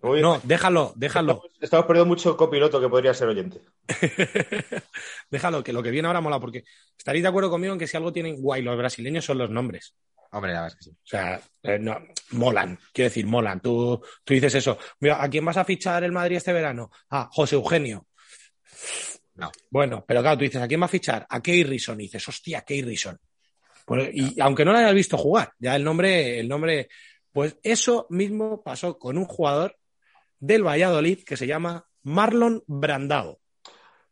[0.02, 1.34] No, déjalo, déjalo.
[1.34, 3.62] Estamos, estamos perdiendo mucho copiloto que podría ser oyente.
[5.32, 6.64] déjalo, que lo que viene ahora mola, porque
[6.98, 9.96] estaréis de acuerdo conmigo en que si algo tienen guay los brasileños son los nombres.
[10.32, 10.98] Hombre, la verdad es que sí.
[10.98, 11.98] O sea, eh, no,
[12.32, 13.60] molan, quiero decir, molan.
[13.60, 14.78] Tú, tú dices eso.
[15.00, 16.92] Mira, ¿a quién vas a fichar el Madrid este verano?
[17.10, 18.08] Ah, José Eugenio.
[19.36, 19.52] No.
[19.70, 21.26] Bueno, pero claro, tú dices, ¿a quién va a fichar?
[21.30, 22.00] A Key Rison.
[22.00, 23.18] Y dices, hostia, Key Rison.
[23.86, 26.90] Pues, y aunque no lo hayas visto jugar, ya el nombre, el nombre,
[27.32, 29.78] pues eso mismo pasó con un jugador
[30.40, 33.40] del Valladolid que se llama Marlon Brandao.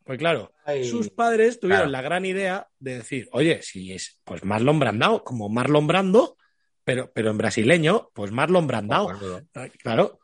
[0.04, 0.84] Pues claro, Ay.
[0.84, 1.90] sus padres tuvieron Claro.
[1.92, 6.36] la gran idea de decir, oye, si es pues Marlon Brandao, como Marlon Brando,
[6.84, 9.04] pero, pero en brasileño, pues Marlon Brandao.
[9.18, 9.40] Bueno,
[9.82, 10.20] Claro.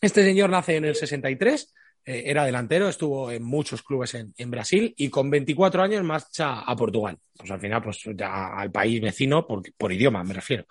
[0.00, 4.50] Este señor nace en el 63, eh, era delantero, estuvo en muchos clubes en, en
[4.50, 7.18] Brasil y con 24 años marcha a Portugal.
[7.36, 10.66] Pues al final, pues ya al país vecino, por, por idioma me refiero.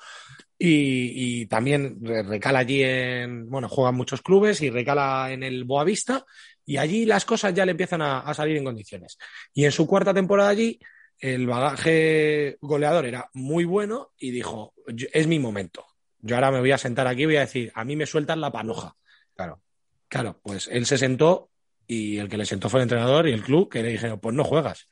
[0.60, 5.44] Y, y también re- recala allí en, bueno, juega en muchos clubes y recala en
[5.44, 6.26] el Boavista
[6.66, 9.18] y allí las cosas ya le empiezan a, a salir en condiciones.
[9.54, 10.80] Y en su cuarta temporada allí,
[11.20, 15.86] el bagaje goleador era muy bueno y dijo, "Yo- es mi momento.
[16.20, 18.42] Yo ahora me voy a sentar aquí y voy a decir, a mí me sueltan
[18.42, 18.96] la panoja.
[19.36, 19.62] Claro.
[20.10, 21.50] Claro, pues él se sentó
[21.86, 24.36] y el que le sentó fue el entrenador y el club que le dijeron, pues
[24.36, 24.88] no juegas.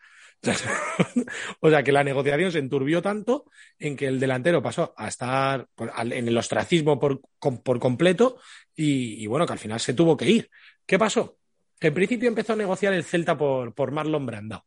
[1.60, 3.46] o sea que la negociación se enturbió tanto
[3.80, 8.40] en que el delantero pasó a estar en el ostracismo por, por completo
[8.76, 10.50] y, y bueno, que al final se tuvo que ir.
[10.86, 11.38] ¿Qué pasó?
[11.80, 14.66] Que en principio empezó a negociar el Celta por, por Marlon Brandao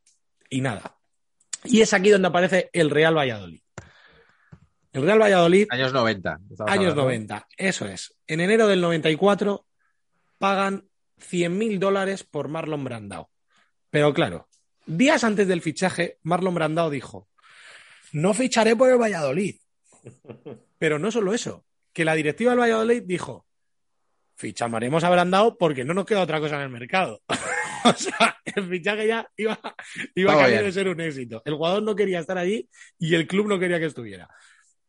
[0.50, 0.96] y nada.
[1.64, 3.60] Y es aquí donde aparece el Real Valladolid.
[4.92, 6.40] El Real Valladolid Años 90.
[6.50, 7.02] estamos Años hablando.
[7.02, 8.14] 90, eso es.
[8.26, 9.66] En enero del 94
[10.38, 13.30] pagan 100.000 dólares por Marlon Brandao.
[13.90, 14.47] Pero claro,
[14.88, 17.28] días antes del fichaje, Marlon Brandao dijo,
[18.12, 19.56] no ficharé por el Valladolid.
[20.78, 23.46] Pero no solo eso, que la directiva del Valladolid dijo,
[24.36, 27.22] ficharemos a Brandao porque no nos queda otra cosa en el mercado.
[27.84, 29.58] o sea, el fichaje ya iba,
[30.14, 31.42] iba de ser un éxito.
[31.44, 32.68] El jugador no quería estar allí
[32.98, 34.28] y el club no quería que estuviera.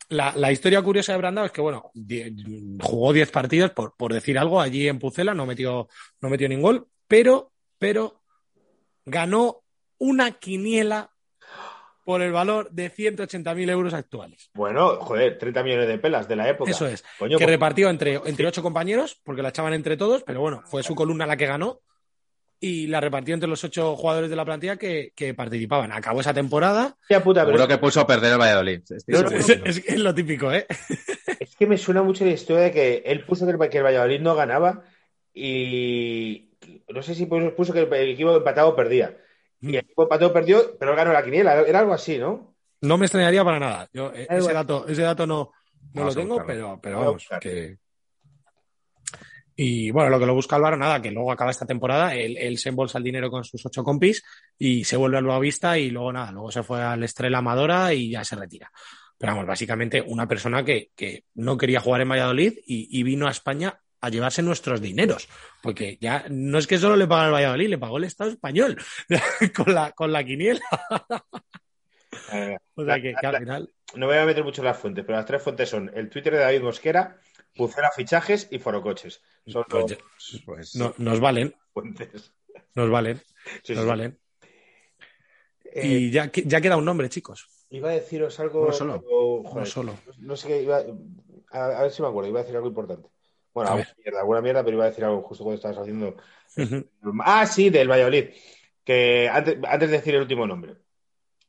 [0.10, 2.34] La, la historia curiosa de Brandao es que, bueno, die-
[2.82, 5.88] jugó 10 partidos, por, por decir algo, allí en Pucela, no metió,
[6.22, 8.24] no metió ningún gol, pero, pero
[9.06, 9.62] ganó
[10.00, 11.12] una quiniela
[12.04, 14.50] por el valor de 180.000 euros actuales.
[14.56, 16.72] Bueno, joder, 30 millones de pelas de la época.
[16.72, 17.04] Eso es.
[17.20, 20.64] Coño, que pues- repartió entre, entre ocho compañeros, porque la echaban entre todos, pero bueno,
[20.66, 21.82] fue su columna la que ganó.
[22.62, 25.94] Y la repartió entre los ocho jugadores de la plantilla que, que participaban.
[25.94, 26.98] Acabó esa temporada.
[27.00, 28.82] Hostia puta, pero Seguro que puso a perder el Valladolid.
[29.08, 30.66] No, no, Es, lo típico, ¿eh?
[31.40, 33.84] es que me suena mucho la historia de que él puso que el, que el
[33.86, 34.84] Valladolid no ganaba
[35.34, 36.50] y
[36.90, 39.16] no sé si puso, puso que el equipo empatado perdía.
[39.62, 41.62] Y el equipo empatado perdió, pero él ganó la quiniela.
[41.62, 42.56] Era algo así, ¿no?
[42.82, 43.90] No me extrañaría para nada.
[43.94, 45.52] Yo, eh, Da ese, dato, ese dato no,
[45.94, 47.78] no lo tengo, pero, pero vamos, que...
[49.62, 52.58] Y bueno, lo que lo busca Álvaro, nada, que luego acaba esta temporada, él, él
[52.58, 54.24] se embolsa el dinero con sus ocho compis
[54.58, 58.12] y se vuelve al Boavista y luego nada, luego se fue al Estrella Amadora y
[58.12, 58.72] ya se retira.
[59.18, 63.28] Pero vamos, básicamente una persona que, que no quería jugar en Valladolid y, y vino
[63.28, 65.28] a España a llevarse nuestros dineros.
[65.62, 68.78] Porque ya no es que solo le paga el Valladolid, le pagó el Estado español
[69.56, 70.62] con, la, con la quiniela.
[72.32, 73.74] Eh, O sea que, que al final.
[73.96, 76.10] no me voy a meter mucho en las fuentes, pero las tres fuentes son el
[76.10, 77.20] Twitter de David Mosquera,
[77.56, 79.22] Pucera Fichajes y Forocoches.
[79.48, 82.32] Son Pues los ya- Pues no- nos valen, fuentes.
[82.76, 83.22] nos valen,
[83.64, 83.88] Sí, nos sí.
[83.90, 84.18] valen.
[85.74, 87.48] Eh, Y ya, ya queda un nombre, chicos.
[87.70, 88.62] Iba a deciros algo.
[88.64, 89.04] Uno solo.
[89.54, 89.96] No solo.
[90.18, 90.82] No sé qué iba.
[91.52, 93.10] A, a ver si me acuerdo, iba a decir algo importante.
[93.54, 96.16] Bueno, alguna mierda, alguna mierda, pero iba a decir algo justo cuando estabas haciendo.
[97.24, 98.30] Ah, sí, del Valladolid.
[98.84, 100.78] Que antes, antes de decir el último nombre.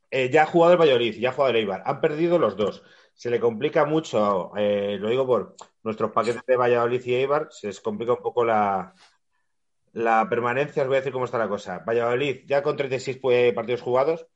[0.09, 1.83] Eh, ya ha jugado el Valladolid, ya ha jugado el Eibar.
[1.85, 2.83] Han perdido los dos.
[3.13, 7.67] Se le complica mucho, eh, lo digo por nuestros paquetes de Valladolid y Eibar, se
[7.67, 8.93] les complica un poco la,
[9.93, 10.83] la permanencia.
[10.83, 11.79] Os voy a decir cómo está la cosa.
[11.79, 14.27] Valladolid ya con 36 pues, partidos jugados.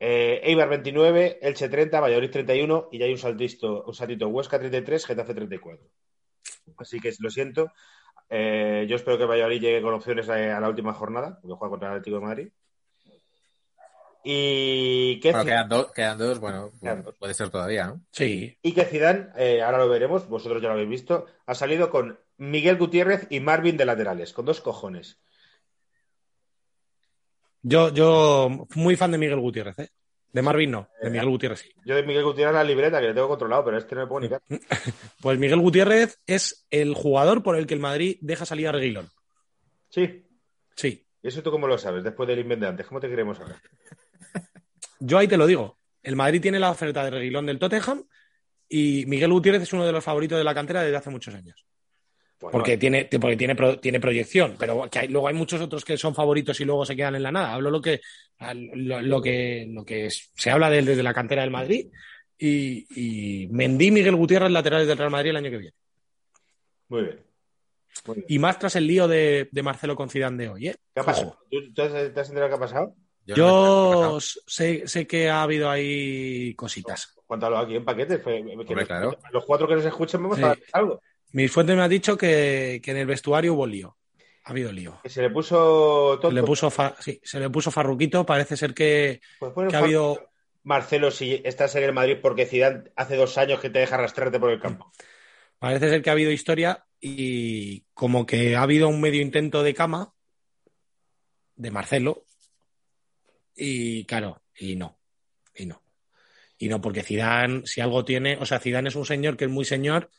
[0.00, 4.58] Eh, Eibar 29, Elche 30, Valladolid 31 y ya hay un saltito, un saltito Huesca
[4.58, 5.86] 33, Getafe 34.
[6.76, 7.72] Así que lo siento.
[8.30, 11.70] Eh, yo espero que Valladolid llegue con opciones a, a la última jornada, porque juega
[11.70, 12.48] contra el Atlético de Madrid.
[14.24, 17.14] Y que, Bueno, quedan, dos, quedan dos, bueno, Quedan dos.
[17.18, 18.02] puede ser todavía, ¿no?
[18.10, 21.88] Sí, y que Zidane, eh, ahora lo veremos, vosotros ya lo habéis visto, ha salido
[21.88, 25.20] con Miguel Gutiérrez y Marvin de laterales, con dos cojones.
[27.62, 29.88] yo, yo muy fan de Miguel Gutiérrez, ¿eh?
[30.32, 31.70] De Marvin no, de Miguel Gutiérrez sí.
[31.84, 34.20] Yo de Miguel Gutiérrez la libreta, que le tengo controlado, pero este no me pongo
[34.20, 34.42] ni cara.
[35.22, 39.08] Pues Miguel Gutiérrez es el jugador por el que el Madrid deja salir a Reguilón.
[39.88, 40.24] Sí.
[40.76, 42.04] Sí, ¿Y eso tú cómo lo sabes?
[42.04, 43.60] Después del invento de antes, ¿cómo te queremos ahora?
[45.00, 45.78] yo ahí te lo digo.
[46.02, 48.04] El Madrid tiene la oferta de Reguilón del Tottenham
[48.68, 51.66] y Miguel Gutiérrez es uno de los favoritos de la cantera desde hace muchos años.
[52.40, 55.84] Bueno, Porque tiene, porque tiene, pro- tiene proyección, pero que hay- luego hay muchos otros
[55.84, 57.52] que son favoritos y luego se quedan en la nada.
[57.54, 58.00] Hablo lo que,
[58.54, 61.88] lo, lo que, lo que es- se habla de él desde la cantera del Madrid
[62.38, 65.74] y, y Mendy, Miguel Gutiérrez, laterales del Real Madrid el año que viene.
[66.88, 67.20] Muy bien.
[68.06, 68.26] Muy bien.
[68.28, 70.76] Y más tras el lío de, de Marcelo con Zidane de hoy, ¿eh?
[70.94, 71.38] ¿Qué ha pasado?
[71.50, 72.94] ¿Tú, tú has- te has enterado qué ha pasado?
[73.26, 77.14] Yo sé, sé que ha habido ahí cositas.
[77.26, 78.20] Cuéntalo aquí en paquetes.
[78.24, 79.18] Los, claro.
[79.32, 80.44] los cuatro que nos escuchen vamos Sí.
[80.44, 81.02] a algo.
[81.32, 83.96] Mis fuentes me han dicho que, que en el vestuario hubo lío.
[84.44, 84.98] Ha habido lío.
[85.02, 86.30] Que se le puso Se tonto.
[86.34, 88.24] le puso, fa- sí, se le puso farruquito.
[88.24, 90.30] Parece ser que, Pues que ha habido,
[90.62, 94.40] Marcelo, si estás en el Madrid porque Zidane hace dos años que te deja arrastrarte
[94.40, 94.90] por el campo.
[95.58, 99.74] Parece ser que ha habido historia y como que ha habido un medio intento de
[99.74, 100.14] cama
[101.56, 102.24] de Marcelo
[103.54, 104.98] y claro, y no,
[105.54, 105.82] y no.
[106.58, 109.50] Y no, porque Zidane, si algo tiene, o sea, Zidane es un señor que es
[109.50, 110.10] muy señor,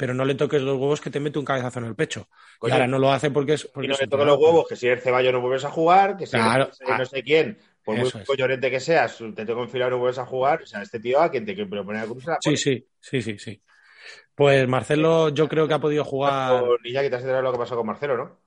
[0.00, 2.26] pero no le toques los huevos que te mete un cabezazo en el pecho.
[2.58, 3.66] Coño, y ahora no lo hace porque es...
[3.66, 5.70] y Porque no es le toques los huevos, que si eres Ceballos no vuelves a
[5.70, 9.44] jugar, que si Claro, eres no ah, sé quién, por muy collorente que seas, te
[9.44, 10.62] tengo enfilado y no vuelves a jugar.
[10.62, 12.88] O sea, este tío a quien te quiere poner a cruz se la Sí, sí,
[12.98, 13.62] sí, sí, sí.
[14.34, 16.64] Pues Marcelo yo creo que ha podido jugar...
[16.82, 18.38] Niña, que te has enterado lo que pasó con Marcelo, ¿no?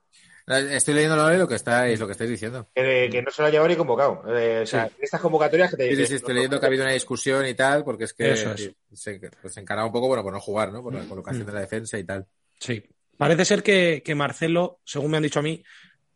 [0.46, 2.70] Estoy leyendo lo que estáis, lo que estáis diciendo.
[2.76, 4.24] Que, que no se lo ha llevado ni convocado.
[4.36, 4.96] Eh, o sea, Sí.
[5.02, 7.54] estas convocatorias que te Sí, sí, sí, estoy leyendo que ha habido una discusión y
[7.54, 8.62] tal, porque es que Eso es.
[8.62, 10.84] sí, se, pues se encaraba un poco bueno, por no jugar, ¿no?
[10.84, 12.26] Por la colocación de la defensa y tal.
[12.60, 12.84] Sí.
[13.18, 15.64] Parece ser que, que Marcelo, según me han dicho a mí,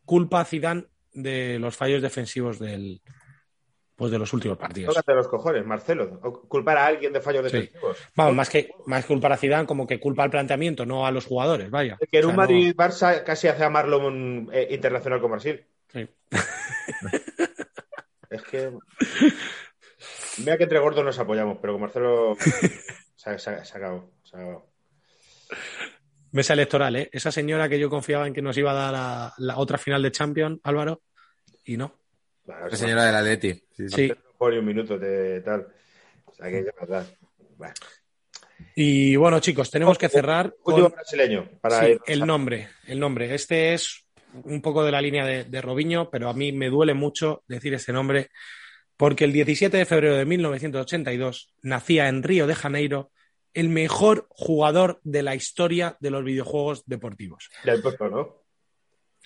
[0.04, 3.02] culpa a Zidane de los fallos defensivos del,
[3.98, 4.94] pues de los últimos partidos.
[4.94, 6.22] Tócate los cojones, Marcelo.
[6.48, 7.58] Culpar a alguien de fallos Sí.
[7.58, 7.98] defensivos.
[8.16, 11.12] Vamos, más que, más que culpar a Zidane, como que culpa al planteamiento, no a
[11.12, 11.98] los jugadores, vaya.
[12.12, 15.66] Que en O un no- Madrid-Barça casi hace a Marlon eh, internacional con Brasil.
[15.92, 16.08] sí.
[18.30, 18.72] Es que.
[20.40, 22.36] Mira que entre gordos nos apoyamos, pero con Marcelo
[23.16, 24.12] se, se- se acabó.
[24.24, 24.70] se acabó.
[26.32, 27.10] Mesa electoral, ¿eh?
[27.14, 30.04] Esa señora que yo confiaba en que nos iba a dar la, la otra final
[30.04, 31.02] de Champions, Álvaro,
[31.64, 31.96] y no.
[32.48, 33.62] Claro, La se señora del Atleti.
[33.76, 34.14] Sí, sí.
[34.38, 35.68] Pone un minuto de tal.
[36.24, 37.06] O sea que es verdad.
[37.58, 37.74] Bueno.
[38.74, 41.50] Y bueno, chicos, tenemos que cerrar Último con brasileño.
[41.60, 43.36] Para Sí, el nombre, el nombre.
[43.36, 44.08] Este es
[44.46, 47.74] un poco de la línea de, de Robinho, pero a mí me duele mucho decir
[47.74, 48.30] este nombre
[48.96, 53.12] porque el 17 de febrero de 1982 nacía en Río de Janeiro
[53.54, 57.50] el mejor jugador de la historia de los videojuegos deportivos.
[57.66, 58.46] Ya he puesto, ¿no?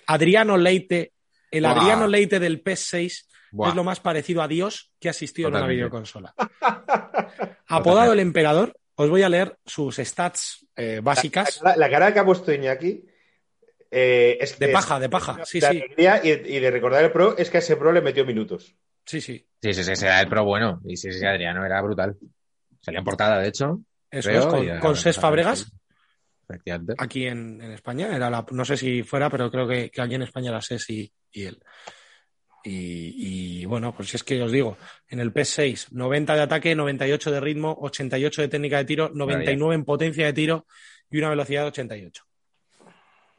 [0.08, 1.12] Adriano Leite,
[1.52, 1.64] el.
[1.64, 3.68] Adriano Leite del PS6 Buah.
[3.70, 6.34] es lo más parecido a Dios que ha asistido en una videoconsola.
[7.68, 11.60] Apodado el emperador, os voy a leer sus stats eh, básicas.
[11.62, 13.04] La, la cara que ha puesto Iñaki
[13.90, 15.76] eh, es De es- paja, de paja, sí, de sí.
[15.78, 18.74] alegría y, y de recordar el pro es que a ese pro le metió minutos.
[19.04, 19.46] Sí, sí.
[19.60, 20.80] Sí, sí, sí, era el pro bueno.
[20.84, 22.16] Y sí, sí, Adriano era brutal.
[22.80, 23.80] Salía en portada, de hecho.
[24.10, 25.72] Eso creo, es, y con, con Cés Fabregas,
[26.48, 26.94] Efectivamente.
[26.98, 28.14] aquí en, en España.
[28.14, 30.88] Era la, no sé si fuera, pero creo que, que aquí en España era Cés
[30.90, 31.60] y, y él.
[32.64, 34.76] Y, y, bueno, pues es que os digo,
[35.08, 39.74] en el PS6, 90 de ataque, 98 de ritmo, 88 de técnica de tiro, 99
[39.74, 40.66] en potencia de tiro
[41.10, 42.22] y una velocidad de 88.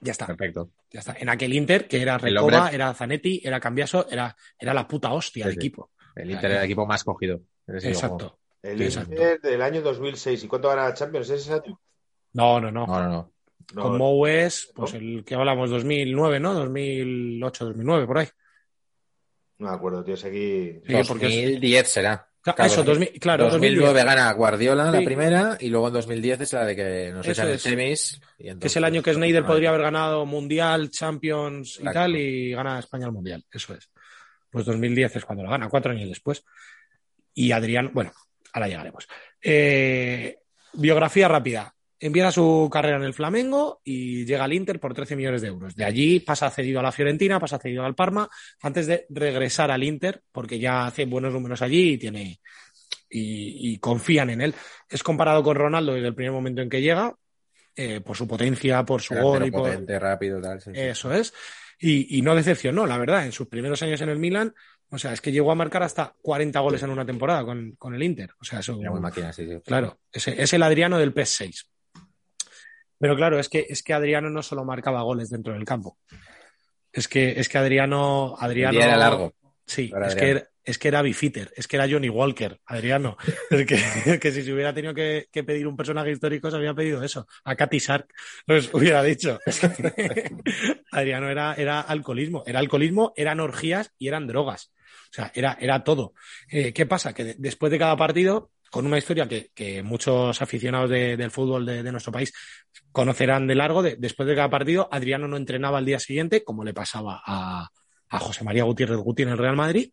[0.02, 0.72] Ya está, Perfecto.
[0.92, 1.16] ya está.
[1.18, 4.86] En aquel Inter, que era El Recoba, hombre- era Zanetti, era Cambiaso, era, era la
[4.86, 5.58] puta hostia Sí, sí.
[5.58, 5.92] equipo.
[6.16, 7.40] El Inter era el equipo más cogido.
[7.66, 8.40] Exacto.
[8.62, 9.12] El Exacto.
[9.14, 10.44] Inter del año 2006.
[10.44, 11.30] ¿Y cuánto gana la Champions?
[11.30, 11.80] ¿Es ese año?
[12.34, 12.86] No, no, no.
[12.88, 13.34] No, no, no.
[13.82, 16.54] Con Mou es, pues el que hablamos, 2009, ¿no?
[16.54, 18.28] 2008, 2009, por ahí.
[19.60, 20.16] no me acuerdo, tío.
[20.16, 20.80] Es aquí.
[20.86, 22.28] Sí, porque es- 2010 será.
[22.42, 24.98] Claro, eso, 2000, claro, 2009 2010, gana Guardiola Sí.
[25.00, 28.20] la primera y luego en 2010 es la de que nos echan el semis.
[28.38, 32.00] y que es el año que Snyder podría haber ganado Mundial, Champions y Exacto.
[32.02, 33.46] tal, y gana España el Mundial.
[33.50, 33.90] Eso es.
[34.52, 36.44] Pues 2010 es cuando lo gana, cuatro años después.
[37.34, 38.12] Y Adrián, bueno,
[38.52, 39.08] ahora llegaremos.
[39.42, 40.38] Eh,
[40.74, 41.74] biografía rápida.
[42.06, 45.74] Empieza su carrera en el Flamengo y llega al Inter por 13 millones de euros.
[45.76, 48.30] De allí pasa cedido a la Fiorentina, pasa cedido al Parma,
[48.62, 52.42] antes de regresar al Inter, porque ya hace buenos números allí y tiene
[53.10, 54.54] y, y confían en él.
[54.90, 57.16] Es comparado con Ronaldo desde el primer momento en que llega,
[57.76, 60.60] eh, por su potencia, por su gol y por, potente, rápido, tal.
[60.62, 60.80] sí, sí.
[60.82, 61.34] eso es.
[61.80, 64.54] Y, y no decepcionó, la verdad, en sus primeros años en el Milan.
[64.90, 67.96] O sea, es que llegó a marcar hasta 40 goles en una temporada con, con
[67.96, 68.30] el Inter.
[68.40, 68.78] O sea, eso.
[68.80, 69.60] Era muy máquina, sí, sí.
[69.66, 71.66] Claro, ese- es el Adriano del PS6.
[73.04, 75.98] Pero claro, es que, es que Adriano no solo marcaba goles dentro del campo.
[76.90, 78.38] Es que, es que Adriano.
[78.40, 79.34] Adriano era largo.
[79.66, 83.18] Sí, es que, era, es que era bifitter, es que era Johnny Walker, Adriano.
[83.50, 86.74] Es que, que si se hubiera tenido que, que pedir un personaje histórico, se había
[86.74, 87.28] pedido eso.
[87.44, 88.08] A Katy Shark,
[88.46, 89.38] pues hubiera dicho.
[90.94, 92.44] Adriano era, era alcoholismo.
[92.46, 94.72] Era alcoholismo, eran orgías y eran drogas.
[95.12, 96.14] O sea, era, era todo.
[96.50, 97.14] Eh, ¿Qué pasa?
[97.14, 101.64] Que de- después de cada partido, con una historia que, muchos aficionados de- del fútbol
[101.64, 102.34] de, nuestro país
[102.92, 106.64] conocerán de largo, de- después de cada partido, Adriano no entrenaba al día siguiente, como
[106.64, 107.70] le pasaba a,
[108.10, 109.92] a José María Gutiérrez Guti en el Real Madrid.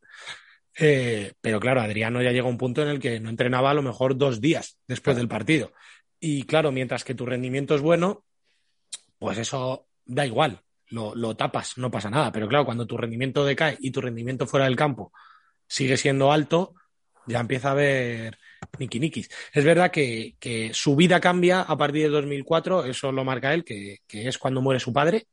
[0.78, 3.74] Eh, pero claro, Adriano ya llega a un punto en el que no entrenaba a
[3.74, 5.74] lo mejor dos días después del partido.
[6.18, 8.24] Y claro, mientras que tu rendimiento es bueno,
[9.18, 12.32] pues eso da igual, lo, lo tapas, no pasa nada.
[12.32, 15.12] Pero claro, cuando tu rendimiento decae y tu rendimiento fuera del campo
[15.66, 16.72] sigue siendo alto,
[17.26, 18.38] ya empieza a haber
[18.78, 19.30] niquinikis.
[19.52, 23.64] Es verdad que, que su vida cambia a partir de 2004, eso lo marca él,
[23.64, 25.26] que, que es cuando muere su padre.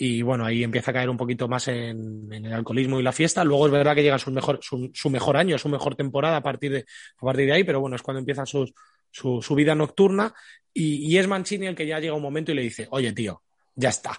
[0.00, 3.10] Y bueno, ahí empieza a caer un poquito más en, en el alcoholismo y la
[3.10, 3.42] fiesta.
[3.42, 6.42] Luego es verdad que llega su mejor, su, su mejor año, su mejor temporada a
[6.42, 6.84] partir de,
[7.16, 8.72] a partir de ahí, pero bueno, es cuando empieza su,
[9.10, 10.32] su vida nocturna.
[10.72, 13.42] Y, y es Mancini el que ya llega un momento y le dice, oye, tío,
[13.74, 14.16] ya está,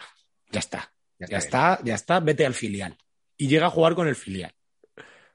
[0.51, 2.97] ya está, ya está, ya está, vete al filial.
[3.37, 4.53] Y llega a jugar con el filial,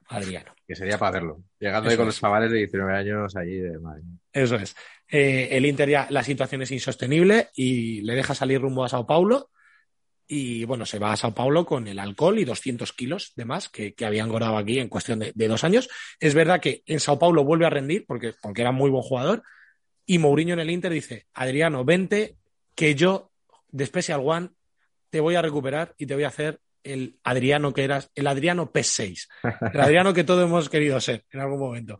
[0.07, 0.54] Adriano.
[0.67, 1.43] Que sería para verlo.
[1.59, 4.01] Llegando Eso ahí con los chavales de 19 años allí de madre.
[4.33, 4.75] Eso es.
[5.07, 9.05] Eh, el Inter ya, la situación es insostenible y le deja salir rumbo a Sao
[9.05, 9.51] Paulo.
[10.27, 13.69] Y bueno, se va a Sao Paulo con el alcohol y 200 kilos de más
[13.69, 15.87] que, que había engordado aquí en cuestión de, de dos años.
[16.19, 19.43] Es verdad que en Sao Paulo vuelve a rendir porque, porque era muy buen jugador.
[20.07, 22.37] Y Mourinho en el Inter dice: Adriano, vente,
[22.73, 23.31] que yo,
[23.69, 24.49] de Special One,
[25.09, 28.71] te voy a recuperar y te voy a hacer el Adriano que eras, el Adriano
[28.71, 29.27] P6.
[29.73, 31.99] El Adriano que todos hemos querido ser en algún momento.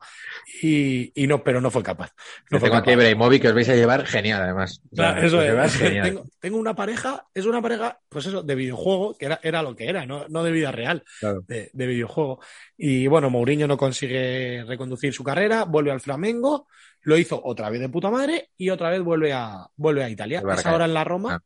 [0.62, 2.12] Y, y no, pero no fue capaz.
[2.52, 2.94] No fue tengo aquí capaz.
[2.94, 4.82] Ibrahimovic que os vais a llevar genial, además.
[4.92, 5.74] O sea, Claro, eso es.
[5.78, 6.06] genial.
[6.08, 9.76] Tengo, tengo una pareja, es una pareja, pues eso, de videojuego, que era, era lo
[9.76, 11.44] que era, no, no de vida real, Claro.
[11.48, 12.40] de, de videojuego.
[12.78, 16.68] Y bueno, Mourinho no consigue reconducir su carrera, vuelve al Flamengo,
[17.02, 20.42] lo hizo otra vez de puta madre y otra vez vuelve a, vuelve a Italia.
[20.58, 21.42] Es ahora en la Roma, Ah.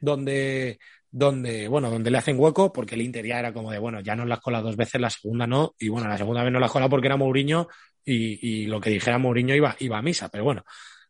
[0.00, 0.78] donde,
[1.18, 4.14] donde, bueno, donde le hacen hueco, porque el Inter ya era como de, bueno, ya
[4.14, 6.60] no la has colado dos veces, la segunda no, y bueno, la segunda vez no
[6.60, 7.68] la has colado porque era Mourinho
[8.04, 10.62] y, y lo que dijera Mourinho iba, iba a misa, pero bueno.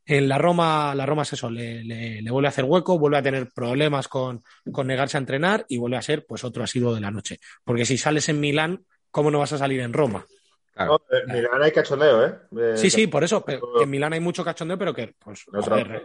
[0.08, 3.18] En la Roma, la Roma es eso, le, le- le vuelve a hacer hueco, vuelve
[3.18, 6.94] a tener problemas con, con negarse a entrenar y vuelve a ser pues otro asiduo
[6.94, 7.40] de la noche.
[7.64, 10.24] Porque si sales en Milán, ¿cómo no vas a salir en Roma?
[10.72, 11.02] Claro.
[11.10, 12.34] No, eh, Milán hay cachondeo, ¿eh?
[12.56, 13.44] Eh, Sí, sí, por eso.
[13.44, 16.04] pero que en Milán hay mucho cachondeo, pero que, pues, en joder,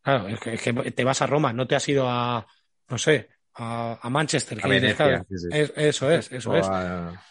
[0.00, 2.46] claro, es que, es que te vas a Roma, no te has ido a,
[2.88, 4.58] no sé, a, a Manchester.
[4.62, 5.48] A Venecia, claro, sí, sí.
[5.50, 6.66] es- eso es, eso O es.
[6.68, 7.22] a-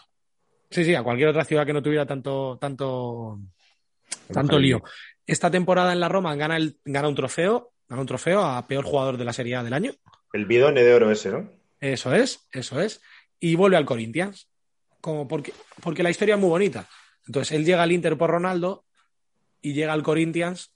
[0.70, 3.40] Sí, sí, a cualquier otra ciudad que no tuviera tanto, tanto,
[4.34, 4.82] tanto lío.
[5.28, 8.86] Esta temporada en la Roma gana, el, gana un trofeo, gana un trofeo a peor
[8.86, 9.92] jugador de la Serie A del año.
[10.32, 11.52] El bidone de oro ese, ¿no?
[11.82, 13.02] Eso es, eso es.
[13.40, 14.48] Y vuelve al Corinthians.
[15.02, 16.88] Como porque, porque la historia es muy bonita.
[17.28, 18.86] Entonces, él llega al Inter por Ronaldo
[19.62, 20.72] y llega al Corinthians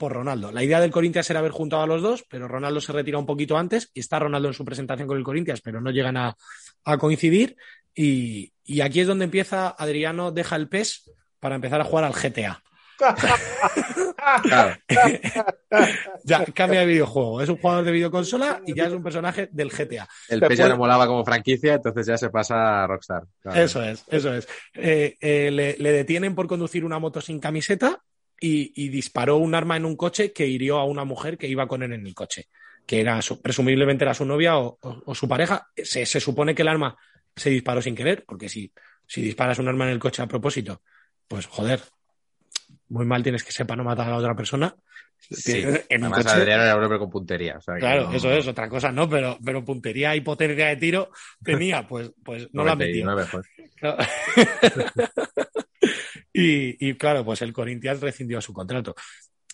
[0.00, 0.50] por Ronaldo.
[0.50, 3.26] La idea del Corinthians era haber juntado a los dos, pero Ronaldo se retira un
[3.26, 6.34] poquito antes y está Ronaldo en su presentación con el Corinthians, pero no llegan a,
[6.84, 7.54] a coincidir.
[7.94, 12.14] Y, y aquí es donde empieza Adriano, deja el PES para empezar a jugar al
[12.14, 12.62] GTA.
[14.42, 14.76] Claro.
[16.24, 17.40] Ya cambia de videojuego.
[17.40, 20.08] Es un jugador de videoconsola y ya es un personaje del GTA.
[20.28, 23.22] El PES ya no molaba como franquicia, entonces ya se pasa a Rockstar.
[23.40, 23.60] Claro.
[23.60, 24.48] Eso es, eso es.
[24.74, 28.02] Eh, eh, le, le detienen por conducir una moto sin camiseta
[28.40, 31.68] y, y disparó un arma en un coche que hirió a una mujer que iba
[31.68, 32.46] con él en el coche,
[32.86, 35.68] que era su- presumiblemente era su novia o, o- o su pareja.
[35.76, 36.96] Se, se supone que el arma
[37.36, 38.72] se disparó sin querer, porque si,
[39.06, 40.82] si disparas un arma en el coche a propósito,
[41.28, 41.80] pues joder,
[42.88, 44.74] muy mal tienes que ser para no matar a la otra persona.
[45.18, 45.62] Sí.
[45.90, 47.58] En Además, coche- Adriano era un hombre con puntería.
[47.58, 50.66] o sea que Claro, no- eso es, otra cosa no, pero, pero puntería y potencia
[50.68, 51.10] de tiro
[51.44, 53.04] tenía, pues, pues no la metió.
[53.04, 53.70] 99, joder.
[53.76, 53.98] Claro.
[56.32, 58.94] y, y, claro, pues el Corinthians rescindió su contrato.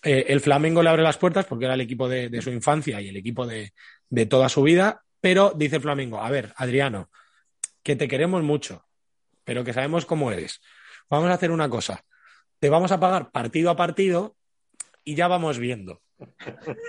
[0.03, 3.09] Eh, el Flamengo le abre las puertas porque era el equipo de, su infancia y
[3.09, 3.73] el equipo de,
[4.09, 7.09] de toda su vida, pero dice el Flamengo, a ver, Adriano,
[7.83, 8.85] que te queremos mucho,
[9.43, 10.61] pero que sabemos cómo eres.
[11.09, 12.05] Vamos a hacer una cosa,
[12.59, 14.35] te vamos a pagar partido a partido
[15.03, 16.01] y ya vamos viendo.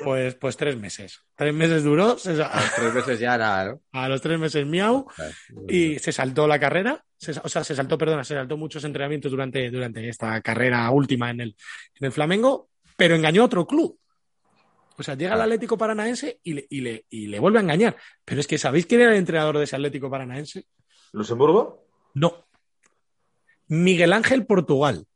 [0.02, 1.20] Pues, pues tres meses.
[1.34, 3.80] Tres meses duró, se sa- Tres veces ya nada, ¿no?
[3.92, 5.32] a los tres meses miau, Claro.
[5.68, 9.30] y se saltó la carrera, se- o sea, se saltó, perdona, se saltó muchos entrenamientos
[9.30, 11.56] durante, durante esta carrera última en el,
[11.94, 13.98] en el Flamengo, pero engañó a otro club.
[14.96, 17.96] O sea, llega el Atlético Paranaense y le, y, le, y le vuelve a engañar.
[18.24, 20.64] Pero es que, ¿sabéis quién era el entrenador de ese Atlético Paranaense?
[21.12, 21.86] ¿Luxemburgo?
[22.14, 22.46] No.
[23.68, 25.06] Miguel Ángel Portugal.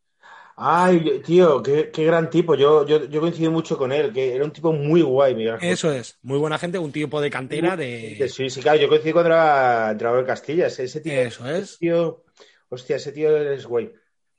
[0.56, 2.54] Ay, tío, qué, qué gran tipo.
[2.54, 5.56] Yo, yo, yo coincido mucho con él, que era un tipo muy guay, Miguel.
[5.60, 6.18] Eso es.
[6.22, 8.28] Muy buena gente, un tipo de cantera de...
[8.28, 8.88] Sí, sí, claro, yo
[9.20, 10.66] era entrenador de Castilla.
[10.66, 11.78] Ese, ese tío, Eso es.
[11.78, 12.24] tío,
[12.68, 13.92] hostia, ese tío es guay.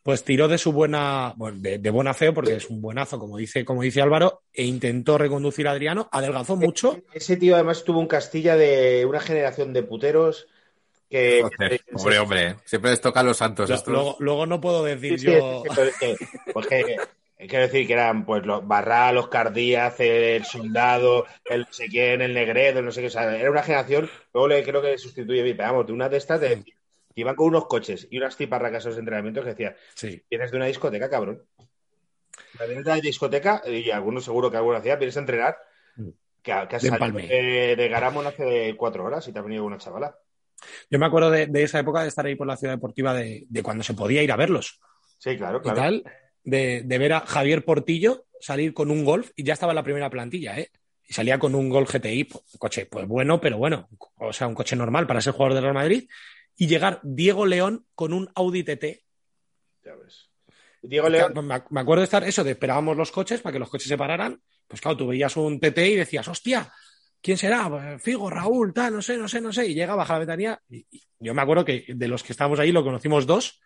[0.03, 3.37] pues tiró de su buena, bueno, de, de buena fe, porque es un buenazo, como
[3.37, 6.99] dice, como dice Álvaro, e intentó reconducir a Adriano, adelgazó mucho.
[7.13, 10.47] Ese tío además tuvo un Castilla de una generación de puteros
[11.13, 11.41] que...
[11.43, 12.55] Joder, pobre hombre, ¿eh?
[12.65, 13.69] siempre les toca a los santos.
[13.69, 13.93] Lo- estos.
[13.93, 15.63] Luego, luego no puedo decir Sí, yo.
[15.63, 16.17] sí, pero es que-
[16.51, 16.97] pues que-
[17.47, 22.21] quiero decir que eran pues los Barral, los Cardíaz, el Soldado, el no sé quién,
[22.21, 24.97] el Negredo, el no sé qué, o sea, era una generación, luego le creo que
[24.97, 26.73] sustituye bien, pero vamos, de una de estas de, que
[27.15, 30.57] iban con unos coches y unas tiparracas a los entrenamientos que decía, Sí, vienes de
[30.57, 31.43] una discoteca, cabrón.
[32.65, 35.57] Vienes de la discoteca, y algunos seguro que alguno hacía, vienes a entrenar,
[36.41, 39.63] que, que has De salido de, de Garamond hace cuatro horas y te ha venido
[39.63, 40.17] una chavala.
[40.89, 43.45] Yo me acuerdo de, de esa época de estar ahí por la ciudad deportiva de,
[43.49, 44.79] de cuando se podía ir a verlos
[45.19, 45.77] Sí, claro, y claro.
[45.77, 46.03] tal,
[46.43, 49.83] de, de ver a Javier Portillo salir con un Golf y ya estaba en la
[49.83, 50.69] primera plantilla, ¿eh?
[51.07, 54.47] Y salía con un Golf GTI, pues, un coche, pues bueno, pero bueno, o sea,
[54.47, 56.09] un coche normal para ser jugador del Real Madrid,
[56.57, 59.03] y llegar Diego León con un Audi TT
[59.83, 60.29] Ya ves.
[60.81, 61.33] Diego León,
[61.69, 64.41] me acuerdo de estar eso, de esperábamos los coches para que los coches se pararan.
[64.67, 66.71] Pues claro, tú veías un TT y decías, hostia,
[67.23, 67.67] ¿quién será?
[67.69, 69.65] Pues, Figo, Raúl, tal, no sé, no sé, no sé.
[69.67, 70.61] Y llega, baja la ventanilla.
[70.69, 73.59] Y, y yo me acuerdo que de los que estábamos ahí lo conocimos dos,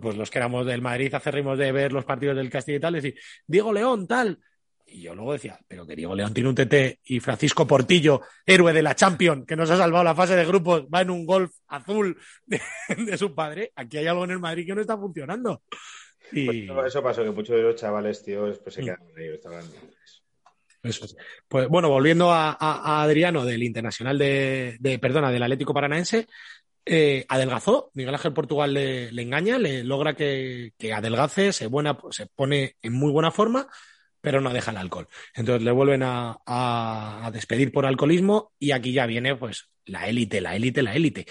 [0.00, 2.94] pues los que éramos del Madrid, acérrimos de ver los partidos del Castilla y tal,
[2.94, 3.14] decir,
[3.46, 4.40] Diego León, tal.
[4.86, 8.72] Y yo luego decía, pero que Diego León tiene un TT y Francisco Portillo, héroe
[8.74, 11.50] de la Champions, que nos ha salvado la fase de grupos, va en un golf
[11.68, 12.60] azul de,
[12.98, 13.72] de su padre.
[13.76, 15.62] Aquí hay algo en el Madrid que no está funcionando.
[16.30, 16.66] Y...
[16.66, 18.84] pues, eso- pasó, que muchos de los chavales, tío, después se Mm.
[18.84, 19.64] quedaron ahí, estaban...
[20.82, 21.16] Eso es.
[21.48, 22.56] Pues bueno, volviendo a, a-
[22.98, 26.26] a Adriano del Internacional de, de- perdona, del Atlético Paranaense,
[26.84, 31.96] eh, adelgazó, Miguel Ángel Portugal le, le engaña, le logra que, que adelgace, se, buena,
[32.10, 33.68] se pone en muy buena forma,
[34.20, 35.08] pero no deja el alcohol.
[35.34, 40.08] Entonces le vuelven a, a- a despedir por alcoholismo y aquí ya viene pues la
[40.08, 41.26] élite, la élite, la élite,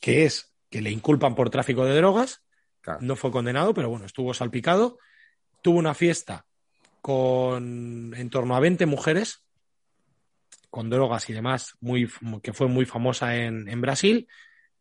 [0.00, 2.42] que es que le inculpan por tráfico de drogas,
[2.82, 2.98] Claro.
[3.02, 4.98] no fue condenado, pero bueno, estuvo salpicado,
[5.62, 6.46] tuvo una fiesta
[7.02, 9.44] con en torno a 20 mujeres
[10.72, 12.08] con drogas y demás, muy,
[12.42, 14.26] que fue muy famosa en, en Brasil,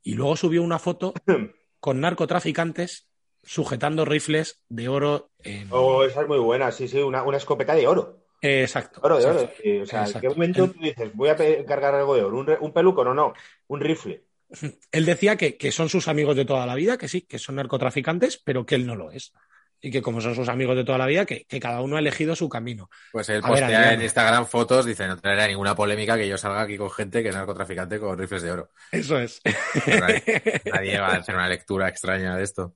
[0.01, 1.13] y luego subió una foto
[1.81, 3.09] con narcotraficantes
[3.43, 5.67] sujetando rifles de oro en...
[5.69, 8.23] Oh, esa es muy buena, sí, sí, una, una escopeta de oro.
[8.41, 9.01] Eh, exacto.
[9.03, 9.49] Oro de oro.
[9.61, 11.35] sí, o sea, ¿en qué momento tú dices, voy a
[11.65, 12.37] cargar algo de oro?
[12.37, 13.03] ¿Un, un peluco?
[13.03, 13.33] No, no,
[13.67, 14.23] un rifle.
[14.93, 17.55] Él decía que, que son sus amigos de toda la vida, que sí, que son
[17.55, 19.33] narcotraficantes, pero que él no lo es.
[19.81, 21.99] Y que como son sus amigos de toda la vida, que, que cada uno ha
[21.99, 22.89] elegido su camino.
[23.11, 26.61] Pues él A postea en Instagram fotos, dice, no traerá ninguna polémica que yo salga
[26.61, 28.69] aquí con gente que es narcotraficante con rifles de oro.
[28.91, 29.41] Eso es.
[29.87, 32.75] Nadie, nadie va a hacer una lectura extraña de esto.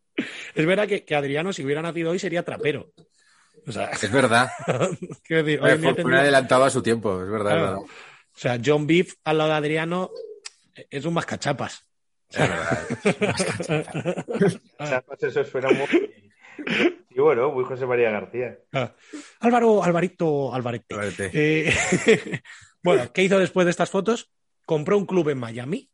[0.55, 2.91] Es verdad que, que Adriano, si hubiera nacido hoy, sería trapero.
[3.67, 4.49] O sea, Es verdad.
[5.23, 7.51] quiero decir, hoy Fue, un adelantado a su tiempo, es verdad.
[7.51, 7.79] Claro.
[7.79, 10.11] O sea, John Beef al lado de Adriano
[10.89, 11.83] es un mascachapas.
[12.29, 12.87] Es verdad.
[13.03, 14.25] Es verdad.
[14.77, 15.87] O sea, pues eso suena muy...
[17.17, 18.57] Y bueno, muy José María García.
[18.73, 18.93] Ah.
[19.39, 20.95] Álvaro, Alvarito, Alvarete.
[20.95, 21.31] Alvarete.
[21.33, 22.41] Eh,
[22.83, 24.29] bueno, ¿qué hizo después de estas fotos?
[24.65, 25.89] Compró un club en Miami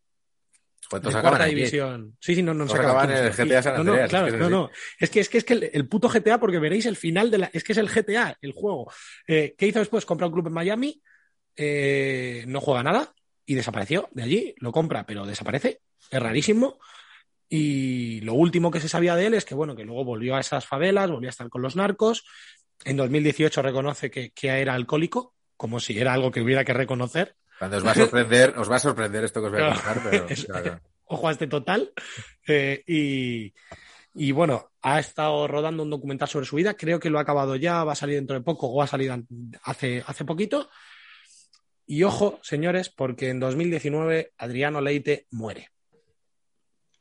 [0.90, 1.54] Pues de acaban cuarta aquí.
[1.54, 2.18] división.
[2.20, 3.44] Sí, sí, no, no se acaba acaban aquí, en el aquí.
[3.50, 4.52] GTA San No, no, claro, es que es no, así.
[4.52, 4.70] no.
[4.98, 7.38] Es que es que es que el, el puto GTA, porque veréis el final de
[7.38, 7.52] la.
[7.54, 8.92] Es que es el GTA, el juego.
[9.28, 10.06] Eh, ¿Qué hizo después?
[10.08, 11.04] Compra un club en Miami,
[11.56, 13.14] eh, no juega nada
[13.46, 14.56] y desapareció de allí.
[14.58, 15.82] Lo compra, pero desaparece.
[16.10, 16.80] Es rarísimo.
[17.54, 20.40] Y lo último que se sabía de él es que, bueno, que luego volvió a
[20.40, 22.24] esas favelas, volvió a estar con los narcos.
[22.86, 27.36] En 2018 reconoce que, que era alcohólico, como si era algo que hubiera que reconocer.
[27.60, 30.02] Cuando os va a sorprender, os va a sorprender esto que os voy a contar,
[30.02, 31.92] pero claro, ojo a este total.
[32.48, 33.54] Eh, y,
[34.14, 36.76] y bueno, ha estado rodando un documental sobre su vida.
[36.76, 39.22] Creo que lo ha acabado ya, va a salir dentro de poco o ha salido
[39.64, 40.70] hace, hace poquito.
[41.86, 45.68] Y ojo, señores, porque en 2019 Adriano Leite muere.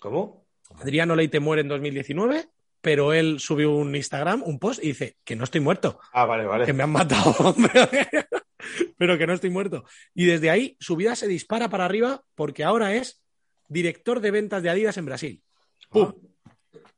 [0.00, 0.46] ¿Cómo?
[0.80, 2.48] Adriano Leite muere en 2019,
[2.80, 6.44] pero él subió un Instagram, un post y dice que no estoy muerto, Ah, vale,
[6.46, 6.64] vale.
[6.64, 7.88] que me han matado, pero,
[8.98, 9.84] pero que no estoy muerto.
[10.14, 13.22] Y desde ahí su vida se dispara para arriba porque ahora es
[13.68, 15.42] director de ventas de Adidas en Brasil.
[15.90, 16.12] ¡Pum!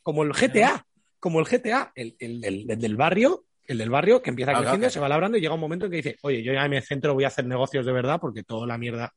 [0.02, 0.86] Como el GTA,
[1.18, 4.58] como el GTA, el, el- el- el del barrio, el del barrio que empieza Ah,
[4.60, 6.80] creciendo, se va labrando y llega un momento en que dice, oye, yo ya me
[6.82, 9.12] centro, voy a hacer negocios de verdad porque toda la mierda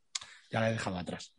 [0.51, 1.33] ya la he dejado atrás.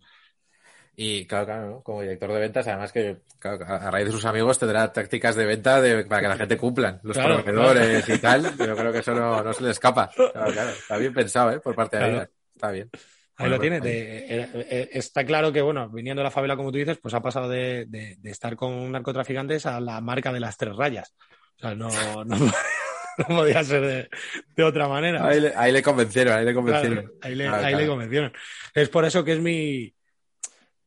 [0.98, 1.82] Y claro, claro, ¿no?
[1.82, 5.44] como director de ventas, además que claro, a raíz de sus amigos tendrá tácticas de
[5.44, 9.00] venta de- para que la gente cumplan, los Claro, proveedores y tal, pero creo que
[9.00, 10.10] eso no, no se le escapa.
[10.14, 11.60] Claro, claro, está bien pensado, ¿eh?
[11.60, 12.04] Por parte de.
[12.04, 12.28] Adidas.
[12.54, 12.90] Está bien.
[13.38, 13.80] Ahí lo tiene.
[13.80, 16.96] bueno, de- eh, eh, está claro que, bueno, viniendo de la favela, como tú dices,
[16.96, 20.74] pues ha pasado de, de- de estar con narcotraficantes a la marca de las tres
[20.74, 21.14] rayas.
[21.58, 21.90] O sea, no,
[22.24, 22.36] no,
[23.18, 24.08] no podía ser de,
[24.56, 25.26] de otra manera.
[25.26, 27.12] Ahí le, ahí le convencieron, ahí le Claro, convencieron.
[27.20, 27.78] ahí le, Claro, ahí claro.
[27.78, 28.32] le convencieron.
[28.74, 29.94] Es por eso que es mi,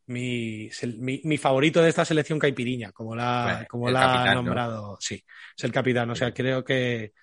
[0.10, 4.34] mi, mi, mi favorito de esta selección caipiriña, como la, Bueno, como el la ha
[4.34, 4.98] nombrado.
[5.00, 5.24] Sí,
[5.58, 6.10] es el capitán.
[6.10, 7.14] O sea, creo que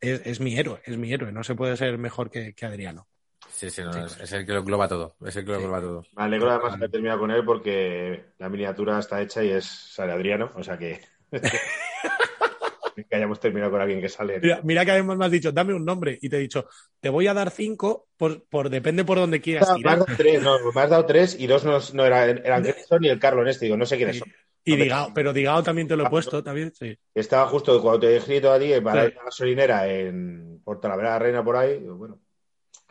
[0.00, 1.30] es, es mi héroe, es mi héroe.
[1.30, 3.06] No se puede ser mejor que, que Adriano.
[3.50, 5.16] Sí, sí, no, es, es el que lo engloba todo.
[5.26, 5.64] Es el que lo Sí.
[5.64, 6.06] engloba todo.
[6.16, 9.66] Me alegro además de haber terminado con él porque la miniatura está hecha y es
[9.66, 11.00] sale Adriano, o sea que.
[13.08, 14.40] que hayamos terminado con alguien que sale.
[14.40, 16.18] Mira, mira que además me has dicho, dame un nombre.
[16.20, 16.66] Y te he dicho,
[17.00, 19.98] te voy a dar cinco, por, por depende por donde quieras Me has tirar.
[19.98, 23.08] dado tres, no, me has dado tres y dos no, no eran, eran Grayson y
[23.08, 23.64] el Carlos en este.
[23.66, 24.32] Digo, no sé quiénes son.
[24.62, 26.96] Y Digao, pero Digao también te lo he puesto, también, sí.
[27.14, 29.14] Estaba justo cuando te he escrito a ti para Sí.
[29.16, 31.78] la gasolinera en por Talavera Reina por ahí.
[31.80, 32.18] digo, bueno,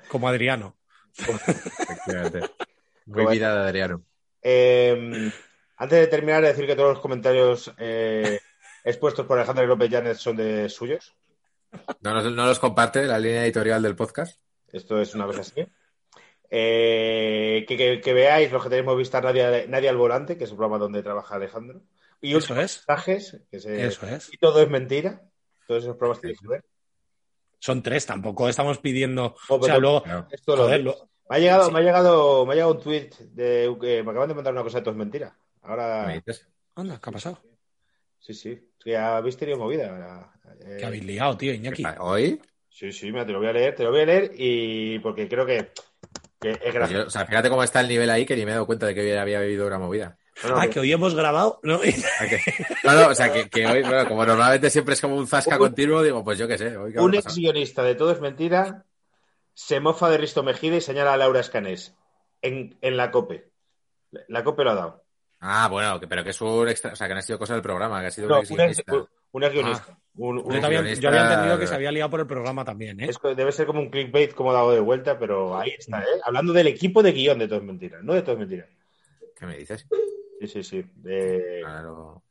[0.07, 0.75] Como Adriano.
[1.19, 2.41] Efectivamente.
[3.05, 4.03] Muy vida de Adriano.
[4.41, 5.31] Eh,
[5.77, 8.39] antes de terminar, decir que todos los comentarios eh,
[8.83, 11.15] expuestos por Alejandro López Llanes son de suyos.
[12.01, 14.39] No, los comparte la línea editorial del podcast.
[14.71, 15.65] Esto es una cosa así.
[16.51, 20.49] Eh, que, que- que veáis los que tenéis Movistar Nadie, Nadie al Volante, que es
[20.51, 21.81] el programa donde trabaja Alejandro.
[22.21, 22.77] Y Eso es.
[22.87, 24.33] mensajes, que se- Eso es.
[24.33, 25.21] Y todo es mentira.
[25.67, 26.65] Todos esos programas tenéis que ver.
[27.59, 29.35] Son tres, tampoco estamos pidiendo.
[29.49, 30.03] No, O sea, luego.
[30.31, 31.71] Esto lo- Joder, lo- me, ha llegado, Sí.
[31.71, 34.63] me, ha llegado, me ha llegado un tweet de que me acaban de mandar una
[34.63, 35.37] cosa de todo es mentira.
[35.61, 36.47] ¿Qué Ahora, me dices?
[36.75, 37.39] Anda, ¿qué ha pasado?
[38.19, 38.68] sí, sí.
[38.89, 40.31] Que habéis tenido movida.
[40.65, 41.83] Eh, ¿Qué habéis liado, tío, Iñaki?
[41.99, 42.41] ¿Hoy?
[42.67, 45.27] Sí, sí, mira, te lo voy a leer, te lo voy a leer y porque
[45.29, 45.69] creo que,
[46.39, 47.01] que es Pues gracioso.
[47.03, 48.87] yo- o sea, fíjate cómo está el nivel ahí que ni me he dado cuenta
[48.87, 50.17] de que hoy había vivido una movida.
[50.43, 51.59] No, no, Ah, que- que hoy hemos grabado.
[51.61, 51.75] ¿no?
[51.75, 52.39] O sea, que-
[52.83, 55.53] No, no, o sea, que, que hoy, bueno, como normalmente siempre es como un zasca
[55.55, 56.75] Un- continuo, digo, pues yo qué sé.
[56.75, 58.85] Hoy qué Un ex guionista de Todo es Mentira
[59.53, 61.93] se mofa de Risto Mejide y señala a Laura Escanés
[62.41, 63.51] en, en la COPE.
[64.29, 65.03] La COPE lo ha dado.
[65.41, 67.61] Ah, bueno, pero que es un extra, o sea, que no ha sido cosa del
[67.61, 68.93] programa, que ha sido No, un ex, exguionista.
[68.93, 69.97] un- un ex guionista.
[70.15, 72.65] Un- un- Yo, también- guionista- yo había entendido que se había liado por el programa
[72.65, 73.07] también, ¿eh?
[73.09, 76.19] es- debe ser como un clickbait como dado de vuelta, pero ahí está, ¿eh?
[76.25, 78.65] Hablando del equipo de guion de Todo es Mentira, no de Todo es Mentira.
[79.37, 79.87] ¿Qué me dices?
[80.41, 80.85] Sí, sí, sí.
[80.95, 82.21] De- Claro.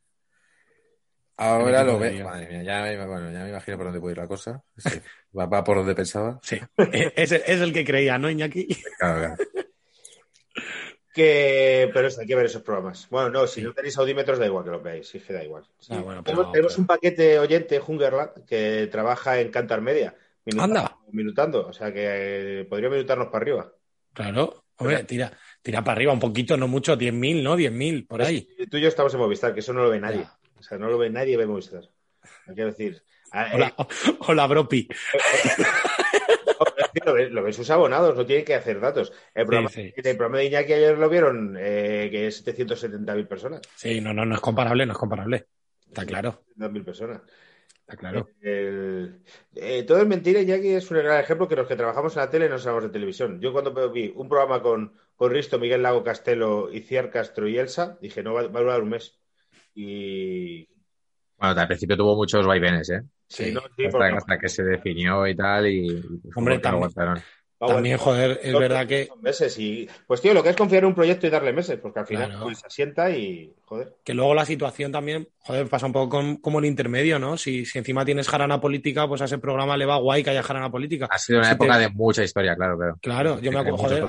[1.37, 2.25] Ahora lo veo.
[2.25, 4.61] Madre mía, ya me, bueno, ya me imagino por dónde puede ir la cosa.
[4.77, 4.99] Sí,
[5.37, 6.37] va, va por donde pensaba.
[6.43, 6.59] Sí.
[7.15, 8.67] es, es el que creía, ¿no, Iñaki?
[8.99, 9.68] Claro, claro.
[11.13, 13.07] Que, pero eso, hay que ver esos programas.
[13.09, 13.65] Bueno, no, si Sí.
[13.65, 15.63] no tenéis audímetros, da igual que lo veáis, sí, es que da igual.
[15.79, 15.91] Sí.
[15.93, 20.15] Ah, bueno, tenemos pero- tenemos pero- un paquete oyente, Hungerland, que trabaja en Cantar Media.
[20.45, 20.97] minutando- Anda.
[21.11, 23.73] Minutando, o sea que eh, podría minutarnos para arriba.
[24.13, 24.63] Claro.
[24.77, 25.31] Hombre, tira,
[25.61, 27.55] tira para arriba un poquito, no mucho, 10.000, ¿no?
[27.57, 28.47] 10.000, por ahí.
[28.71, 30.25] Tú y yo estamos en Movistar, que eso no lo ve nadie.
[30.57, 31.83] O sea, no lo ve nadie, ve Movistar.
[32.45, 33.75] Quiero decir, ah, Hola,
[34.27, 34.87] hola, Bropi.
[37.05, 39.11] Lo, ven, lo ven sus abonados, no tienen que hacer datos.
[39.33, 39.93] El programa, sí.
[39.95, 43.61] el programa de Iñaki ayer lo vieron, eh, que es 770.000 personas.
[43.75, 45.47] Sí, no, no, no es comparable, no es comparable.
[45.87, 47.21] Está claro, 770.000 personas.
[47.81, 48.29] está claro.
[48.41, 49.21] El-
[49.55, 52.29] eh, todo es mentira, Iñaki es un gran ejemplo que los que trabajamos en la
[52.29, 53.39] tele no sabemos de televisión.
[53.41, 57.97] Yo cuando vi un programa con, con Risto, Miguel Lago Castelo, Iciar Castro y Elsa,
[58.01, 59.19] dije, no, va, va a durar un mes.
[59.73, 60.67] Y...
[61.37, 63.01] Bueno, al principio tuvo muchos vaivenes, ¿eh?
[63.29, 65.67] Sí, no, sí, hasta, porque- hasta que se definió y tal.
[65.67, 66.03] Y,
[66.35, 66.89] Hombre, también-
[67.59, 70.87] También, joder, es verdad que, son meses y pues tío, lo que es confiar en
[70.87, 72.43] un proyecto y darle meses, porque al final Claro.
[72.45, 73.95] pues, se asienta y joder.
[74.05, 77.35] que luego la situación también, joder, pasa un poco con- como el intermedio, ¿no?
[77.35, 80.41] Si, si encima tienes jarana política, pues a ese programa le va guay que haya
[80.41, 81.09] jarana política.
[81.11, 82.97] Ha sido una Si época te- de mucha historia, claro, claro.
[83.01, 84.05] Claro, yo me acuerdo, joder.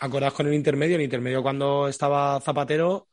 [0.00, 0.96] ¿Acordás con el intermedio?
[0.96, 3.06] El intermedio cuando estaba Zapatero,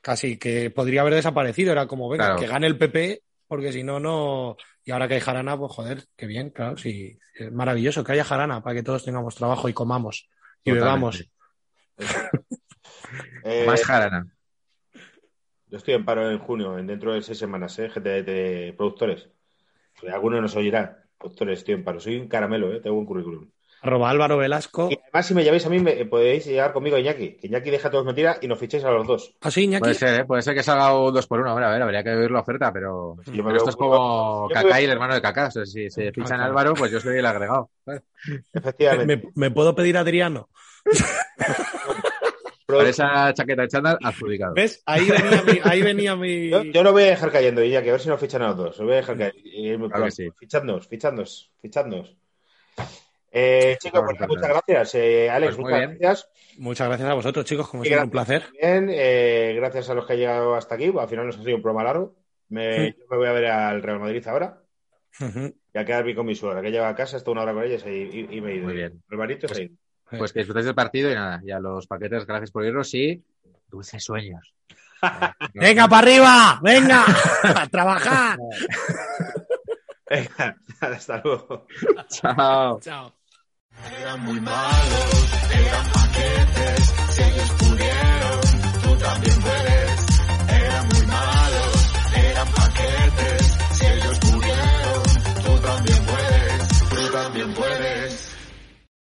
[0.00, 1.72] casi que podría haber desaparecido.
[1.72, 2.40] Era como, venga, Claro.
[2.40, 4.56] que gane el PP, porque si no, no.
[4.84, 7.18] Y ahora que hay jarana, pues joder, qué bien, claro, sí.
[7.34, 10.28] Es maravilloso que haya jarana para que todos tengamos trabajo y comamos
[10.64, 10.74] y Totalmente.
[10.74, 11.30] bebamos.
[13.44, 14.26] Eh, Más jarana.
[15.66, 17.88] Yo estoy en paro en junio, en dentro de seis semanas, ¿eh?
[17.88, 19.28] gente de, de productores.
[19.98, 21.04] Que alguno nos oirá.
[21.18, 22.00] Productores, estoy en paro.
[22.00, 22.80] Soy un caramelo, ¿eh?
[22.80, 23.50] tengo un currículum.
[23.80, 24.88] Arroba Álvaro Velasco.
[24.90, 27.36] Y además, si me llamáis a mí, me, podéis llegar conmigo a Iñaki.
[27.36, 29.34] Que Iñaki deja todos mentiras y nos fichéis a los dos.
[29.40, 29.80] Así, Iñaki.
[29.80, 30.24] Puede ser, ¿eh?
[30.24, 32.40] Puede ser que salga un 2 por 1 Hombre, a ver, habría que ver la
[32.40, 35.46] oferta, pero, Yo me pero esto es como Kaká y el hermano de Kaká.
[35.46, 37.70] O sea, si se fichan a Álvaro, pues yo soy el agregado.
[37.84, 38.02] ¿sabes?
[38.52, 39.16] Efectivamente.
[39.34, 40.48] ¿Me, me puedo pedir a Adriano?
[42.68, 44.52] Por esa chaqueta de chándal, adjudicado.
[44.52, 44.82] ¿Ves?
[44.84, 45.60] Ahí venía mi.
[45.64, 46.48] Ahí venía mi...
[46.50, 48.58] Yo, yo no voy a dejar cayendo, Iñaki, a ver si nos fichan a los
[48.58, 48.78] dos.
[48.78, 50.28] Lo voy a dejar irme Claro que sí.
[50.38, 52.14] Fichadnos, fichadnos, fichadnos.
[53.30, 54.94] Eh, chicos, Vamos pues, a muchas gracias.
[54.94, 55.98] Eh, Alex, Pues muchas bien.
[56.00, 56.28] gracias.
[56.58, 58.44] Muchas gracias a vosotros, chicos, como Y siempre, un placer.
[58.60, 60.92] Bien, eh, gracias a los que han llegado hasta aquí.
[60.98, 62.14] Al final nos ha sido un programa largo.
[62.48, 62.96] Me, Sí.
[62.98, 64.58] Yo me voy a ver al Real Madrid ahora.
[65.20, 67.64] Y a quedar bien con mi suegra, que lleva a casa, está una hora con
[67.64, 68.64] ella y, y- y me he ido.
[68.64, 69.02] Muy bien.
[69.10, 69.74] Ha ido.
[70.18, 73.22] Pues que disfrutéis del partido y nada, ya los paquetes, gracias por irnos y
[73.68, 74.54] dulces sueños.
[75.54, 76.60] ¡Venga, para arriba!
[76.62, 77.04] ¡Venga!
[77.42, 78.38] ¡A trabajar!
[80.08, 81.66] Venga, hasta luego.
[82.08, 82.80] Chao.
[82.80, 83.12] Chao.
[84.00, 88.40] Eran muy malos, eran paquetes, si ellos pudieron,
[88.82, 89.67] tú también puedes.